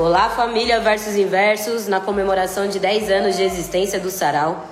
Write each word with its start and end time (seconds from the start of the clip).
Olá, 0.00 0.30
família 0.30 0.80
Versos 0.80 1.14
Inversos, 1.14 1.86
na 1.86 2.00
comemoração 2.00 2.66
de 2.66 2.78
10 2.78 3.10
anos 3.10 3.36
de 3.36 3.42
existência 3.42 4.00
do 4.00 4.10
Sarau. 4.10 4.64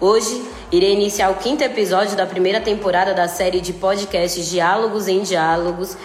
Hoje 0.00 0.44
irei 0.72 0.92
iniciar 0.92 1.30
o 1.30 1.36
quinto 1.36 1.62
episódio 1.62 2.16
da 2.16 2.26
primeira 2.26 2.60
temporada 2.60 3.14
da 3.14 3.28
série 3.28 3.60
de 3.60 3.72
podcasts 3.72 4.50
Diálogos 4.50 5.06
em 5.06 5.22
Diálogos 5.22 5.96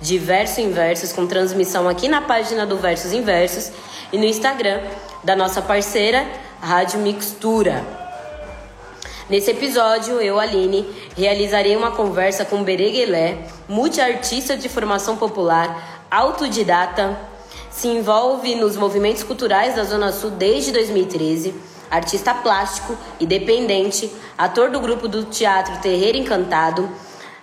de 0.00 0.18
Verso 0.18 0.60
Inversos, 0.60 1.12
com 1.12 1.28
transmissão 1.28 1.88
aqui 1.88 2.08
na 2.08 2.22
página 2.22 2.66
do 2.66 2.76
Versos 2.76 3.12
Inversos 3.12 3.70
e 4.12 4.18
no 4.18 4.24
Instagram 4.24 4.80
da 5.22 5.36
nossa 5.36 5.62
parceira 5.62 6.26
Rádio 6.60 6.98
Mixtura. 6.98 7.84
Nesse 9.30 9.52
episódio, 9.52 10.20
eu, 10.20 10.40
Aline, 10.40 10.84
realizarei 11.16 11.76
uma 11.76 11.92
conversa 11.92 12.44
com 12.44 12.64
Bereguelé, 12.64 13.46
multiartista 13.68 14.56
de 14.56 14.68
formação 14.68 15.16
popular, 15.16 16.02
autodidata, 16.10 17.32
se 17.74 17.88
envolve 17.88 18.54
nos 18.54 18.76
movimentos 18.76 19.24
culturais 19.24 19.74
da 19.74 19.82
Zona 19.82 20.12
Sul 20.12 20.30
desde 20.30 20.70
2013, 20.70 21.52
artista 21.90 22.32
plástico 22.32 22.96
e 23.18 23.26
dependente, 23.26 24.12
ator 24.38 24.70
do 24.70 24.78
grupo 24.78 25.08
do 25.08 25.24
teatro 25.24 25.80
Terreiro 25.82 26.16
Encantado, 26.16 26.88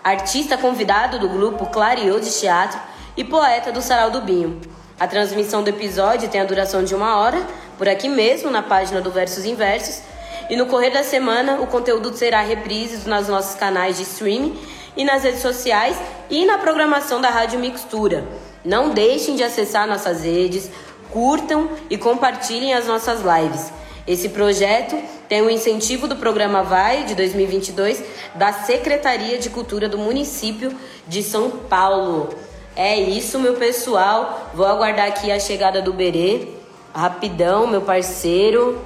artista 0.01 0.57
convidado 0.57 1.19
do 1.19 1.27
grupo 1.27 1.65
Clariô 1.65 2.17
de 2.17 2.31
Teatro 2.31 2.79
e 3.17 3.25
poeta 3.25 3.73
do 3.73 3.81
Sarau 3.81 4.09
do 4.09 4.21
Binho. 4.21 4.61
A 4.97 5.05
transmissão 5.05 5.63
do 5.63 5.69
episódio 5.69 6.29
tem 6.29 6.39
a 6.39 6.45
duração 6.45 6.81
de 6.81 6.95
uma 6.95 7.17
hora, 7.17 7.45
por 7.77 7.89
aqui 7.89 8.07
mesmo 8.07 8.49
na 8.49 8.63
página 8.63 9.01
do 9.01 9.11
Versos 9.11 9.43
Inversos, 9.43 10.01
e 10.49 10.55
no 10.55 10.65
correr 10.67 10.91
da 10.91 11.03
semana, 11.03 11.59
o 11.59 11.67
conteúdo 11.67 12.15
será 12.15 12.41
reprises 12.41 13.05
nos 13.05 13.27
nossos 13.27 13.55
canais 13.55 13.97
de 13.97 14.03
streaming 14.03 14.57
e 14.95 15.03
nas 15.03 15.23
redes 15.23 15.41
sociais 15.41 15.97
e 16.29 16.45
na 16.45 16.57
programação 16.57 17.19
da 17.19 17.29
Rádio 17.29 17.59
Mixtura. 17.59 18.50
Não 18.63 18.91
deixem 18.91 19.35
de 19.35 19.43
acessar 19.43 19.87
nossas 19.87 20.23
redes, 20.23 20.69
curtam 21.11 21.69
e 21.89 21.97
compartilhem 21.97 22.73
as 22.73 22.87
nossas 22.87 23.21
lives. 23.21 23.71
Esse 24.07 24.29
projeto 24.29 24.97
tem 25.27 25.41
o 25.41 25.49
incentivo 25.49 26.07
do 26.07 26.15
programa 26.15 26.63
Vai 26.63 27.03
de 27.03 27.15
2022 27.15 28.03
da 28.35 28.51
Secretaria 28.51 29.37
de 29.37 29.49
Cultura 29.49 29.87
do 29.87 29.97
município 29.97 30.75
de 31.07 31.21
São 31.21 31.49
Paulo. 31.49 32.29
É 32.75 32.99
isso, 32.99 33.39
meu 33.39 33.55
pessoal. 33.55 34.49
Vou 34.53 34.65
aguardar 34.65 35.07
aqui 35.07 35.31
a 35.31 35.39
chegada 35.39 35.81
do 35.81 35.93
Berê. 35.93 36.47
Rapidão, 36.93 37.67
meu 37.67 37.81
parceiro. 37.81 38.81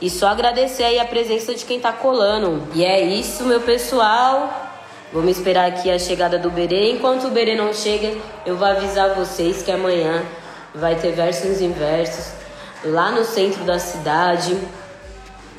E 0.00 0.10
só 0.10 0.28
agradecer 0.28 0.84
aí 0.84 0.98
a 0.98 1.04
presença 1.04 1.54
de 1.54 1.64
quem 1.64 1.80
tá 1.80 1.92
colando. 1.92 2.62
E 2.74 2.84
é 2.84 3.00
isso, 3.00 3.44
meu 3.44 3.60
pessoal. 3.60 4.65
Vamos 5.16 5.38
esperar 5.38 5.66
aqui 5.66 5.90
a 5.90 5.98
chegada 5.98 6.38
do 6.38 6.50
Berê. 6.50 6.90
Enquanto 6.90 7.28
o 7.28 7.30
Berê 7.30 7.56
não 7.56 7.72
chega, 7.72 8.14
eu 8.44 8.54
vou 8.54 8.68
avisar 8.68 9.14
vocês 9.14 9.62
que 9.62 9.72
amanhã 9.72 10.22
vai 10.74 10.94
ter 10.96 11.12
versos 11.12 11.62
inversos 11.62 12.32
lá 12.84 13.10
no 13.12 13.24
centro 13.24 13.64
da 13.64 13.78
cidade. 13.78 14.54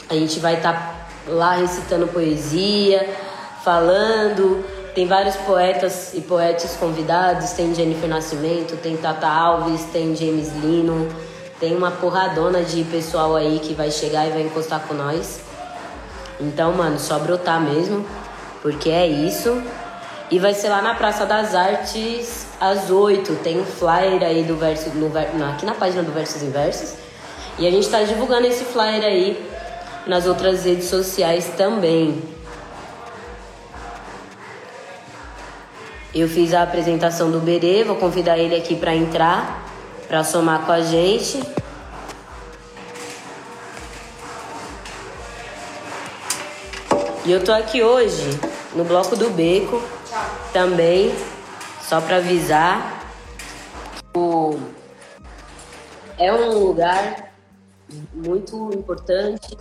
A 0.08 0.14
gente 0.14 0.40
vai 0.40 0.58
estar 0.58 0.74
tá 0.74 0.96
lá 1.26 1.54
recitando 1.54 2.06
poesia, 2.06 3.10
falando. 3.64 4.64
Tem 4.94 5.08
vários 5.08 5.36
poetas 5.38 6.14
e 6.14 6.22
poetas 6.22 6.78
convidados. 6.80 7.50
Tem 7.54 7.74
Jennifer 7.74 8.08
Nascimento, 8.08 8.78
tem 8.78 8.96
Tata 8.96 9.28
Alves, 9.28 9.86
tem 9.86 10.16
James 10.16 10.54
Lino 10.64 11.10
tem 11.60 11.76
uma 11.76 11.90
porradona 11.90 12.62
de 12.62 12.84
pessoal 12.84 13.36
aí 13.36 13.58
que 13.58 13.74
vai 13.74 13.90
chegar 13.90 14.28
e 14.28 14.30
vai 14.30 14.44
encostar 14.44 14.82
com 14.82 14.94
nós. 14.94 15.40
Então, 16.40 16.72
mano, 16.74 17.00
só 17.00 17.18
brotar 17.18 17.60
mesmo, 17.60 18.06
porque 18.68 18.90
é 18.90 19.08
isso. 19.08 19.64
E 20.30 20.38
vai 20.40 20.54
ser 20.54 20.68
lá 20.68 20.82
na 20.82 20.94
Praça 20.94 21.26
das 21.26 21.56
Artes 21.56 22.48
às 22.60 22.90
8. 22.90 23.36
Tem 23.36 23.62
um 23.62 23.66
flyer 23.66 24.22
aí 24.22 24.44
do 24.44 24.58
verso, 24.58 24.90
no, 24.90 25.08
aqui 25.48 25.66
na 25.66 25.74
página 25.74 26.04
do 26.04 26.12
Versos 26.12 26.44
Inversos. 26.44 26.96
E 27.58 27.66
a 27.66 27.72
gente 27.72 27.88
tá 27.88 28.04
divulgando 28.04 28.46
esse 28.46 28.66
flyer 28.66 29.06
aí 29.06 29.50
nas 30.06 30.28
outras 30.28 30.66
redes 30.66 30.90
sociais 30.90 31.54
também. 31.56 32.22
Eu 36.14 36.28
fiz 36.28 36.54
a 36.54 36.64
apresentação 36.64 37.32
do 37.32 37.40
Berê, 37.40 37.86
vou 37.86 37.96
convidar 37.96 38.38
ele 38.38 38.56
aqui 38.56 38.76
para 38.76 38.94
entrar 38.94 39.66
para 40.10 40.26
somar 40.26 40.66
com 40.66 40.74
a 40.74 40.82
gente. 40.82 41.42
E 47.28 47.32
eu 47.34 47.44
tô 47.44 47.52
aqui 47.52 47.84
hoje 47.84 48.24
no 48.74 48.86
bloco 48.86 49.14
do 49.18 49.30
Beco 49.30 49.82
também, 50.54 51.12
só 51.82 52.00
para 52.00 52.18
avisar. 52.18 53.06
O... 54.16 54.58
É 56.18 56.32
um 56.32 56.58
lugar 56.58 57.34
muito 58.14 58.72
importante. 58.74 59.58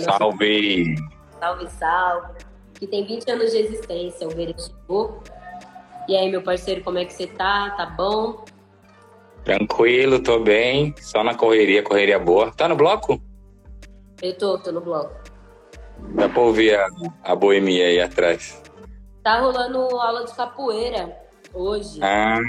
Salve! 0.00 0.96
Salve, 1.38 1.68
salve! 1.78 2.32
Que 2.80 2.86
tem 2.88 3.06
20 3.06 3.30
anos 3.30 3.52
de 3.52 3.58
existência, 3.58 4.26
o 4.26 4.32
chegou. 4.32 5.22
E 6.08 6.16
aí, 6.16 6.28
meu 6.28 6.42
parceiro, 6.42 6.82
como 6.82 6.98
é 6.98 7.04
que 7.04 7.12
você 7.12 7.28
tá? 7.28 7.70
Tá 7.76 7.86
bom? 7.86 8.44
Tranquilo, 9.44 10.20
tô 10.20 10.40
bem. 10.40 10.92
Só 11.00 11.22
na 11.22 11.36
correria, 11.36 11.80
correria 11.80 12.18
boa. 12.18 12.50
Tá 12.50 12.66
no 12.66 12.74
bloco? 12.74 13.22
Eu 14.20 14.36
tô, 14.36 14.58
tô 14.58 14.72
no 14.72 14.80
bloco. 14.80 15.23
Dá 16.10 16.28
pra 16.28 16.40
ouvir 16.42 16.74
a, 16.74 16.88
a 17.22 17.34
boemia 17.34 17.86
aí 17.86 18.00
atrás. 18.00 18.62
Tá 19.22 19.40
rolando 19.40 19.78
aula 19.78 20.24
de 20.24 20.34
capoeira 20.34 21.16
hoje. 21.52 21.98
Ah, 22.02 22.40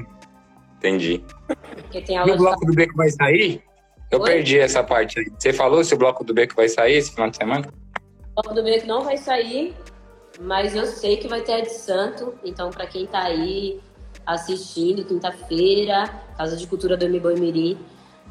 entendi. 0.77 1.23
Porque 1.75 2.01
tem 2.01 2.17
aula 2.17 2.31
e 2.31 2.33
o 2.33 2.37
bloco 2.37 2.59
capoeira. 2.59 2.71
do 2.71 2.75
Beco 2.75 2.97
vai 2.97 3.09
sair? 3.09 3.63
Eu 4.11 4.19
Oi? 4.19 4.25
perdi 4.25 4.59
essa 4.59 4.83
parte 4.83 5.19
aí. 5.19 5.31
Você 5.37 5.51
falou 5.51 5.83
se 5.83 5.93
o 5.93 5.97
bloco 5.97 6.23
do 6.23 6.33
Beco 6.33 6.55
vai 6.55 6.69
sair 6.69 6.97
esse 6.97 7.11
final 7.11 7.29
de 7.29 7.37
semana? 7.37 7.67
O 8.35 8.41
bloco 8.41 8.53
do 8.53 8.63
Beco 8.63 8.87
não 8.87 9.03
vai 9.03 9.17
sair, 9.17 9.73
mas 10.39 10.75
eu 10.75 10.85
sei 10.85 11.17
que 11.17 11.27
vai 11.27 11.41
ter 11.41 11.53
a 11.53 11.61
de 11.61 11.71
Santo. 11.71 12.35
Então, 12.43 12.69
pra 12.69 12.85
quem 12.85 13.07
tá 13.07 13.23
aí 13.23 13.79
assistindo, 14.25 15.05
quinta-feira, 15.05 16.09
Casa 16.37 16.57
de 16.57 16.67
Cultura 16.67 16.97
do 16.97 17.07
Mboi 17.07 17.39
Mirim. 17.39 17.77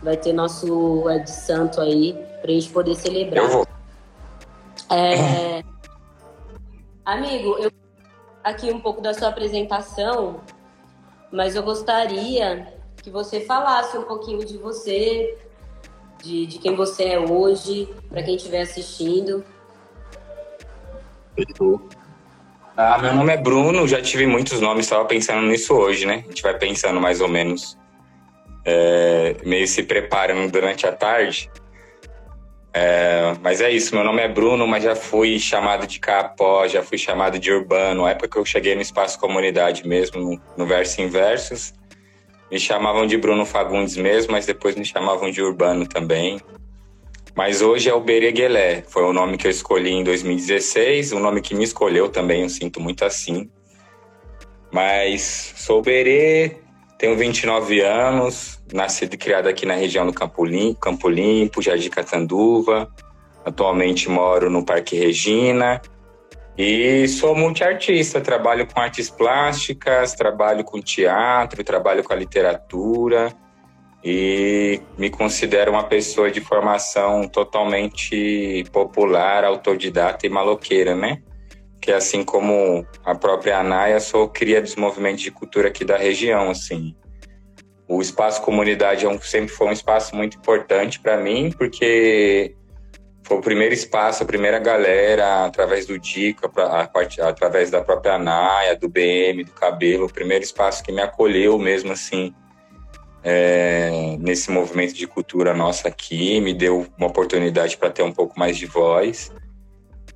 Vai 0.02 0.16
ter 0.16 0.32
nosso 0.32 1.08
Ed 1.10 1.30
Santo 1.30 1.80
aí, 1.80 2.14
pra 2.42 2.50
gente 2.50 2.68
poder 2.70 2.94
celebrar. 2.94 3.44
Eu 3.44 3.50
vou. 3.50 3.66
É... 4.90 5.62
Amigo, 7.04 7.56
eu 7.58 7.70
aqui 8.42 8.70
um 8.70 8.80
pouco 8.80 9.00
da 9.00 9.14
sua 9.14 9.28
apresentação, 9.28 10.40
mas 11.32 11.56
eu 11.56 11.62
gostaria 11.62 12.74
que 13.02 13.10
você 13.10 13.40
falasse 13.40 13.96
um 13.96 14.02
pouquinho 14.02 14.44
de 14.44 14.58
você, 14.58 15.36
de, 16.22 16.46
de 16.46 16.58
quem 16.58 16.74
você 16.74 17.04
é 17.04 17.18
hoje, 17.20 17.88
para 18.08 18.22
quem 18.22 18.36
estiver 18.36 18.62
assistindo. 18.62 19.44
Ah, 22.76 22.98
meu 22.98 23.14
nome 23.14 23.32
é 23.32 23.36
Bruno, 23.36 23.86
já 23.88 24.00
tive 24.00 24.26
muitos 24.26 24.60
nomes, 24.60 24.86
estava 24.86 25.04
pensando 25.04 25.42
nisso 25.46 25.74
hoje, 25.74 26.06
né? 26.06 26.24
A 26.24 26.28
gente 26.28 26.42
vai 26.42 26.56
pensando 26.56 27.00
mais 27.00 27.20
ou 27.20 27.28
menos, 27.28 27.78
é, 28.64 29.36
meio 29.44 29.66
se 29.66 29.82
preparando 29.82 30.50
durante 30.50 30.86
a 30.86 30.92
tarde. 30.92 31.50
É, 32.76 33.36
mas 33.40 33.60
é 33.60 33.70
isso, 33.70 33.94
meu 33.94 34.02
nome 34.02 34.20
é 34.20 34.26
Bruno, 34.26 34.66
mas 34.66 34.82
já 34.82 34.96
fui 34.96 35.38
chamado 35.38 35.86
de 35.86 36.00
capó, 36.00 36.66
já 36.66 36.82
fui 36.82 36.98
chamado 36.98 37.38
de 37.38 37.52
urbano. 37.52 38.02
Na 38.02 38.10
época 38.10 38.28
que 38.28 38.36
eu 38.36 38.44
cheguei 38.44 38.74
no 38.74 38.82
espaço 38.82 39.16
comunidade 39.16 39.86
mesmo, 39.86 40.40
no, 40.58 40.66
Verso 40.66 41.00
Inversos, 41.00 41.72
me 42.50 42.58
chamavam 42.58 43.06
de 43.06 43.16
Bruno 43.16 43.46
Fagundes 43.46 43.96
mesmo, 43.96 44.32
mas 44.32 44.44
depois 44.44 44.74
me 44.74 44.84
chamavam 44.84 45.30
de 45.30 45.40
urbano 45.40 45.86
também. 45.86 46.40
Mas 47.36 47.62
hoje 47.62 47.88
é 47.88 47.94
o 47.94 48.00
Bereguelé, 48.00 48.82
foi 48.88 49.04
o 49.04 49.12
nome 49.12 49.38
que 49.38 49.46
eu 49.46 49.50
escolhi 49.52 49.90
em 49.90 50.02
2016, 50.02 51.12
o 51.12 51.20
nome 51.20 51.40
que 51.40 51.54
me 51.54 51.62
escolheu 51.62 52.08
também, 52.08 52.42
eu 52.42 52.48
sinto 52.48 52.80
muito 52.80 53.04
assim. 53.04 53.48
Mas 54.72 55.54
sou 55.56 55.80
Berê, 55.80 56.56
tenho 56.98 57.16
29 57.16 57.80
anos, 57.80 58.62
nascido 58.72 59.14
e 59.14 59.16
criado 59.16 59.48
aqui 59.48 59.66
na 59.66 59.74
região 59.74 60.06
do 60.06 60.12
Campo 60.12 60.44
Limpo, 60.44 60.80
Campo 60.80 61.08
Limpo 61.08 61.62
Jardim 61.62 61.90
Catanduva. 61.90 62.88
Atualmente 63.44 64.08
moro 64.08 64.48
no 64.48 64.64
Parque 64.64 64.96
Regina 64.96 65.80
e 66.56 67.06
sou 67.08 67.34
multiartista, 67.34 68.20
trabalho 68.20 68.66
com 68.66 68.80
artes 68.80 69.10
plásticas, 69.10 70.14
trabalho 70.14 70.62
com 70.62 70.80
teatro, 70.80 71.64
trabalho 71.64 72.04
com 72.04 72.12
a 72.12 72.16
literatura 72.16 73.34
e 74.04 74.80
me 74.96 75.10
considero 75.10 75.72
uma 75.72 75.84
pessoa 75.84 76.30
de 76.30 76.40
formação 76.40 77.26
totalmente 77.26 78.64
popular, 78.70 79.44
autodidata 79.44 80.26
e 80.26 80.30
maloqueira, 80.30 80.94
né? 80.94 81.22
Que 81.84 81.92
assim 81.92 82.24
como 82.24 82.86
a 83.04 83.14
própria 83.14 83.58
Anaia, 83.58 84.00
sou 84.00 84.26
cria 84.26 84.62
dos 84.62 84.74
movimentos 84.74 85.20
de 85.20 85.30
cultura 85.30 85.68
aqui 85.68 85.84
da 85.84 85.98
região, 85.98 86.48
assim. 86.48 86.96
O 87.86 88.00
espaço 88.00 88.40
comunidade 88.40 89.04
é 89.04 89.18
sempre 89.18 89.50
foi 89.50 89.66
um 89.66 89.72
espaço 89.72 90.16
muito 90.16 90.38
importante 90.38 90.98
para 90.98 91.18
mim, 91.18 91.52
porque 91.52 92.54
foi 93.22 93.36
o 93.36 93.42
primeiro 93.42 93.74
espaço, 93.74 94.22
a 94.22 94.26
primeira 94.26 94.58
galera, 94.58 95.44
através 95.44 95.84
do 95.84 95.98
Dica, 95.98 96.50
através 97.20 97.70
da 97.70 97.82
própria 97.82 98.14
Anaia, 98.14 98.74
do 98.74 98.88
BM, 98.88 99.44
do 99.44 99.52
Cabelo, 99.52 100.06
o 100.06 100.10
primeiro 100.10 100.42
espaço 100.42 100.82
que 100.82 100.90
me 100.90 101.02
acolheu 101.02 101.58
mesmo, 101.58 101.92
assim, 101.92 102.34
é, 103.22 104.16
nesse 104.18 104.50
movimento 104.50 104.94
de 104.94 105.06
cultura 105.06 105.52
nossa 105.52 105.88
aqui, 105.88 106.40
me 106.40 106.54
deu 106.54 106.86
uma 106.96 107.08
oportunidade 107.08 107.76
para 107.76 107.90
ter 107.90 108.02
um 108.02 108.12
pouco 108.12 108.38
mais 108.38 108.56
de 108.56 108.64
voz. 108.64 109.30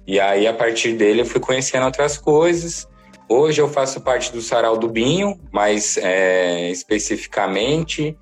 E 0.08 0.18
aí, 0.18 0.46
a 0.46 0.54
partir 0.54 0.94
dele, 0.94 1.20
eu 1.20 1.26
fui 1.26 1.38
conhecendo 1.38 1.84
outras 1.84 2.18
coisas. 2.18 2.88
Hoje 3.28 3.60
eu 3.60 3.68
faço 3.68 4.00
parte 4.00 4.32
do 4.32 4.40
Sarau 4.40 4.76
do 4.76 4.88
Binho, 4.88 5.38
mas 5.52 5.98
é, 5.98 6.70
especificamente 6.70 8.16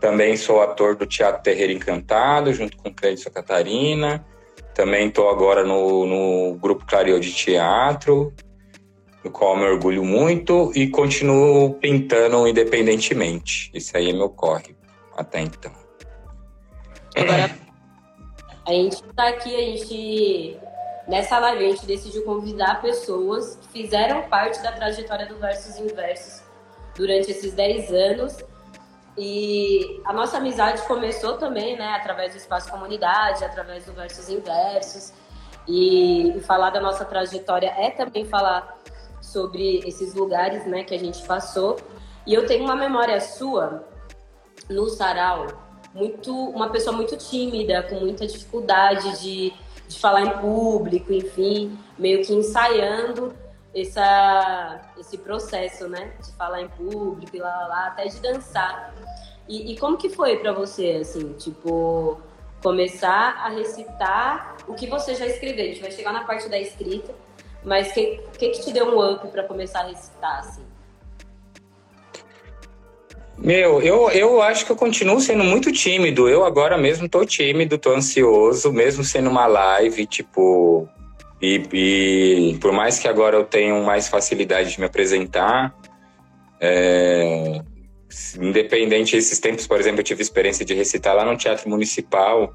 também 0.00 0.34
sou 0.34 0.62
ator 0.62 0.96
do 0.96 1.06
Teatro 1.06 1.42
Terreiro 1.42 1.72
Encantado, 1.72 2.52
junto 2.54 2.76
com 2.78 2.92
Clédio 2.92 3.30
Catarina. 3.30 4.24
Também 4.74 5.08
estou 5.08 5.28
agora 5.28 5.62
no, 5.62 6.06
no 6.06 6.54
Grupo 6.56 6.86
Clareou 6.86 7.20
de 7.20 7.32
Teatro, 7.32 8.32
do 9.22 9.30
qual 9.30 9.54
me 9.56 9.64
orgulho 9.64 10.02
muito, 10.02 10.72
e 10.74 10.88
continuo 10.88 11.74
pintando 11.74 12.48
independentemente. 12.48 13.70
Isso 13.74 13.94
aí 13.94 14.08
é 14.08 14.12
meu 14.12 14.30
corre 14.30 14.74
até 15.16 15.40
então. 15.40 15.72
Agora, 17.14 17.50
a 18.66 18.72
gente 18.72 18.94
está 18.94 19.28
aqui, 19.28 19.54
a 19.54 19.60
gente. 19.60 20.56
Nessa 21.10 21.40
live, 21.40 21.66
a 21.66 21.68
gente 21.70 21.86
decidiu 21.86 22.22
convidar 22.24 22.80
pessoas 22.80 23.56
que 23.56 23.82
fizeram 23.82 24.22
parte 24.28 24.62
da 24.62 24.70
trajetória 24.70 25.26
do 25.26 25.36
Versos 25.38 25.76
Inversos 25.76 26.40
durante 26.94 27.32
esses 27.32 27.52
10 27.52 27.92
anos 27.92 28.36
e 29.18 30.00
a 30.04 30.12
nossa 30.12 30.36
amizade 30.36 30.82
começou 30.82 31.36
também, 31.36 31.76
né, 31.76 31.94
através 31.94 32.32
do 32.32 32.38
espaço 32.38 32.70
comunidade, 32.70 33.44
através 33.44 33.84
do 33.86 33.92
versos 33.92 34.28
inversos. 34.28 35.12
E, 35.66 36.36
e 36.36 36.40
falar 36.40 36.70
da 36.70 36.80
nossa 36.80 37.04
trajetória 37.04 37.74
é 37.76 37.90
também 37.90 38.24
falar 38.24 38.78
sobre 39.20 39.78
esses 39.86 40.14
lugares, 40.14 40.64
né, 40.64 40.84
que 40.84 40.94
a 40.94 40.98
gente 40.98 41.22
passou. 41.26 41.76
E 42.24 42.32
eu 42.32 42.46
tenho 42.46 42.62
uma 42.62 42.76
memória 42.76 43.20
sua 43.20 43.84
no 44.68 44.88
sarau, 44.88 45.48
muito 45.92 46.32
uma 46.32 46.70
pessoa 46.70 46.94
muito 46.94 47.16
tímida, 47.16 47.82
com 47.82 47.96
muita 47.96 48.24
dificuldade 48.26 49.20
de, 49.20 49.52
de 49.90 49.98
falar 49.98 50.22
em 50.22 50.38
público, 50.38 51.12
enfim, 51.12 51.76
meio 51.98 52.24
que 52.24 52.32
ensaiando 52.32 53.34
essa, 53.74 54.80
esse 54.96 55.18
processo, 55.18 55.88
né? 55.88 56.12
De 56.24 56.32
falar 56.36 56.62
em 56.62 56.68
público 56.68 57.36
e 57.36 57.40
lá, 57.40 57.50
lá, 57.62 57.66
lá 57.66 57.86
até 57.88 58.06
de 58.06 58.20
dançar. 58.20 58.94
E, 59.48 59.72
e 59.72 59.78
como 59.78 59.98
que 59.98 60.08
foi 60.08 60.36
para 60.36 60.52
você, 60.52 60.98
assim, 61.00 61.32
tipo, 61.32 62.20
começar 62.62 63.44
a 63.44 63.48
recitar 63.48 64.58
o 64.68 64.74
que 64.74 64.86
você 64.86 65.16
já 65.16 65.26
escreveu? 65.26 65.64
A 65.64 65.68
gente 65.68 65.80
vai 65.80 65.90
chegar 65.90 66.12
na 66.12 66.22
parte 66.22 66.48
da 66.48 66.58
escrita, 66.58 67.12
mas 67.64 67.90
o 67.90 67.94
que, 67.94 68.22
que, 68.38 68.50
que 68.50 68.60
te 68.60 68.72
deu 68.72 68.86
um 68.86 69.12
up 69.12 69.26
para 69.26 69.42
começar 69.42 69.80
a 69.80 69.88
recitar, 69.88 70.38
assim? 70.38 70.69
Meu, 73.42 73.80
eu, 73.80 74.10
eu 74.10 74.42
acho 74.42 74.66
que 74.66 74.72
eu 74.72 74.76
continuo 74.76 75.18
sendo 75.20 75.42
muito 75.42 75.72
tímido. 75.72 76.28
Eu 76.28 76.44
agora 76.44 76.76
mesmo 76.76 77.08
tô 77.08 77.24
tímido, 77.24 77.78
tô 77.78 77.92
ansioso, 77.92 78.70
mesmo 78.70 79.02
sendo 79.02 79.30
uma 79.30 79.46
live, 79.46 80.06
tipo, 80.06 80.86
e, 81.40 81.62
e, 81.72 82.58
por 82.58 82.70
mais 82.70 82.98
que 82.98 83.08
agora 83.08 83.36
eu 83.36 83.44
tenha 83.44 83.74
mais 83.80 84.08
facilidade 84.08 84.72
de 84.72 84.80
me 84.80 84.84
apresentar, 84.84 85.74
é, 86.60 87.62
independente 88.38 89.16
desses 89.16 89.38
tempos, 89.38 89.66
por 89.66 89.80
exemplo, 89.80 90.00
eu 90.00 90.04
tive 90.04 90.20
experiência 90.20 90.64
de 90.64 90.74
recitar 90.74 91.16
lá 91.16 91.24
no 91.24 91.36
Teatro 91.38 91.70
Municipal, 91.70 92.54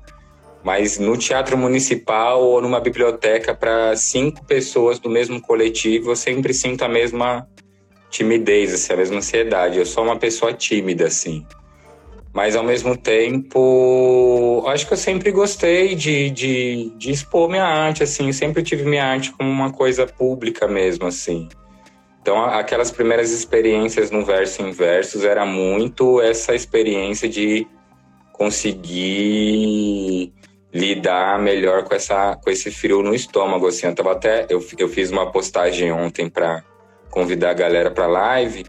mas 0.63 0.99
no 0.99 1.17
Teatro 1.17 1.57
Municipal 1.57 2.43
ou 2.43 2.61
numa 2.61 2.79
biblioteca 2.79 3.55
para 3.55 3.95
cinco 3.95 4.45
pessoas 4.45 4.99
do 4.99 5.09
mesmo 5.09 5.41
coletivo, 5.41 6.11
eu 6.11 6.15
sempre 6.15 6.53
sinto 6.53 6.83
a 6.83 6.87
mesma 6.87 7.47
timidez, 8.17 8.73
assim, 8.73 8.93
a 8.93 8.97
mesma 8.97 9.17
ansiedade. 9.17 9.77
Eu 9.77 9.85
sou 9.85 10.03
uma 10.03 10.17
pessoa 10.17 10.53
tímida, 10.53 11.05
assim 11.05 11.45
mas 12.35 12.53
ao 12.53 12.63
mesmo 12.65 12.97
tempo, 12.97 14.61
acho 14.67 14.85
que 14.85 14.91
eu 14.91 14.97
sempre 14.97 15.31
gostei 15.31 15.95
de, 15.95 16.29
de, 16.31 16.91
de 16.97 17.09
expor 17.09 17.49
minha 17.49 17.63
arte, 17.63 18.03
assim, 18.03 18.29
sempre 18.33 18.61
tive 18.61 18.83
minha 18.83 19.05
arte 19.05 19.31
como 19.31 19.49
uma 19.49 19.71
coisa 19.71 20.05
pública 20.05 20.67
mesmo, 20.67 21.07
assim. 21.07 21.47
Então, 22.21 22.43
aquelas 22.43 22.91
primeiras 22.91 23.31
experiências 23.31 24.11
no 24.11 24.25
verso 24.25 24.61
em 24.61 24.71
versos 24.71 25.23
era 25.23 25.45
muito 25.45 26.19
essa 26.19 26.53
experiência 26.53 27.29
de 27.29 27.65
conseguir 28.33 29.13
lidar 30.73 31.39
melhor 31.39 31.83
com 31.85 31.95
essa 31.95 32.35
com 32.35 32.49
esse 32.49 32.69
frio 32.69 33.01
no 33.01 33.15
estômago 33.15 33.65
assim. 33.67 33.87
Eu 33.87 33.95
tava 33.95 34.11
até 34.11 34.45
eu, 34.49 34.61
eu 34.77 34.89
fiz 34.89 35.09
uma 35.09 35.31
postagem 35.31 35.89
ontem 35.93 36.29
para 36.29 36.61
convidar 37.15 37.51
a 37.51 37.53
galera 37.53 37.89
para 37.89 38.07
live 38.07 38.65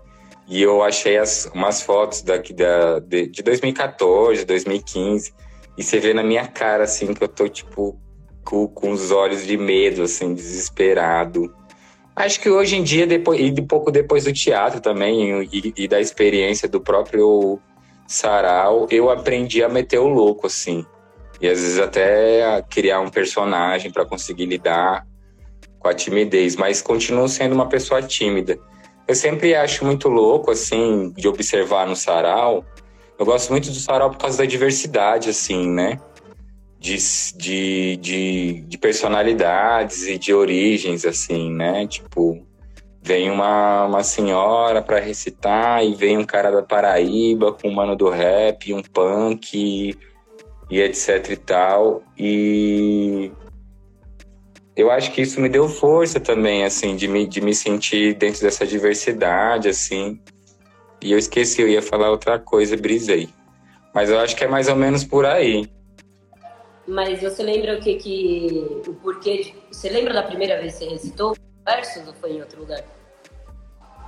e 0.47 0.63
eu 0.63 0.81
achei 0.81 1.19
as, 1.19 1.51
umas 1.53 1.83
fotos 1.83 2.23
daqui 2.23 2.55
da, 2.55 3.01
de, 3.01 3.27
de 3.27 3.43
2014, 3.43 4.45
2015. 4.45 5.35
E 5.77 5.83
você 5.83 5.99
vê 5.99 6.15
na 6.15 6.23
minha 6.23 6.47
cara, 6.47 6.85
assim, 6.85 7.13
que 7.13 7.25
eu 7.25 7.29
tô, 7.29 7.49
tipo, 7.49 7.99
com, 8.45 8.69
com 8.69 8.93
os 8.93 9.11
olhos 9.11 9.45
de 9.45 9.57
medo, 9.57 10.05
assim, 10.05 10.33
desesperado. 10.33 11.53
Acho 12.15 12.41
que 12.41 12.49
hoje 12.49 12.77
em 12.77 12.85
dia, 12.85 13.07
depois, 13.07 13.41
e 13.41 13.61
pouco 13.61 13.91
depois 13.91 14.25
do 14.25 14.33
teatro 14.33 14.81
também, 14.81 15.43
e, 15.53 15.75
e 15.77 15.89
da 15.89 16.01
experiência 16.01 16.69
do 16.69 16.81
próprio 16.81 17.59
sarau, 18.07 18.87
eu 18.89 19.11
aprendi 19.11 19.65
a 19.65 19.69
meter 19.69 19.99
o 19.99 20.07
louco, 20.07 20.47
assim. 20.47 20.87
E 21.41 21.49
às 21.49 21.61
vezes 21.61 21.79
até 21.81 22.63
criar 22.71 23.01
um 23.01 23.11
personagem 23.11 23.91
para 23.91 24.07
conseguir 24.07 24.47
lidar 24.47 25.05
com 25.87 25.91
a 25.91 25.95
timidez, 25.95 26.57
mas 26.57 26.83
continuo 26.83 27.29
sendo 27.29 27.55
uma 27.55 27.69
pessoa 27.69 28.03
tímida. 28.03 28.59
Eu 29.07 29.15
sempre 29.15 29.55
acho 29.55 29.85
muito 29.85 30.09
louco, 30.09 30.51
assim, 30.51 31.13
de 31.17 31.29
observar 31.29 31.87
no 31.87 31.95
sarau. 31.95 32.65
Eu 33.17 33.25
gosto 33.25 33.51
muito 33.51 33.69
do 33.69 33.77
sarau 33.77 34.11
por 34.11 34.19
causa 34.19 34.39
da 34.39 34.45
diversidade, 34.45 35.31
assim, 35.31 35.69
né? 35.71 36.01
De, 36.81 36.97
de, 37.37 37.97
de, 37.99 38.65
de 38.67 38.79
personalidades 38.79 40.09
e 40.09 40.19
de 40.19 40.35
origens, 40.35 41.05
assim, 41.05 41.53
né? 41.53 41.87
Tipo, 41.87 42.45
vem 43.01 43.31
uma, 43.31 43.87
uma 43.87 44.03
senhora 44.03 44.83
para 44.83 44.99
recitar 44.99 45.85
e 45.85 45.95
vem 45.95 46.19
um 46.19 46.25
cara 46.25 46.51
da 46.51 46.63
Paraíba 46.65 47.53
com 47.53 47.69
um 47.69 47.75
mano 47.75 47.95
do 47.95 48.11
rap, 48.11 48.75
um 48.75 48.83
punk 48.83 49.57
e, 49.57 49.97
e 50.69 50.81
etc 50.83 51.31
e 51.31 51.37
tal. 51.37 52.03
E 52.19 53.31
eu 54.77 54.91
acho 54.91 55.11
que 55.13 55.23
isso 55.23 55.41
me 55.41 55.49
deu 55.49 55.69
força 55.69 56.21
também, 56.21 56.63
assim, 56.63 56.95
de 56.95 57.09
me, 57.09 57.27
de 57.27 57.41
me 57.41 57.55
sentir 57.55 58.15
dentro 58.15 58.43
dessa 58.43 58.67
diversidade, 58.67 59.69
assim. 59.69 60.21
E 61.01 61.13
eu 61.13 61.19
esqueci, 61.19 61.63
eu 61.63 61.69
ia 61.69 61.81
falar 61.81 62.11
outra 62.11 62.39
coisa, 62.39 62.77
brisei. 62.77 63.31
Mas 63.95 64.11
eu 64.11 64.19
acho 64.19 64.37
que 64.37 64.45
é 64.45 64.49
mais 64.49 64.69
ou 64.69 64.77
menos 64.77 65.03
por 65.03 65.25
aí. 65.25 65.67
Mas 66.87 67.23
você 67.23 67.43
lembra 67.43 67.79
o 67.79 67.81
que 67.81 67.95
que. 67.95 68.83
o 68.87 68.93
porquê. 68.95 69.39
De, 69.39 69.55
você 69.73 69.89
lembra 69.89 70.13
da 70.13 70.23
primeira 70.23 70.61
vez 70.61 70.75
que 70.75 70.85
você 70.85 70.91
recitou 70.91 71.35
versos 71.67 72.07
ou 72.07 72.15
foi 72.15 72.33
em 72.33 72.41
outro 72.41 72.61
lugar? 72.61 72.85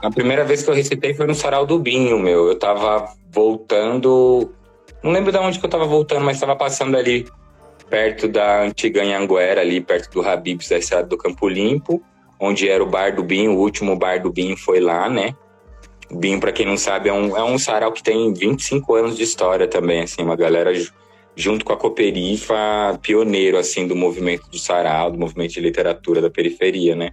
A 0.02 0.10
primeira 0.10 0.44
vez 0.44 0.62
que 0.62 0.70
eu 0.70 0.74
recitei 0.74 1.14
foi 1.14 1.26
no 1.26 1.34
Sarau 1.34 1.64
do 1.64 1.78
Binho, 1.78 2.18
meu. 2.18 2.46
Eu 2.46 2.58
tava 2.58 3.10
voltando. 3.30 4.52
Não 5.02 5.10
lembro 5.10 5.32
de 5.32 5.38
onde 5.38 5.58
que 5.58 5.64
eu 5.64 5.70
tava 5.70 5.86
voltando, 5.86 6.24
mas 6.24 6.38
tava 6.38 6.54
passando 6.54 6.96
ali 6.96 7.26
perto 7.88 8.28
da 8.28 8.62
antiga 8.62 9.02
Anhanguera, 9.02 9.60
ali 9.60 9.80
perto 9.80 10.10
do 10.12 10.26
Habibs, 10.26 10.68
da 10.68 10.78
estrada 10.78 11.06
do 11.06 11.16
Campo 11.16 11.48
Limpo, 11.48 12.02
onde 12.40 12.68
era 12.68 12.82
o 12.82 12.86
bar 12.86 13.14
do 13.14 13.22
Binho, 13.22 13.52
o 13.52 13.58
último 13.58 13.96
bar 13.96 14.20
do 14.22 14.32
Binho 14.32 14.56
foi 14.56 14.80
lá, 14.80 15.08
né? 15.08 15.34
Binho, 16.10 16.40
para 16.40 16.52
quem 16.52 16.64
não 16.64 16.76
sabe, 16.76 17.08
é 17.08 17.12
um, 17.12 17.36
é 17.36 17.44
um 17.44 17.58
sarau 17.58 17.92
que 17.92 18.02
tem 18.02 18.32
25 18.32 18.94
anos 18.94 19.16
de 19.16 19.22
história 19.22 19.66
também, 19.66 20.02
assim, 20.02 20.22
uma 20.22 20.36
galera 20.36 20.72
junto 21.36 21.64
com 21.64 21.72
a 21.72 21.76
Cooperifa, 21.76 22.56
pioneiro, 23.02 23.58
assim, 23.58 23.86
do 23.86 23.94
movimento 23.94 24.48
do 24.50 24.58
sarau, 24.58 25.10
do 25.10 25.18
movimento 25.18 25.52
de 25.52 25.60
literatura 25.60 26.20
da 26.20 26.30
periferia, 26.30 26.96
né? 26.96 27.10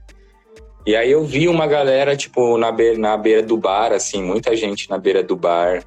E 0.86 0.96
aí 0.96 1.12
eu 1.12 1.24
vi 1.24 1.48
uma 1.48 1.68
galera, 1.68 2.16
tipo, 2.16 2.58
na 2.58 2.72
beira, 2.72 2.98
na 2.98 3.18
beira 3.18 3.42
do 3.42 3.58
bar, 3.58 3.92
assim, 3.92 4.24
muita 4.24 4.56
gente 4.56 4.90
na 4.90 4.98
beira 4.98 5.22
do 5.22 5.36
bar, 5.36 5.84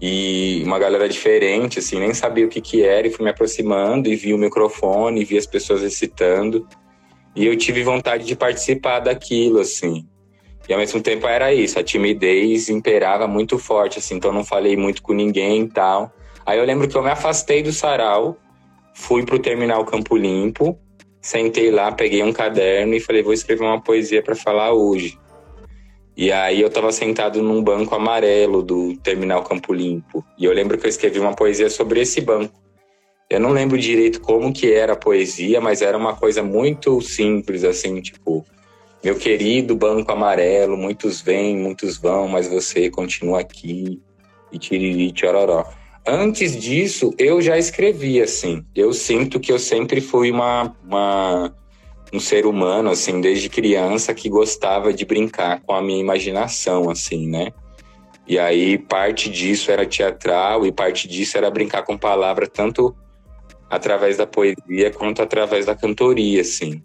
e 0.00 0.62
uma 0.64 0.78
galera 0.78 1.08
diferente, 1.08 1.78
assim, 1.78 1.98
nem 1.98 2.12
sabia 2.12 2.44
o 2.44 2.48
que 2.48 2.60
que 2.60 2.82
era 2.82 3.06
e 3.06 3.10
fui 3.10 3.24
me 3.24 3.30
aproximando 3.30 4.08
e 4.08 4.16
vi 4.16 4.34
o 4.34 4.38
microfone, 4.38 5.24
vi 5.24 5.38
as 5.38 5.46
pessoas 5.46 5.82
recitando 5.82 6.66
e 7.34 7.46
eu 7.46 7.56
tive 7.56 7.82
vontade 7.82 8.24
de 8.24 8.34
participar 8.34 9.00
daquilo, 9.00 9.60
assim. 9.60 10.06
E 10.68 10.72
ao 10.72 10.78
mesmo 10.78 11.00
tempo 11.00 11.26
era 11.26 11.52
isso, 11.52 11.78
a 11.78 11.84
timidez 11.84 12.68
imperava 12.68 13.28
muito 13.28 13.58
forte, 13.58 13.98
assim, 13.98 14.16
então 14.16 14.32
não 14.32 14.44
falei 14.44 14.76
muito 14.76 15.02
com 15.02 15.12
ninguém 15.12 15.62
e 15.62 15.68
tal. 15.68 16.12
Aí 16.44 16.58
eu 16.58 16.64
lembro 16.64 16.88
que 16.88 16.96
eu 16.96 17.02
me 17.02 17.10
afastei 17.10 17.62
do 17.62 17.72
sarau, 17.72 18.36
fui 18.94 19.24
pro 19.24 19.38
terminal 19.38 19.84
Campo 19.84 20.16
Limpo, 20.16 20.78
sentei 21.20 21.70
lá, 21.70 21.92
peguei 21.92 22.22
um 22.22 22.32
caderno 22.32 22.94
e 22.94 23.00
falei, 23.00 23.22
vou 23.22 23.32
escrever 23.32 23.64
uma 23.64 23.80
poesia 23.80 24.22
para 24.22 24.34
falar 24.34 24.72
hoje. 24.72 25.18
E 26.16 26.32
aí 26.32 26.62
eu 26.62 26.68
estava 26.68 26.90
sentado 26.92 27.42
num 27.42 27.62
banco 27.62 27.94
amarelo 27.94 28.62
do 28.62 28.96
Terminal 28.96 29.42
Campo 29.42 29.74
Limpo. 29.74 30.24
E 30.38 30.46
eu 30.46 30.52
lembro 30.52 30.78
que 30.78 30.86
eu 30.86 30.88
escrevi 30.88 31.18
uma 31.18 31.34
poesia 31.34 31.68
sobre 31.68 32.00
esse 32.00 32.20
banco. 32.22 32.54
Eu 33.28 33.38
não 33.38 33.50
lembro 33.50 33.76
direito 33.76 34.20
como 34.20 34.52
que 34.52 34.72
era 34.72 34.94
a 34.94 34.96
poesia, 34.96 35.60
mas 35.60 35.82
era 35.82 35.98
uma 35.98 36.14
coisa 36.14 36.42
muito 36.42 37.00
simples, 37.00 37.64
assim, 37.64 38.00
tipo... 38.00 38.44
Meu 39.04 39.14
querido 39.16 39.76
banco 39.76 40.10
amarelo, 40.10 40.76
muitos 40.76 41.20
vêm, 41.20 41.56
muitos 41.56 41.96
vão, 41.96 42.26
mas 42.26 42.48
você 42.48 42.90
continua 42.90 43.40
aqui. 43.40 44.00
e 44.50 44.58
tiriri, 44.58 45.12
tchororó. 45.12 45.64
Antes 46.06 46.56
disso, 46.60 47.12
eu 47.18 47.42
já 47.42 47.58
escrevi, 47.58 48.22
assim. 48.22 48.64
Eu 48.74 48.92
sinto 48.92 49.38
que 49.38 49.52
eu 49.52 49.58
sempre 49.58 50.00
fui 50.00 50.30
uma, 50.30 50.74
uma, 50.84 51.54
um 52.12 52.20
ser 52.20 52.46
humano, 52.46 52.90
assim, 52.90 53.20
desde 53.20 53.48
criança, 53.48 54.14
que 54.14 54.28
gostava 54.28 54.92
de 54.92 55.04
brincar 55.04 55.60
com 55.62 55.72
a 55.72 55.82
minha 55.82 56.00
imaginação, 56.00 56.88
assim, 56.88 57.28
né? 57.28 57.52
E 58.26 58.38
aí, 58.38 58.78
parte 58.78 59.30
disso 59.30 59.70
era 59.70 59.86
teatral 59.86 60.66
e 60.66 60.72
parte 60.72 61.06
disso 61.06 61.36
era 61.36 61.50
brincar 61.50 61.82
com 61.82 61.96
palavra, 61.96 62.46
tanto 62.46 62.94
através 63.70 64.16
da 64.16 64.26
poesia 64.26 64.90
quanto 64.90 65.22
através 65.22 65.66
da 65.66 65.74
cantoria, 65.74 66.40
assim. 66.40 66.82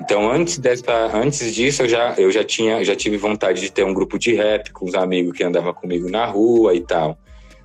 Então, 0.00 0.30
antes 0.30 0.58
dessa, 0.58 0.92
antes 1.16 1.54
disso, 1.54 1.82
eu 1.82 1.88
já, 1.88 2.14
eu 2.18 2.30
já 2.30 2.44
tinha, 2.44 2.84
já 2.84 2.96
tive 2.96 3.16
vontade 3.16 3.60
de 3.60 3.70
ter 3.70 3.84
um 3.84 3.94
grupo 3.94 4.18
de 4.18 4.34
rap 4.34 4.72
com 4.72 4.86
os 4.86 4.94
amigos 4.94 5.36
que 5.36 5.44
andavam 5.44 5.72
comigo 5.72 6.10
na 6.10 6.26
rua 6.26 6.74
e 6.74 6.80
tal. 6.80 7.16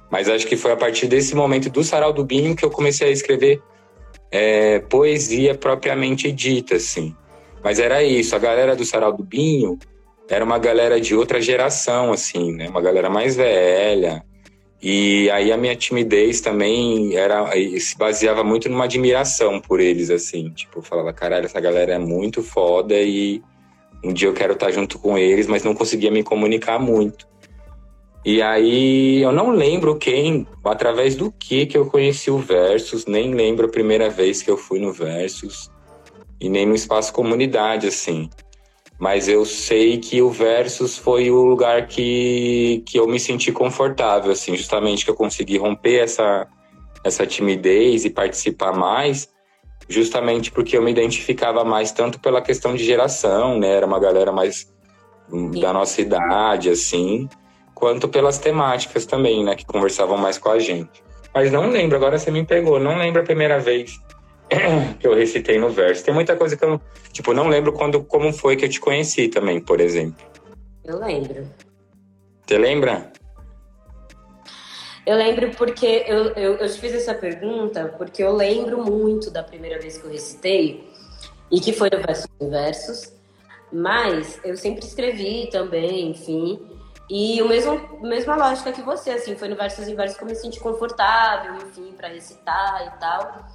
Mas 0.09 0.29
acho 0.29 0.47
que 0.47 0.55
foi 0.55 0.71
a 0.71 0.77
partir 0.77 1.07
desse 1.07 1.35
momento 1.35 1.69
do 1.69 1.83
Sarau 1.83 2.13
do 2.13 2.23
Binho 2.23 2.55
que 2.55 2.63
eu 2.63 2.69
comecei 2.69 3.09
a 3.09 3.11
escrever 3.11 3.61
é, 4.31 4.79
poesia 4.79 5.55
propriamente 5.55 6.31
dita, 6.31 6.75
assim. 6.75 7.15
Mas 7.63 7.79
era 7.79 8.03
isso, 8.03 8.35
a 8.35 8.39
galera 8.39 8.75
do 8.75 8.85
Sarau 8.85 9.13
do 9.13 9.23
Binho 9.23 9.77
era 10.29 10.45
uma 10.45 10.59
galera 10.59 11.01
de 11.01 11.15
outra 11.15 11.41
geração, 11.41 12.13
assim, 12.13 12.53
né? 12.53 12.69
Uma 12.69 12.81
galera 12.81 13.09
mais 13.09 13.35
velha. 13.35 14.23
E 14.81 15.29
aí 15.31 15.51
a 15.51 15.57
minha 15.57 15.75
timidez 15.75 16.39
também 16.39 17.15
era 17.15 17.51
se 17.79 17.97
baseava 17.97 18.43
muito 18.43 18.69
numa 18.69 18.85
admiração 18.85 19.59
por 19.59 19.79
eles, 19.79 20.09
assim. 20.09 20.49
Tipo, 20.51 20.79
eu 20.79 20.83
falava, 20.83 21.11
caralho, 21.11 21.45
essa 21.45 21.59
galera 21.59 21.93
é 21.93 21.99
muito 21.99 22.41
foda 22.41 22.95
e 22.95 23.41
um 24.03 24.13
dia 24.13 24.29
eu 24.29 24.33
quero 24.33 24.53
estar 24.53 24.71
junto 24.71 24.97
com 24.97 25.17
eles, 25.17 25.47
mas 25.47 25.63
não 25.63 25.73
conseguia 25.73 26.11
me 26.11 26.23
comunicar 26.23 26.79
muito. 26.79 27.27
E 28.25 28.41
aí 28.41 29.21
eu 29.21 29.31
não 29.31 29.49
lembro 29.49 29.97
quem, 29.97 30.45
através 30.63 31.15
do 31.15 31.31
que 31.31 31.65
que 31.65 31.77
eu 31.77 31.85
conheci 31.85 32.29
o 32.29 32.37
Versus, 32.37 33.05
nem 33.05 33.33
lembro 33.33 33.67
a 33.67 33.71
primeira 33.71 34.09
vez 34.09 34.41
que 34.41 34.51
eu 34.51 34.57
fui 34.57 34.79
no 34.79 34.91
Versus 34.91 35.71
e 36.39 36.49
nem 36.49 36.65
no 36.65 36.75
espaço 36.75 37.13
comunidade 37.13 37.87
assim. 37.87 38.29
Mas 38.99 39.29
eu 39.29 39.45
sei 39.45 39.97
que 39.97 40.21
o 40.21 40.29
Versus 40.29 40.97
foi 40.97 41.31
o 41.31 41.45
lugar 41.45 41.87
que, 41.87 42.83
que 42.85 42.99
eu 42.99 43.07
me 43.07 43.19
senti 43.19 43.51
confortável 43.53 44.31
assim, 44.31 44.55
justamente 44.57 45.05
que 45.05 45.11
eu 45.11 45.15
consegui 45.15 45.57
romper 45.57 46.03
essa 46.03 46.47
essa 47.01 47.25
timidez 47.25 48.03
e 48.03 48.09
participar 48.09 48.73
mais, 48.73 49.29
justamente 49.87 50.51
porque 50.51 50.75
eu 50.75 50.81
me 50.81 50.91
identificava 50.91 51.63
mais 51.63 51.93
tanto 51.93 52.19
pela 52.19 52.41
questão 52.41 52.75
de 52.75 52.83
geração, 52.83 53.57
né? 53.57 53.69
Era 53.69 53.85
uma 53.85 54.01
galera 54.01 54.33
mais 54.33 54.69
da 55.57 55.71
nossa 55.71 56.01
idade 56.01 56.69
assim 56.69 57.29
quanto 57.79 58.09
pelas 58.09 58.37
temáticas 58.37 59.05
também, 59.05 59.43
né, 59.43 59.55
que 59.55 59.65
conversavam 59.65 60.17
mais 60.17 60.37
com 60.37 60.49
a 60.49 60.59
gente. 60.59 61.01
Mas 61.33 61.51
não 61.51 61.69
lembro, 61.69 61.95
agora 61.95 62.19
você 62.19 62.29
me 62.29 62.45
pegou, 62.45 62.79
não 62.79 62.97
lembro 62.97 63.21
a 63.21 63.25
primeira 63.25 63.59
vez 63.59 63.99
que 64.99 65.07
eu 65.07 65.15
recitei 65.15 65.57
no 65.57 65.69
verso. 65.69 66.03
Tem 66.03 66.13
muita 66.13 66.35
coisa 66.35 66.57
que 66.57 66.65
eu, 66.65 66.81
tipo, 67.13 67.33
não 67.33 67.47
lembro 67.47 67.71
quando, 67.71 68.03
como 68.03 68.33
foi 68.33 68.57
que 68.57 68.65
eu 68.65 68.69
te 68.69 68.79
conheci 68.79 69.29
também, 69.29 69.61
por 69.61 69.79
exemplo. 69.79 70.25
Eu 70.83 70.99
lembro. 70.99 71.47
Você 72.45 72.57
lembra? 72.57 73.11
Eu 75.05 75.15
lembro 75.15 75.51
porque 75.51 76.03
eu, 76.07 76.33
eu, 76.33 76.55
eu 76.55 76.69
te 76.69 76.79
fiz 76.79 76.93
essa 76.93 77.13
pergunta 77.13 77.95
porque 77.97 78.21
eu 78.21 78.35
lembro 78.35 78.83
muito 78.83 79.31
da 79.31 79.41
primeira 79.41 79.79
vez 79.79 79.97
que 79.97 80.05
eu 80.05 80.11
recitei 80.11 80.83
e 81.49 81.59
que 81.59 81.71
foi 81.71 81.89
no 81.91 81.99
Versos 81.99 82.27
Versos, 82.41 83.13
mas 83.71 84.39
eu 84.43 84.57
sempre 84.57 84.85
escrevi 84.85 85.47
também, 85.51 86.11
enfim. 86.11 86.78
E 87.09 87.41
o 87.41 87.47
mesmo 87.47 87.99
mesma 88.01 88.35
lógica 88.35 88.71
que 88.71 88.81
você, 88.81 89.11
assim, 89.11 89.35
foi 89.35 89.47
no 89.47 89.55
versos 89.55 89.87
e 89.87 89.95
versos 89.95 90.17
que 90.17 90.23
eu 90.23 90.27
me 90.27 90.35
senti 90.35 90.59
confortável, 90.59 91.55
enfim, 91.55 91.91
para 91.93 92.07
recitar 92.07 92.85
e 92.85 92.99
tal. 92.99 93.47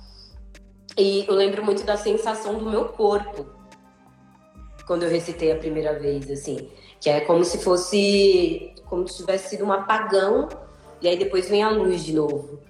E 0.98 1.24
eu 1.28 1.34
lembro 1.34 1.64
muito 1.64 1.84
da 1.84 1.96
sensação 1.96 2.58
do 2.58 2.68
meu 2.68 2.86
corpo 2.88 3.46
quando 4.86 5.04
eu 5.04 5.10
recitei 5.10 5.52
a 5.52 5.56
primeira 5.56 5.98
vez, 5.98 6.30
assim, 6.30 6.68
que 7.00 7.08
é 7.08 7.20
como 7.20 7.44
se 7.44 7.58
fosse 7.58 8.74
como 8.86 9.08
se 9.08 9.18
tivesse 9.18 9.50
sido 9.50 9.64
um 9.64 9.72
apagão 9.72 10.48
e 11.00 11.08
aí 11.08 11.16
depois 11.16 11.48
vem 11.48 11.62
a 11.62 11.70
luz 11.70 12.04
de 12.04 12.12
novo. 12.12 12.60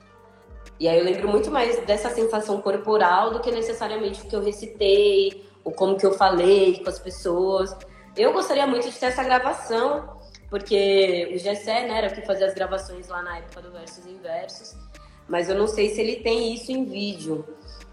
E 0.79 0.89
aí 0.89 0.99
eu 0.99 1.05
lembro 1.05 1.29
muito 1.29 1.51
mais 1.51 1.79
dessa 1.85 2.11
sensação 2.11 2.61
corporal 2.61 3.31
do 3.33 3.41
que 3.41 3.51
necessariamente 3.51 4.23
o 4.23 4.29
que 4.29 4.37
eu 4.37 4.43
recitei, 4.43 5.49
ou 5.63 5.73
como 5.73 5.97
que 5.97 6.05
eu 6.05 6.13
falei 6.13 6.83
com 6.83 6.91
as 6.91 6.99
pessoas. 6.99 7.77
Eu 8.17 8.33
gostaria 8.33 8.67
muito 8.67 8.91
de 8.91 8.99
ter 8.99 9.07
essa 9.07 9.23
gravação 9.23 10.19
porque 10.51 11.31
o 11.35 11.39
Gessé, 11.39 11.87
né, 11.87 11.99
era 11.99 12.11
que 12.11 12.23
fazia 12.23 12.47
as 12.47 12.55
gravações 12.55 13.09
lá 13.09 13.23
na 13.23 13.39
época 13.39 13.63
do 13.63 13.73
Versos 13.73 14.07
Inversos, 14.07 14.77
mas 15.29 15.49
eu 15.49 15.57
não 15.57 15.67
sei 15.67 15.91
se 15.91 16.01
ele 16.01 16.17
tem 16.17 16.55
isso 16.55 16.71
em 16.71 16.85
vídeo. 16.85 17.45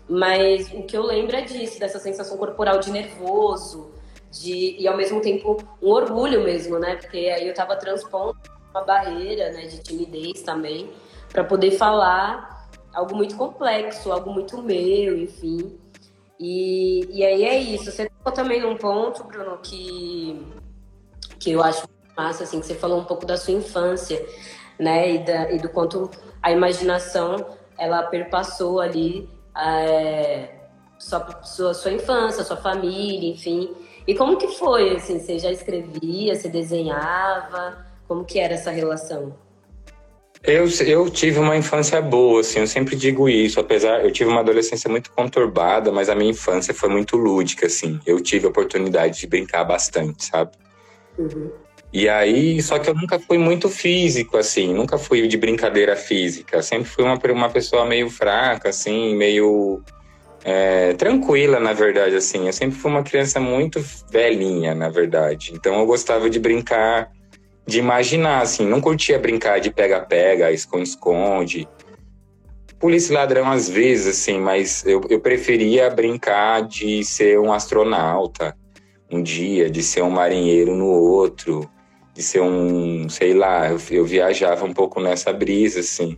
Mas 0.10 0.72
o 0.74 0.84
que 0.84 0.98
eu 0.98 1.04
lembro 1.04 1.36
é 1.36 1.42
disso, 1.42 1.80
dessa 1.80 1.98
sensação 1.98 2.38
corporal 2.38 2.80
de 2.80 2.92
nervoso, 2.92 3.92
de 4.30 4.76
e 4.78 4.88
ao 4.88 4.98
mesmo 4.98 5.22
tempo 5.22 5.58
um 5.82 5.90
orgulho 5.90 6.44
mesmo, 6.44 6.78
né? 6.78 6.96
Porque 6.96 7.18
aí 7.18 7.48
eu 7.48 7.54
tava 7.54 7.76
transpondo 7.78 8.38
uma 8.72 8.84
barreira, 8.84 9.52
né, 9.52 9.68
de 9.68 9.80
timidez 9.80 10.42
também, 10.42 10.90
para 11.30 11.44
poder 11.44 11.72
falar 11.72 12.70
algo 12.94 13.16
muito 13.16 13.36
complexo, 13.38 14.12
algo 14.12 14.32
muito 14.34 14.62
meu, 14.62 15.18
enfim. 15.18 15.78
E, 16.40 17.08
e 17.12 17.24
aí 17.24 17.44
é 17.44 17.58
isso. 17.60 17.92
Você 17.92 18.10
tocou 18.10 18.34
também 18.34 18.62
num 18.62 18.76
ponto, 18.76 19.24
Bruno, 19.24 19.58
que, 19.60 20.42
que 21.40 21.52
eu 21.52 21.64
acho 21.64 21.88
massa, 22.16 22.44
assim, 22.44 22.60
que 22.60 22.66
você 22.66 22.76
falou 22.76 23.00
um 23.00 23.06
pouco 23.06 23.26
da 23.26 23.38
sua 23.38 23.54
infância, 23.54 24.24
né? 24.80 25.16
E, 25.16 25.20
da, 25.20 25.52
e 25.52 25.60
do 25.60 25.70
quanto 25.70 26.10
a 26.42 26.52
imaginação 26.52 27.58
ela 27.78 28.04
perpassou 28.04 28.80
ali 28.80 29.28
é, 29.58 30.50
sua, 30.98 31.42
sua, 31.44 31.74
sua 31.74 31.92
infância, 31.92 32.44
sua 32.44 32.58
família, 32.58 33.30
enfim. 33.30 33.72
E 34.08 34.16
como 34.16 34.38
que 34.38 34.48
foi, 34.48 34.96
assim? 34.96 35.20
Você 35.20 35.40
já 35.40 35.52
escrevia, 35.52 36.36
você 36.36 36.48
desenhava? 36.48 37.86
Como 38.08 38.26
que 38.26 38.40
era 38.40 38.54
essa 38.54 38.72
relação? 38.72 39.36
Eu, 40.44 40.66
eu 40.88 41.08
tive 41.10 41.38
uma 41.38 41.56
infância 41.56 42.02
boa, 42.02 42.42
assim, 42.42 42.60
eu 42.60 42.68
sempre 42.68 42.96
digo 42.96 43.30
isso, 43.30 43.60
apesar, 43.60 44.04
eu 44.04 44.12
tive 44.12 44.28
uma 44.32 44.40
adolescência 44.40 44.90
muito 44.90 45.12
conturbada, 45.12 45.92
mas 45.92 46.10
a 46.10 46.16
minha 46.16 46.32
infância 46.32 46.74
foi 46.74 46.90
muito 46.90 47.16
lúdica, 47.16 47.68
assim, 47.68 48.00
eu 48.08 48.20
tive 48.20 48.48
a 48.48 48.50
oportunidade 48.50 49.20
de 49.20 49.28
brincar 49.28 49.64
bastante, 49.64 50.26
sabe? 50.26 50.52
Uhum. 51.20 51.52
E 51.94 52.08
aí, 52.08 52.62
só 52.62 52.80
que 52.80 52.90
eu 52.90 52.94
nunca 52.94 53.20
fui 53.20 53.38
muito 53.38 53.68
físico, 53.68 54.38
assim, 54.38 54.74
nunca 54.74 54.98
fui 54.98 55.28
de 55.28 55.38
brincadeira 55.38 55.96
física. 55.96 56.62
Sempre 56.62 56.86
fui 56.86 57.04
uma, 57.04 57.20
uma 57.32 57.50
pessoa 57.50 57.86
meio 57.86 58.10
fraca, 58.10 58.70
assim, 58.70 59.14
meio 59.16 59.82
é, 60.46 60.94
tranquila, 60.94 61.60
na 61.60 61.74
verdade, 61.74 62.16
assim. 62.16 62.48
Eu 62.48 62.54
sempre 62.54 62.78
fui 62.78 62.90
uma 62.90 63.04
criança 63.04 63.42
muito 63.42 63.84
velhinha, 64.10 64.74
na 64.74 64.90
verdade. 64.90 65.52
Então 65.54 65.80
eu 65.80 65.86
gostava 65.86 66.30
de 66.30 66.40
brincar, 66.40 67.12
de 67.68 67.80
imaginar, 67.80 68.42
assim. 68.42 68.66
Não 68.66 68.80
curtia 68.80 69.20
brincar 69.20 69.60
de 69.60 69.70
pega-pega, 69.70 70.50
esconde-esconde. 70.50 71.68
Polícia 72.80 73.14
ladrão 73.14 73.52
às 73.52 73.68
vezes, 73.70 74.08
assim, 74.08 74.40
mas 74.40 74.86
eu, 74.86 75.02
eu 75.10 75.20
preferia 75.20 75.90
brincar 75.90 76.62
de 76.62 77.04
ser 77.04 77.38
um 77.38 77.52
astronauta 77.52 78.56
um 79.12 79.22
dia, 79.22 79.70
de 79.70 79.84
ser 79.84 80.02
um 80.02 80.10
marinheiro 80.10 80.74
no 80.74 80.86
outro 80.88 81.70
de 82.14 82.22
ser 82.22 82.42
um, 82.42 83.08
sei 83.10 83.34
lá, 83.34 83.70
eu, 83.90 84.06
viajava 84.06 84.66
um 84.66 84.74
pouco 84.74 85.00
nessa 85.00 85.32
brisa, 85.32 85.80
assim. 85.80 86.18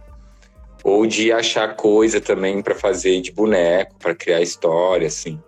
Ou 0.84 1.06
de 1.06 1.32
achar 1.32 1.76
coisa 1.76 2.20
também 2.20 2.62
para 2.62 2.76
fazer 2.76 3.22
de 3.22 3.32
boneco, 3.32 3.96
para 4.00 4.16
criar 4.16 4.42
história, 4.42 5.08
assim. 5.08 5.40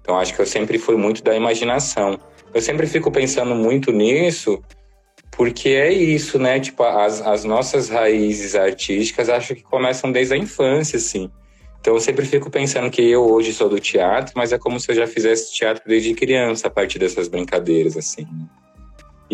Então 0.00 0.18
acho 0.18 0.34
que 0.34 0.40
eu 0.40 0.46
sempre 0.46 0.78
fui 0.78 0.96
muito 0.96 1.22
da 1.22 1.34
imaginação. 1.34 2.18
Eu 2.52 2.60
sempre 2.60 2.86
fico 2.86 3.10
pensando 3.10 3.54
muito 3.54 3.92
nisso, 3.92 4.62
porque 5.36 5.70
é 5.70 5.92
isso, 5.92 6.38
né? 6.38 6.58
Tipo, 6.60 6.82
as, 6.82 7.20
as 7.20 7.44
nossas 7.44 7.88
raízes 7.88 8.54
artísticas 8.54 9.28
acho 9.28 9.54
que 9.54 9.62
começam 9.62 10.10
desde 10.10 10.34
a 10.34 10.36
infância, 10.36 10.96
assim. 10.96 11.30
Então 11.80 11.94
eu 11.94 12.00
sempre 12.00 12.24
fico 12.24 12.50
pensando 12.50 12.90
que 12.90 13.02
eu 13.02 13.22
hoje 13.30 13.52
sou 13.52 13.68
do 13.68 13.78
teatro, 13.78 14.32
mas 14.34 14.52
é 14.52 14.58
como 14.58 14.80
se 14.80 14.90
eu 14.90 14.96
já 14.96 15.06
fizesse 15.06 15.52
teatro 15.52 15.82
desde 15.86 16.14
criança, 16.14 16.68
a 16.68 16.70
partir 16.70 16.98
dessas 16.98 17.28
brincadeiras, 17.28 17.96
assim. 17.96 18.26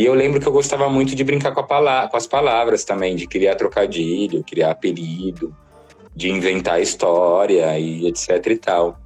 E 0.00 0.06
eu 0.06 0.14
lembro 0.14 0.40
que 0.40 0.48
eu 0.48 0.52
gostava 0.52 0.88
muito 0.88 1.14
de 1.14 1.22
brincar 1.22 1.52
com, 1.52 1.62
palavra, 1.62 2.08
com 2.08 2.16
as 2.16 2.26
palavras 2.26 2.84
também, 2.84 3.14
de 3.14 3.26
criar 3.26 3.54
trocadilho, 3.54 4.42
criar 4.42 4.70
apelido, 4.70 5.54
de 6.16 6.30
inventar 6.30 6.80
história 6.80 7.78
e 7.78 8.06
etc 8.06 8.46
e 8.46 8.56
tal. 8.56 8.98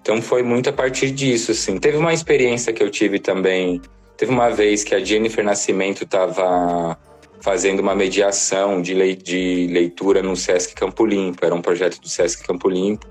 Então 0.00 0.22
foi 0.22 0.44
muito 0.44 0.70
a 0.70 0.72
partir 0.72 1.10
disso, 1.10 1.50
assim. 1.50 1.76
Teve 1.76 1.96
uma 1.96 2.14
experiência 2.14 2.72
que 2.72 2.80
eu 2.80 2.88
tive 2.88 3.18
também. 3.18 3.82
Teve 4.16 4.30
uma 4.30 4.48
vez 4.48 4.84
que 4.84 4.94
a 4.94 5.04
Jennifer 5.04 5.44
Nascimento 5.44 6.04
estava 6.04 6.96
fazendo 7.40 7.80
uma 7.80 7.92
mediação 7.92 8.80
de, 8.80 9.16
de 9.16 9.66
leitura 9.72 10.22
no 10.22 10.36
Sesc 10.36 10.72
Campo 10.76 11.04
Limpo. 11.04 11.44
Era 11.44 11.52
um 11.52 11.60
projeto 11.60 12.00
do 12.00 12.08
Sesc 12.08 12.44
Campo 12.44 12.68
Limpo 12.68 13.08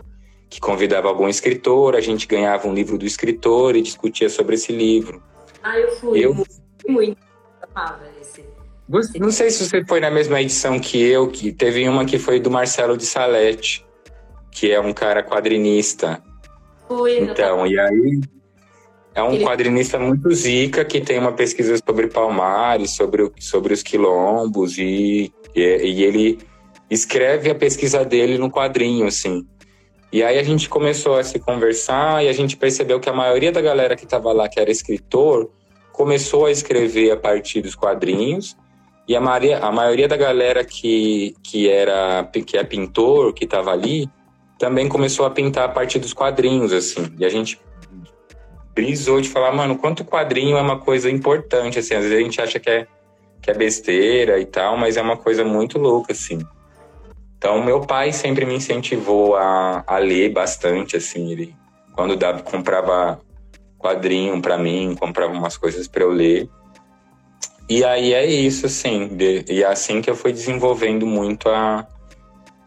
que 0.50 0.62
convidava 0.62 1.10
algum 1.10 1.28
escritor, 1.28 1.94
a 1.94 2.02
gente 2.02 2.26
ganhava 2.26 2.70
um 2.70 2.74
livro 2.74 2.98
do 2.98 3.06
escritor 3.06 3.76
e 3.76 3.82
discutia 3.82 4.30
sobre 4.30 4.56
esse 4.56 4.72
livro. 4.72 5.22
Ah, 5.62 5.78
eu 5.78 5.92
fui. 5.92 6.26
Eu... 6.26 6.36
Muito. 6.91 7.17
Amava 7.74 8.01
esse. 8.22 8.43
Não 9.19 9.31
sei 9.31 9.51
se 9.51 9.65
você 9.67 9.86
foi 9.86 10.00
na 10.00 10.10
mesma 10.10 10.41
edição 10.41 10.79
que 10.79 11.00
eu, 11.00 11.27
que 11.29 11.51
teve 11.51 11.88
uma 11.88 12.05
que 12.05 12.17
foi 12.17 12.39
do 12.39 12.50
Marcelo 12.50 12.98
de 12.98 13.05
Salete, 13.05 13.86
que 14.51 14.72
é 14.72 14.79
um 14.79 14.91
cara 14.93 15.22
quadrinista. 15.24 16.24
Fui, 16.88 17.19
então, 17.19 17.67
e 17.67 17.79
aí 17.79 18.19
é 19.13 19.22
um 19.22 19.34
Ele- 19.34 19.43
quadrinista 19.46 20.00
muito 20.00 20.31
zica 20.34 20.84
que 20.84 21.00
tem 21.01 21.19
uma 21.19 21.31
pesquisa 21.34 21.77
sobre 21.88 22.08
Palmares, 22.08 22.96
sobre, 22.96 23.22
o- 23.22 23.31
sobre 23.39 23.74
os 23.75 23.84
quilombos 23.84 24.79
e, 24.79 25.31
e, 25.55 25.62
e 25.62 26.03
ele 26.03 26.39
escreve 26.89 27.51
a 27.51 27.55
pesquisa 27.55 28.03
dele 28.03 28.39
no 28.39 28.50
quadrinho, 28.50 29.05
assim. 29.05 29.46
E 30.12 30.24
aí 30.24 30.39
a 30.39 30.43
gente 30.43 30.67
começou 30.67 31.15
a 31.17 31.24
se 31.24 31.38
conversar 31.38 32.25
e 32.25 32.27
a 32.27 32.34
gente 32.34 32.58
percebeu 32.58 33.00
que 33.00 33.08
a 33.08 33.13
maioria 33.13 33.51
da 33.51 33.62
galera 33.62 33.96
que 33.96 34.05
estava 34.05 34.34
lá, 34.34 34.50
que 34.50 34.60
era 34.60 34.72
escritor, 34.72 35.51
começou 36.00 36.46
a 36.46 36.51
escrever 36.51 37.12
a 37.12 37.18
partir 37.18 37.60
dos 37.60 37.75
quadrinhos 37.75 38.56
e 39.06 39.18
a, 39.18 39.20
maioria- 39.20 39.60
a 39.60 39.70
maioria 39.70 40.08
da 40.08 40.15
galera 40.15 40.63
que, 40.63 41.36
que, 41.44 41.70
era, 41.70 42.24
que 42.46 42.58
é 42.58 42.63
pintor, 42.63 43.34
que 43.34 43.44
estava 43.44 43.74
ali, 43.74 44.10
também 44.58 44.88
começou 44.88 45.25
a 45.25 45.29
pintar 45.29 45.65
a 45.65 45.70
partir 45.70 46.00
dos 46.00 46.13
quadrinhos, 46.13 46.72
assim. 46.72 47.13
E 47.20 47.25
a 47.25 47.29
gente 47.29 47.60
brisou 48.74 49.20
de 49.20 49.27
falar, 49.27 49.51
mano, 49.51 49.77
quanto 49.77 50.06
quadrinho 50.06 50.56
é 50.56 50.62
uma 50.62 50.79
coisa 50.79 51.12
importante, 51.12 51.79
assim. 51.79 51.96
Às 51.96 52.03
vezes 52.03 52.18
a 52.18 52.22
gente 52.22 52.41
acha 52.41 52.60
que 52.62 52.70
é, 52.70 52.88
que 53.41 53.51
é 53.51 53.53
besteira 53.53 54.39
e 54.39 54.46
tal, 54.46 54.77
mas 54.77 54.96
é 54.96 55.01
uma 55.01 55.18
coisa 55.18 55.44
muito 55.44 55.77
louca, 55.77 56.13
assim. 56.13 56.39
Então, 57.38 57.62
meu 57.62 57.82
pai 57.82 58.13
sempre 58.13 58.46
me 58.46 58.56
incentivou 58.56 59.36
a, 59.36 59.84
a 59.86 59.98
ler 59.98 60.29
bastante, 60.29 60.96
assim. 60.96 61.29
Ele, 61.29 61.53
quando 61.94 62.15
dava, 62.15 62.41
comprava 62.41 63.20
quadrinho 63.80 64.42
para 64.42 64.58
mim, 64.58 64.96
comprava 65.00 65.34
umas 65.34 65.58
coisas 65.58 65.88
para 65.88 66.04
eu 66.04 66.12
ler. 66.12 66.50
E 67.70 67.84
aí 67.84 68.14
é 68.14 68.26
isso, 68.26 68.66
assim. 68.66 69.08
de- 69.08 69.46
e 69.50 69.64
é 69.64 69.68
assim 69.68 70.02
que 70.02 70.10
eu 70.10 70.16
fui 70.16 70.32
desenvolvendo 70.34 71.06
muito 71.06 71.48
a, 71.50 71.88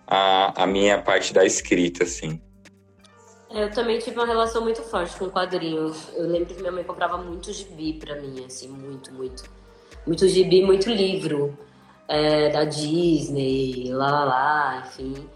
a, 0.07 0.62
a 0.62 0.66
minha 0.66 1.00
parte 1.00 1.33
da 1.35 1.45
escrita, 1.45 2.04
assim. 2.04 2.40
Eu 3.50 3.71
também 3.71 3.99
tive 3.99 4.16
uma 4.16 4.26
relação 4.26 4.62
muito 4.62 4.83
forte 4.83 5.14
com 5.16 5.28
quadrinhos. 5.28 6.09
Eu 6.14 6.26
lembro 6.26 6.54
que 6.54 6.61
minha 6.61 6.73
mãe 6.73 6.83
comprava 6.85 7.19
muito 7.19 7.52
gibi 7.52 7.92
pra 7.92 8.19
mim, 8.21 8.45
assim, 8.47 8.69
muito, 8.69 9.12
muito. 9.12 9.45
Muito 10.07 10.26
gibi, 10.26 10.64
muito 10.64 10.88
livro 10.88 11.57
é, 12.09 12.49
da 12.49 12.64
Disney, 12.64 13.92
lá, 13.92 14.11
lá, 14.11 14.25
lá, 14.25 14.85
enfim. 14.87 15.28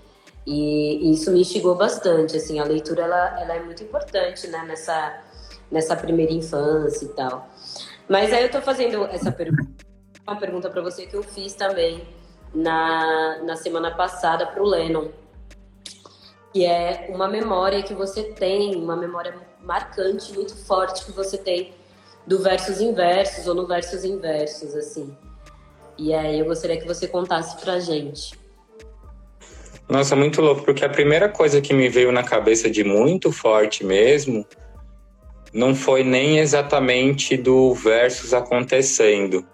E 0.46 1.12
isso 1.12 1.30
me 1.32 1.40
instigou 1.40 1.74
bastante, 1.74 2.36
assim, 2.36 2.58
a 2.58 2.64
leitura, 2.64 3.02
ela, 3.02 3.40
ela 3.40 3.54
é 3.54 3.60
muito 3.62 3.82
importante, 3.82 4.46
né, 4.46 4.64
nessa, 4.66 5.20
nessa 5.70 5.96
primeira 5.96 6.32
infância 6.32 7.04
e 7.04 7.08
tal. 7.08 7.48
Mas 8.08 8.32
aí 8.32 8.42
eu 8.42 8.50
tô 8.50 8.60
fazendo 8.60 9.04
essa 9.06 9.32
pergunta, 9.32 9.84
uma 10.26 10.36
pergunta 10.36 10.70
pra 10.70 10.82
você 10.82 11.06
que 11.06 11.16
eu 11.16 11.22
fiz 11.22 11.54
também 11.54 12.06
na, 12.54 13.42
na 13.42 13.56
semana 13.56 13.94
passada 13.94 14.46
pro 14.46 14.64
Lennon 14.64 15.08
que 16.56 16.64
é 16.64 17.10
uma 17.10 17.28
memória 17.28 17.82
que 17.82 17.92
você 17.92 18.22
tem, 18.22 18.76
uma 18.76 18.96
memória 18.96 19.34
marcante, 19.62 20.32
muito 20.32 20.56
forte 20.56 21.04
que 21.04 21.12
você 21.12 21.36
tem 21.36 21.74
do 22.26 22.38
versos 22.38 22.80
inversos 22.80 23.46
ou 23.46 23.54
no 23.54 23.66
versos 23.66 24.04
inversos, 24.04 24.74
assim. 24.74 25.14
E 25.98 26.14
aí 26.14 26.38
eu 26.40 26.46
gostaria 26.46 26.80
que 26.80 26.86
você 26.86 27.06
contasse 27.06 27.60
pra 27.60 27.78
gente. 27.78 28.32
Nossa, 29.86 30.16
muito 30.16 30.40
louco, 30.40 30.62
porque 30.62 30.82
a 30.82 30.88
primeira 30.88 31.28
coisa 31.28 31.60
que 31.60 31.74
me 31.74 31.90
veio 31.90 32.10
na 32.10 32.22
cabeça 32.22 32.70
de 32.70 32.82
muito 32.82 33.30
forte 33.30 33.84
mesmo 33.84 34.42
não 35.52 35.74
foi 35.74 36.02
nem 36.02 36.38
exatamente 36.38 37.36
do 37.36 37.74
versus 37.74 38.34
acontecendo. 38.34 39.44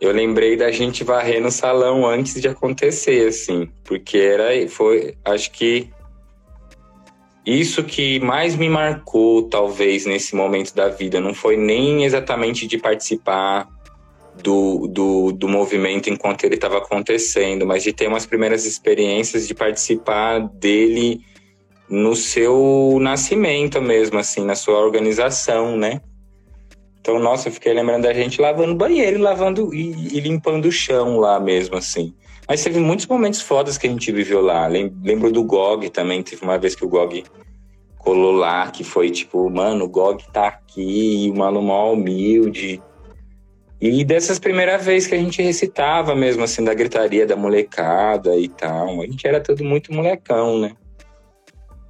Eu 0.00 0.12
lembrei 0.12 0.56
da 0.56 0.70
gente 0.70 1.02
varrer 1.02 1.42
no 1.42 1.50
salão 1.50 2.06
antes 2.06 2.40
de 2.40 2.48
acontecer, 2.48 3.28
assim, 3.28 3.68
porque 3.84 4.18
era, 4.18 4.68
foi, 4.68 5.16
acho 5.24 5.50
que 5.50 5.90
isso 7.44 7.82
que 7.82 8.20
mais 8.20 8.54
me 8.54 8.68
marcou, 8.68 9.48
talvez, 9.48 10.04
nesse 10.04 10.36
momento 10.36 10.74
da 10.74 10.88
vida, 10.88 11.18
não 11.18 11.32
foi 11.32 11.56
nem 11.56 12.04
exatamente 12.04 12.66
de 12.66 12.76
participar 12.76 13.66
do, 14.42 14.86
do, 14.86 15.32
do 15.32 15.48
movimento 15.48 16.10
enquanto 16.10 16.44
ele 16.44 16.54
estava 16.54 16.78
acontecendo, 16.78 17.66
mas 17.66 17.82
de 17.82 17.92
ter 17.92 18.06
umas 18.06 18.26
primeiras 18.26 18.66
experiências 18.66 19.48
de 19.48 19.54
participar 19.54 20.40
dele 20.40 21.22
no 21.88 22.14
seu 22.14 22.98
nascimento 23.00 23.80
mesmo, 23.80 24.18
assim, 24.18 24.44
na 24.44 24.54
sua 24.54 24.78
organização, 24.78 25.76
né? 25.76 26.00
Então, 27.00 27.18
nossa, 27.18 27.48
eu 27.48 27.52
fiquei 27.52 27.72
lembrando 27.72 28.02
da 28.02 28.12
gente 28.12 28.40
lavando 28.40 28.74
banheiro, 28.74 29.18
lavando 29.20 29.74
e, 29.74 30.16
e 30.16 30.20
limpando 30.20 30.66
o 30.66 30.72
chão 30.72 31.18
lá 31.18 31.40
mesmo, 31.40 31.76
assim. 31.76 32.12
Mas 32.46 32.62
teve 32.62 32.78
muitos 32.80 33.06
momentos 33.06 33.40
fodas 33.40 33.78
que 33.78 33.86
a 33.86 33.90
gente 33.90 34.12
viveu 34.12 34.40
lá. 34.42 34.66
Lem- 34.66 34.94
Lembro 35.02 35.32
do 35.32 35.42
GOG 35.42 35.88
também, 35.90 36.22
teve 36.22 36.42
uma 36.42 36.58
vez 36.58 36.74
que 36.74 36.84
o 36.84 36.88
GOG 36.88 37.24
colou 37.98 38.32
lá, 38.32 38.70
que 38.70 38.84
foi 38.84 39.10
tipo, 39.10 39.48
mano, 39.48 39.84
o 39.84 39.88
GOG 39.88 40.24
tá 40.32 40.48
aqui, 40.48 41.30
o 41.32 41.38
mano 41.38 41.62
mó 41.62 41.92
humilde. 41.92 42.82
E 43.80 44.04
dessas 44.04 44.38
primeiras 44.38 44.84
vezes 44.84 45.08
que 45.08 45.14
a 45.14 45.18
gente 45.18 45.40
recitava 45.40 46.14
mesmo, 46.14 46.42
assim, 46.42 46.64
da 46.64 46.74
gritaria 46.74 47.26
da 47.26 47.36
molecada 47.36 48.36
e 48.36 48.48
tal. 48.48 49.00
A 49.00 49.06
gente 49.06 49.26
era 49.26 49.40
tudo 49.40 49.64
muito 49.64 49.92
molecão, 49.94 50.58
né? 50.58 50.72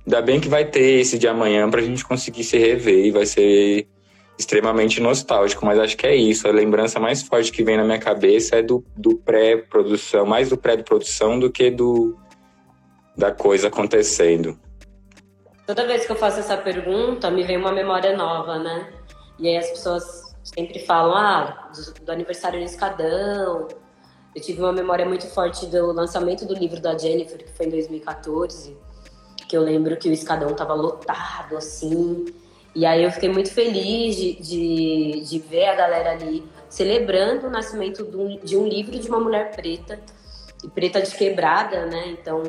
Ainda 0.08 0.22
bem 0.22 0.40
que 0.40 0.48
vai 0.48 0.64
ter 0.64 1.00
esse 1.00 1.18
de 1.18 1.28
amanhã 1.28 1.70
pra 1.70 1.82
gente 1.82 2.02
conseguir 2.02 2.42
se 2.42 2.56
rever 2.56 3.04
e 3.04 3.10
vai 3.10 3.26
ser 3.26 3.86
extremamente 4.38 5.02
nostálgico, 5.02 5.66
mas 5.66 5.78
acho 5.78 5.98
que 5.98 6.06
é 6.06 6.16
isso. 6.16 6.48
A 6.48 6.50
lembrança 6.50 6.98
mais 6.98 7.22
forte 7.22 7.52
que 7.52 7.62
vem 7.62 7.76
na 7.76 7.84
minha 7.84 7.98
cabeça 7.98 8.56
é 8.56 8.62
do, 8.62 8.82
do 8.96 9.18
pré-produção, 9.18 10.24
mais 10.24 10.48
do 10.48 10.56
pré-produção 10.56 11.38
do 11.38 11.52
que 11.52 11.70
do 11.70 12.16
da 13.14 13.32
coisa 13.32 13.68
acontecendo. 13.68 14.58
Toda 15.66 15.86
vez 15.86 16.06
que 16.06 16.12
eu 16.12 16.16
faço 16.16 16.40
essa 16.40 16.56
pergunta, 16.56 17.30
me 17.30 17.42
vem 17.42 17.58
uma 17.58 17.70
memória 17.72 18.16
nova, 18.16 18.58
né? 18.58 18.90
E 19.38 19.46
aí 19.46 19.58
as 19.58 19.68
pessoas 19.68 20.34
sempre 20.42 20.78
falam, 20.86 21.14
ah, 21.18 21.70
do, 21.74 22.04
do 22.06 22.10
aniversário 22.10 22.58
do 22.58 22.64
Escadão. 22.64 23.68
Eu 24.34 24.40
tive 24.40 24.58
uma 24.60 24.72
memória 24.72 25.04
muito 25.04 25.26
forte 25.26 25.66
do 25.66 25.92
lançamento 25.92 26.46
do 26.46 26.54
livro 26.54 26.80
da 26.80 26.96
Jennifer, 26.96 27.44
que 27.44 27.52
foi 27.52 27.66
em 27.66 27.70
2014, 27.70 28.87
que 29.48 29.56
eu 29.56 29.62
lembro 29.62 29.96
que 29.96 30.08
o 30.08 30.12
Escadão 30.12 30.54
tava 30.54 30.74
lotado, 30.74 31.56
assim. 31.56 32.26
E 32.74 32.84
aí 32.84 33.02
eu 33.02 33.10
fiquei 33.10 33.30
muito 33.30 33.50
feliz 33.50 34.14
de, 34.14 34.34
de, 34.34 35.20
de 35.24 35.38
ver 35.38 35.64
a 35.64 35.74
galera 35.74 36.12
ali 36.12 36.44
celebrando 36.68 37.46
o 37.46 37.50
nascimento 37.50 38.04
de 38.04 38.16
um, 38.16 38.38
de 38.38 38.56
um 38.56 38.68
livro 38.68 38.98
de 38.98 39.08
uma 39.08 39.18
mulher 39.18 39.50
preta, 39.56 39.98
e 40.62 40.68
preta 40.68 41.00
de 41.00 41.10
quebrada, 41.14 41.86
né? 41.86 42.08
Então, 42.08 42.42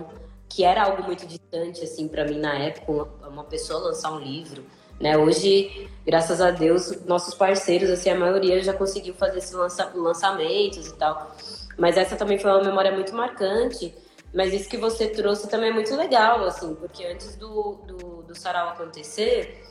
que 0.48 0.64
era 0.64 0.84
algo 0.84 1.04
muito 1.04 1.26
distante, 1.26 1.84
assim, 1.84 2.08
para 2.08 2.26
mim 2.26 2.40
na 2.40 2.54
época, 2.56 2.92
uma, 2.92 3.08
uma 3.28 3.44
pessoa 3.44 3.80
lançar 3.80 4.12
um 4.12 4.20
livro. 4.20 4.64
Né? 5.00 5.18
Hoje, 5.18 5.90
graças 6.06 6.42
a 6.42 6.52
Deus, 6.52 7.06
nossos 7.06 7.34
parceiros, 7.34 7.90
assim, 7.90 8.10
a 8.10 8.16
maioria 8.16 8.62
já 8.62 8.74
conseguiu 8.74 9.14
fazer 9.14 9.38
esses 9.38 9.54
lança 9.54 9.90
lançamentos 9.96 10.88
e 10.88 10.96
tal. 10.96 11.34
Mas 11.78 11.96
essa 11.96 12.16
também 12.18 12.38
foi 12.38 12.52
uma 12.52 12.64
memória 12.64 12.92
muito 12.92 13.16
marcante. 13.16 13.96
Mas 14.34 14.54
isso 14.54 14.70
que 14.70 14.78
você 14.78 15.08
trouxe 15.08 15.50
também 15.50 15.70
é 15.70 15.74
muito 15.74 15.96
legal, 15.96 16.44
assim, 16.44 16.76
porque 16.76 17.06
antes 17.06 17.36
do, 17.36 17.80
do, 17.88 18.24
do 18.24 18.36
sarau 18.36 18.70
acontecer, 18.70 19.64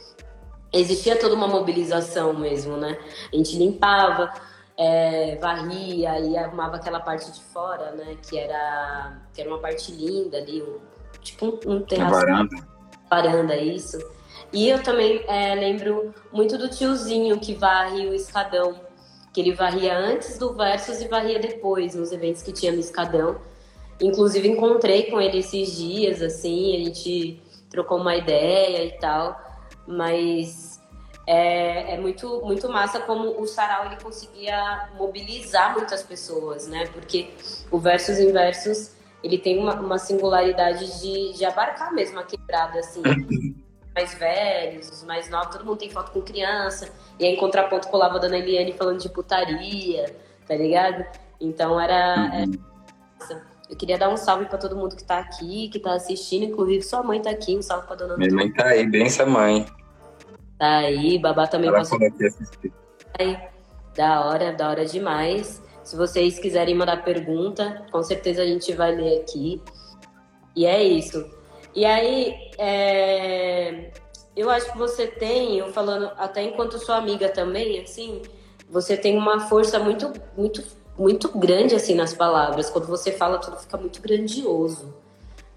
existia 0.73 1.17
toda 1.17 1.35
uma 1.35 1.47
mobilização 1.47 2.35
mesmo, 2.35 2.77
né? 2.77 2.99
A 3.33 3.37
gente 3.37 3.57
limpava, 3.57 4.33
é, 4.77 5.37
varria 5.37 6.19
e 6.21 6.37
arrumava 6.37 6.77
aquela 6.77 7.01
parte 7.01 7.31
de 7.31 7.41
fora, 7.41 7.93
né? 7.93 8.17
Que 8.29 8.39
era, 8.39 9.19
que 9.33 9.41
era 9.41 9.49
uma 9.49 9.59
parte 9.59 9.93
linda 9.93 10.39
ali, 10.39 10.63
um, 10.63 10.79
tipo 11.21 11.47
um, 11.47 11.75
um 11.75 11.83
terraço. 11.83 12.15
varanda. 12.15 12.57
Varanda, 13.09 13.57
isso. 13.57 13.99
E 14.53 14.69
eu 14.69 14.83
também 14.83 15.25
é, 15.29 15.55
lembro 15.55 16.15
muito 16.33 16.57
do 16.57 16.69
tiozinho 16.69 17.39
que 17.39 17.55
varre 17.55 18.07
o 18.07 18.15
escadão, 18.15 18.81
que 19.33 19.41
ele 19.41 19.53
varria 19.53 19.97
antes 19.97 20.39
do 20.39 20.55
Versus 20.55 21.01
e 21.01 21.09
varria 21.09 21.39
depois, 21.39 21.95
nos 21.95 22.13
eventos 22.13 22.43
que 22.43 22.53
tinha 22.53 22.73
no 22.73 22.81
escadão. 22.81 23.41
Inclusive 24.01 24.49
encontrei 24.49 25.11
com 25.11 25.21
ele 25.21 25.39
esses 25.39 25.77
dias, 25.77 26.23
assim, 26.23 26.77
a 26.77 26.85
gente 26.85 27.43
trocou 27.71 27.99
uma 27.99 28.17
ideia 28.17 28.85
e 28.85 28.93
tal, 28.99 29.39
mas 29.87 30.81
é, 31.27 31.95
é, 31.95 32.01
muito, 32.01 32.41
muito 32.45 32.69
massa 32.69 33.01
como 33.01 33.41
o 33.41 33.47
sarau 33.47 33.87
ele 33.87 33.97
conseguia 34.03 34.89
mobilizar 34.97 35.75
muitas 35.75 36.03
pessoas, 36.03 36.67
né? 36.69 36.87
Porque 36.93 37.31
o 37.71 37.79
Versus 37.79 38.19
em 38.19 38.33
Versus 38.33 38.97
ele 39.23 39.37
tem 39.37 39.59
uma, 39.59 39.75
uma 39.75 39.99
singularidade 39.99 41.01
de, 41.01 41.33
de 41.33 41.45
abarcar 41.45 41.93
mesmo 41.93 42.19
a 42.19 42.23
quebrada, 42.23 42.79
assim. 42.79 43.03
mais 43.99 44.15
velhos, 44.15 44.89
os 44.91 45.03
mais 45.03 45.29
novos, 45.29 45.57
todo 45.57 45.67
mundo 45.67 45.79
tem 45.79 45.91
foto 45.91 46.13
com 46.13 46.23
criança. 46.23 46.89
E 47.19 47.25
aí, 47.25 47.35
em 47.35 47.37
contraponto, 47.37 47.89
colava 47.89 48.17
a 48.17 48.19
dona 48.19 48.39
Eliane 48.39 48.73
falando 48.73 49.01
de 49.01 49.09
putaria, 49.09 50.15
tá 50.47 50.55
ligado? 50.55 51.05
Então 51.41 51.81
era. 51.81 52.31
era... 52.33 53.48
Eu 53.69 53.77
queria 53.77 53.99
dar 53.99 54.09
um 54.09 54.17
salve 54.17 54.47
para 54.47 54.59
todo 54.59 54.77
mundo 54.77 54.97
que 54.97 55.05
tá 55.05 55.19
aqui, 55.19 55.69
que 55.69 55.79
tá 55.79 55.95
assistindo, 55.95 56.45
inclusive 56.45 56.83
sua 56.83 57.03
mãe 57.03 57.21
tá 57.21 57.31
aqui, 57.31 57.57
um 57.57 57.63
salve 57.63 57.87
pra 57.87 57.97
dona 57.97 58.17
Minha 58.17 58.33
mãe 58.33 58.53
tá 58.53 58.67
aí, 58.69 58.87
bem 58.87 59.07
essa 59.07 59.27
mãe. 59.27 59.67
Tá 60.59 60.79
aí, 60.79 61.19
babá 61.19 61.47
também 61.47 61.69
Ela 61.69 61.79
passou 61.79 61.99
assistir. 62.03 62.73
aí. 63.19 63.39
Da 63.95 64.25
hora, 64.25 64.53
da 64.53 64.69
hora 64.71 64.85
demais. 64.85 65.63
Se 65.85 65.97
vocês 65.97 66.39
quiserem 66.39 66.75
mandar 66.75 67.03
pergunta, 67.03 67.85
com 67.91 68.03
certeza 68.03 68.43
a 68.43 68.47
gente 68.47 68.73
vai 68.73 68.95
ler 68.95 69.21
aqui. 69.21 69.63
E 70.55 70.67
é 70.67 70.83
isso. 70.83 71.29
E 71.75 71.85
aí, 71.85 72.35
é... 72.59 73.91
eu 74.37 74.51
acho 74.51 74.73
que 74.73 74.79
você 74.79 75.07
tem, 75.07 75.59
eu 75.59 75.73
falando 75.73 76.11
até 76.17 76.43
enquanto 76.43 76.79
sua 76.79 76.97
amiga 76.97 77.29
também, 77.29 77.81
assim, 77.81 78.23
você 78.69 78.97
tem 78.97 79.17
uma 79.17 79.41
força 79.49 79.79
muito, 79.79 80.13
muito, 80.37 80.63
muito 80.99 81.29
grande 81.39 81.75
assim 81.75 81.95
nas 81.95 82.13
palavras. 82.13 82.69
Quando 82.69 82.87
você 82.87 83.13
fala, 83.13 83.39
tudo 83.39 83.57
fica 83.57 83.77
muito 83.77 84.03
grandioso, 84.03 84.95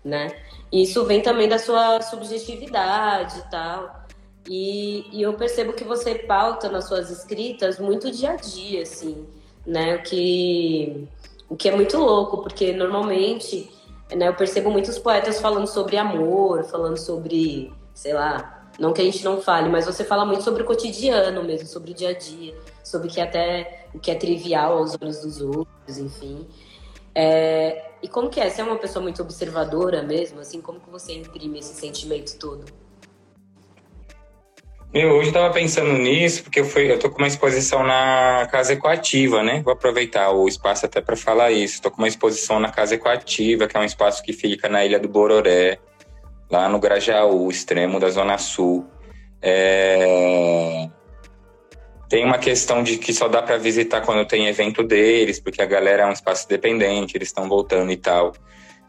né? 0.03 0.31
E 0.71 0.83
isso 0.83 1.03
vem 1.05 1.21
também 1.21 1.49
da 1.49 1.57
sua 1.57 2.01
subjetividade 2.01 3.39
e 3.39 3.51
tal. 3.51 4.01
E, 4.47 5.05
e 5.11 5.21
eu 5.21 5.33
percebo 5.33 5.73
que 5.73 5.83
você 5.83 6.15
pauta 6.15 6.69
nas 6.69 6.87
suas 6.87 7.09
escritas 7.09 7.79
muito 7.79 8.11
dia 8.11 8.31
a 8.31 8.35
dia, 8.35 8.83
assim, 8.83 9.25
né? 9.65 9.95
O 9.95 10.03
que, 10.03 11.07
o 11.49 11.55
que 11.55 11.69
é 11.69 11.75
muito 11.75 11.97
louco, 11.97 12.41
porque 12.41 12.71
normalmente 12.73 13.69
né, 14.15 14.27
eu 14.27 14.33
percebo 14.33 14.69
muitos 14.69 14.97
poetas 14.97 15.39
falando 15.39 15.67
sobre 15.67 15.97
amor, 15.97 16.63
falando 16.65 16.97
sobre, 16.97 17.71
sei 17.93 18.13
lá, 18.13 18.50
não 18.79 18.93
que 18.93 19.01
a 19.01 19.05
gente 19.05 19.23
não 19.23 19.41
fale, 19.41 19.69
mas 19.69 19.85
você 19.85 20.03
fala 20.03 20.25
muito 20.25 20.43
sobre 20.43 20.63
o 20.63 20.65
cotidiano 20.65 21.43
mesmo, 21.43 21.67
sobre 21.67 21.91
o 21.91 21.93
dia 21.93 22.09
a 22.09 22.13
dia, 22.13 22.55
sobre 22.83 23.07
o 23.07 23.11
que 23.11 23.19
é 23.19 23.23
até 23.23 23.85
o 23.93 23.99
que 23.99 24.11
é 24.11 24.15
trivial 24.15 24.77
aos 24.77 24.95
olhos 25.01 25.21
dos 25.21 25.41
outros, 25.41 25.97
enfim. 25.97 26.47
É, 27.13 27.91
e 28.01 28.07
como 28.07 28.29
que 28.29 28.39
é? 28.39 28.49
Você 28.49 28.61
é 28.61 28.63
uma 28.63 28.77
pessoa 28.77 29.03
muito 29.03 29.21
observadora 29.21 30.01
mesmo? 30.01 30.39
Assim, 30.39 30.61
como 30.61 30.79
que 30.79 30.89
você 30.89 31.13
imprime 31.13 31.59
esse 31.59 31.73
sentimento 31.73 32.37
todo? 32.37 32.65
Eu 34.93 35.11
hoje 35.11 35.29
estava 35.29 35.53
pensando 35.53 35.93
nisso, 35.93 36.43
porque 36.43 36.59
eu, 36.59 36.65
fui, 36.65 36.91
eu 36.91 36.99
tô 36.99 37.09
com 37.09 37.19
uma 37.19 37.27
exposição 37.27 37.81
na 37.81 38.45
Casa 38.51 38.73
Ecoativa, 38.73 39.41
né? 39.41 39.61
Vou 39.63 39.71
aproveitar 39.71 40.31
o 40.31 40.49
espaço 40.49 40.85
até 40.85 40.99
para 40.99 41.15
falar 41.15 41.49
isso. 41.49 41.75
Estou 41.75 41.89
com 41.89 41.99
uma 41.99 42.09
exposição 42.09 42.59
na 42.59 42.69
Casa 42.69 42.95
Ecoativa, 42.95 43.67
que 43.67 43.77
é 43.77 43.79
um 43.79 43.85
espaço 43.85 44.21
que 44.21 44.33
fica 44.33 44.67
na 44.67 44.83
Ilha 44.85 44.99
do 44.99 45.07
Bororé, 45.07 45.79
lá 46.51 46.67
no 46.67 46.79
Grajaú, 46.79 47.49
extremo 47.49 47.99
da 47.99 48.09
Zona 48.09 48.37
Sul. 48.37 48.85
É... 49.41 50.89
Tem 52.09 52.25
uma 52.25 52.37
questão 52.37 52.83
de 52.83 52.97
que 52.97 53.13
só 53.13 53.29
dá 53.29 53.41
para 53.41 53.57
visitar 53.57 54.01
quando 54.01 54.27
tem 54.27 54.47
evento 54.47 54.83
deles, 54.83 55.39
porque 55.39 55.61
a 55.61 55.65
galera 55.65 56.03
é 56.03 56.05
um 56.05 56.11
espaço 56.11 56.47
dependente, 56.49 57.15
eles 57.15 57.29
estão 57.29 57.47
voltando 57.47 57.89
e 57.89 57.95
tal. 57.95 58.33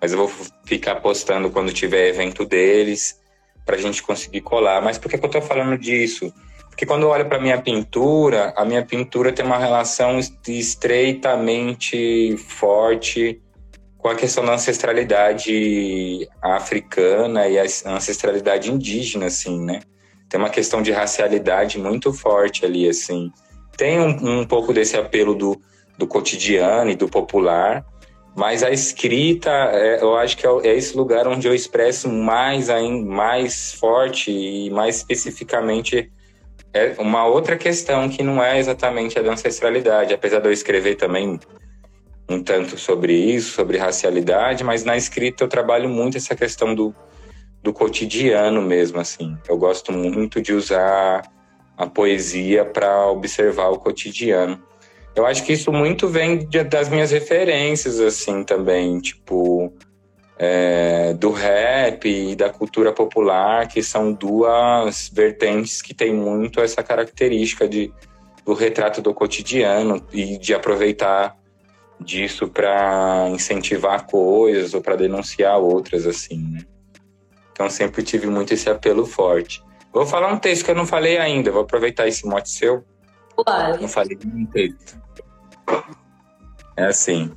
Mas 0.00 0.10
eu 0.12 0.18
vou 0.18 0.28
ficar 0.64 0.96
postando 0.96 1.48
quando 1.48 1.72
tiver 1.72 2.08
evento 2.08 2.44
deles 2.44 3.20
para 3.64 3.76
a 3.76 3.78
gente 3.78 4.02
conseguir 4.02 4.40
colar. 4.40 4.82
Mas 4.82 4.98
por 4.98 5.08
que, 5.08 5.16
que 5.16 5.24
eu 5.24 5.28
estou 5.28 5.40
falando 5.40 5.78
disso? 5.78 6.34
Porque 6.68 6.86
quando 6.86 7.02
eu 7.02 7.10
olho 7.10 7.26
para 7.26 7.38
minha 7.38 7.60
pintura, 7.60 8.52
a 8.56 8.64
minha 8.64 8.84
pintura 8.84 9.30
tem 9.30 9.44
uma 9.44 9.58
relação 9.58 10.18
estreitamente 10.48 12.36
forte 12.38 13.41
com 14.02 14.08
a 14.08 14.16
questão 14.16 14.44
da 14.44 14.54
ancestralidade 14.54 16.28
africana 16.42 17.46
e 17.46 17.56
a 17.56 17.62
ancestralidade 17.86 18.70
indígena, 18.70 19.26
assim, 19.26 19.64
né? 19.64 19.78
Tem 20.28 20.40
uma 20.40 20.50
questão 20.50 20.82
de 20.82 20.90
racialidade 20.90 21.78
muito 21.78 22.12
forte 22.12 22.64
ali, 22.64 22.88
assim. 22.88 23.30
Tem 23.76 24.00
um, 24.00 24.40
um 24.40 24.44
pouco 24.44 24.72
desse 24.72 24.96
apelo 24.96 25.36
do, 25.36 25.56
do 25.96 26.04
cotidiano 26.04 26.90
e 26.90 26.96
do 26.96 27.08
popular, 27.08 27.84
mas 28.34 28.64
a 28.64 28.70
escrita, 28.70 29.50
é, 29.50 30.02
eu 30.02 30.16
acho 30.16 30.36
que 30.36 30.44
é, 30.44 30.50
é, 30.64 30.74
esse 30.74 30.96
lugar 30.96 31.28
onde 31.28 31.46
eu 31.46 31.54
expresso 31.54 32.10
mais, 32.10 32.68
ainda, 32.68 33.08
mais 33.08 33.72
forte 33.74 34.32
e 34.32 34.68
mais 34.70 34.96
especificamente 34.96 36.10
é 36.74 36.96
uma 36.98 37.24
outra 37.26 37.56
questão 37.56 38.08
que 38.08 38.22
não 38.22 38.42
é 38.42 38.58
exatamente 38.58 39.16
a 39.16 39.22
da 39.22 39.32
ancestralidade, 39.32 40.12
apesar 40.12 40.40
de 40.40 40.48
eu 40.48 40.52
escrever 40.52 40.96
também 40.96 41.38
um 42.28 42.42
tanto 42.42 42.78
sobre 42.78 43.14
isso, 43.14 43.52
sobre 43.52 43.78
racialidade, 43.78 44.64
mas 44.64 44.84
na 44.84 44.96
escrita 44.96 45.44
eu 45.44 45.48
trabalho 45.48 45.88
muito 45.88 46.16
essa 46.16 46.34
questão 46.34 46.74
do, 46.74 46.94
do 47.62 47.72
cotidiano 47.72 48.62
mesmo, 48.62 49.00
assim. 49.00 49.36
Eu 49.48 49.56
gosto 49.56 49.92
muito 49.92 50.40
de 50.40 50.52
usar 50.52 51.22
a 51.76 51.86
poesia 51.86 52.64
para 52.64 53.08
observar 53.08 53.68
o 53.68 53.78
cotidiano. 53.78 54.62
Eu 55.14 55.26
acho 55.26 55.44
que 55.44 55.52
isso 55.52 55.70
muito 55.70 56.08
vem 56.08 56.46
de, 56.46 56.64
das 56.64 56.88
minhas 56.88 57.10
referências, 57.10 58.00
assim, 58.00 58.42
também, 58.44 58.98
tipo, 58.98 59.72
é, 60.38 61.12
do 61.14 61.30
rap 61.30 62.08
e 62.08 62.34
da 62.34 62.48
cultura 62.48 62.92
popular, 62.92 63.68
que 63.68 63.82
são 63.82 64.12
duas 64.12 65.10
vertentes 65.12 65.82
que 65.82 65.92
têm 65.92 66.14
muito 66.14 66.60
essa 66.60 66.82
característica 66.82 67.68
de, 67.68 67.92
do 68.44 68.54
retrato 68.54 69.02
do 69.02 69.12
cotidiano 69.12 70.04
e 70.12 70.38
de 70.38 70.54
aproveitar 70.54 71.36
disso 72.02 72.48
para 72.48 73.28
incentivar 73.30 74.06
coisas 74.06 74.74
ou 74.74 74.80
para 74.80 74.96
denunciar 74.96 75.58
outras, 75.58 76.06
assim, 76.06 76.38
né? 76.38 76.64
Então 77.52 77.68
sempre 77.70 78.02
tive 78.02 78.26
muito 78.26 78.52
esse 78.52 78.68
apelo 78.68 79.06
forte. 79.06 79.62
Vou 79.92 80.06
falar 80.06 80.32
um 80.32 80.38
texto 80.38 80.64
que 80.64 80.70
eu 80.70 80.74
não 80.74 80.86
falei 80.86 81.18
ainda, 81.18 81.50
vou 81.50 81.62
aproveitar 81.62 82.08
esse 82.08 82.26
mote 82.26 82.50
seu. 82.50 82.84
Claro. 83.36 83.80
Não 83.80 83.88
falei 83.88 84.18
nenhum 84.24 84.46
texto. 84.46 85.00
É 86.76 86.86
assim. 86.86 87.30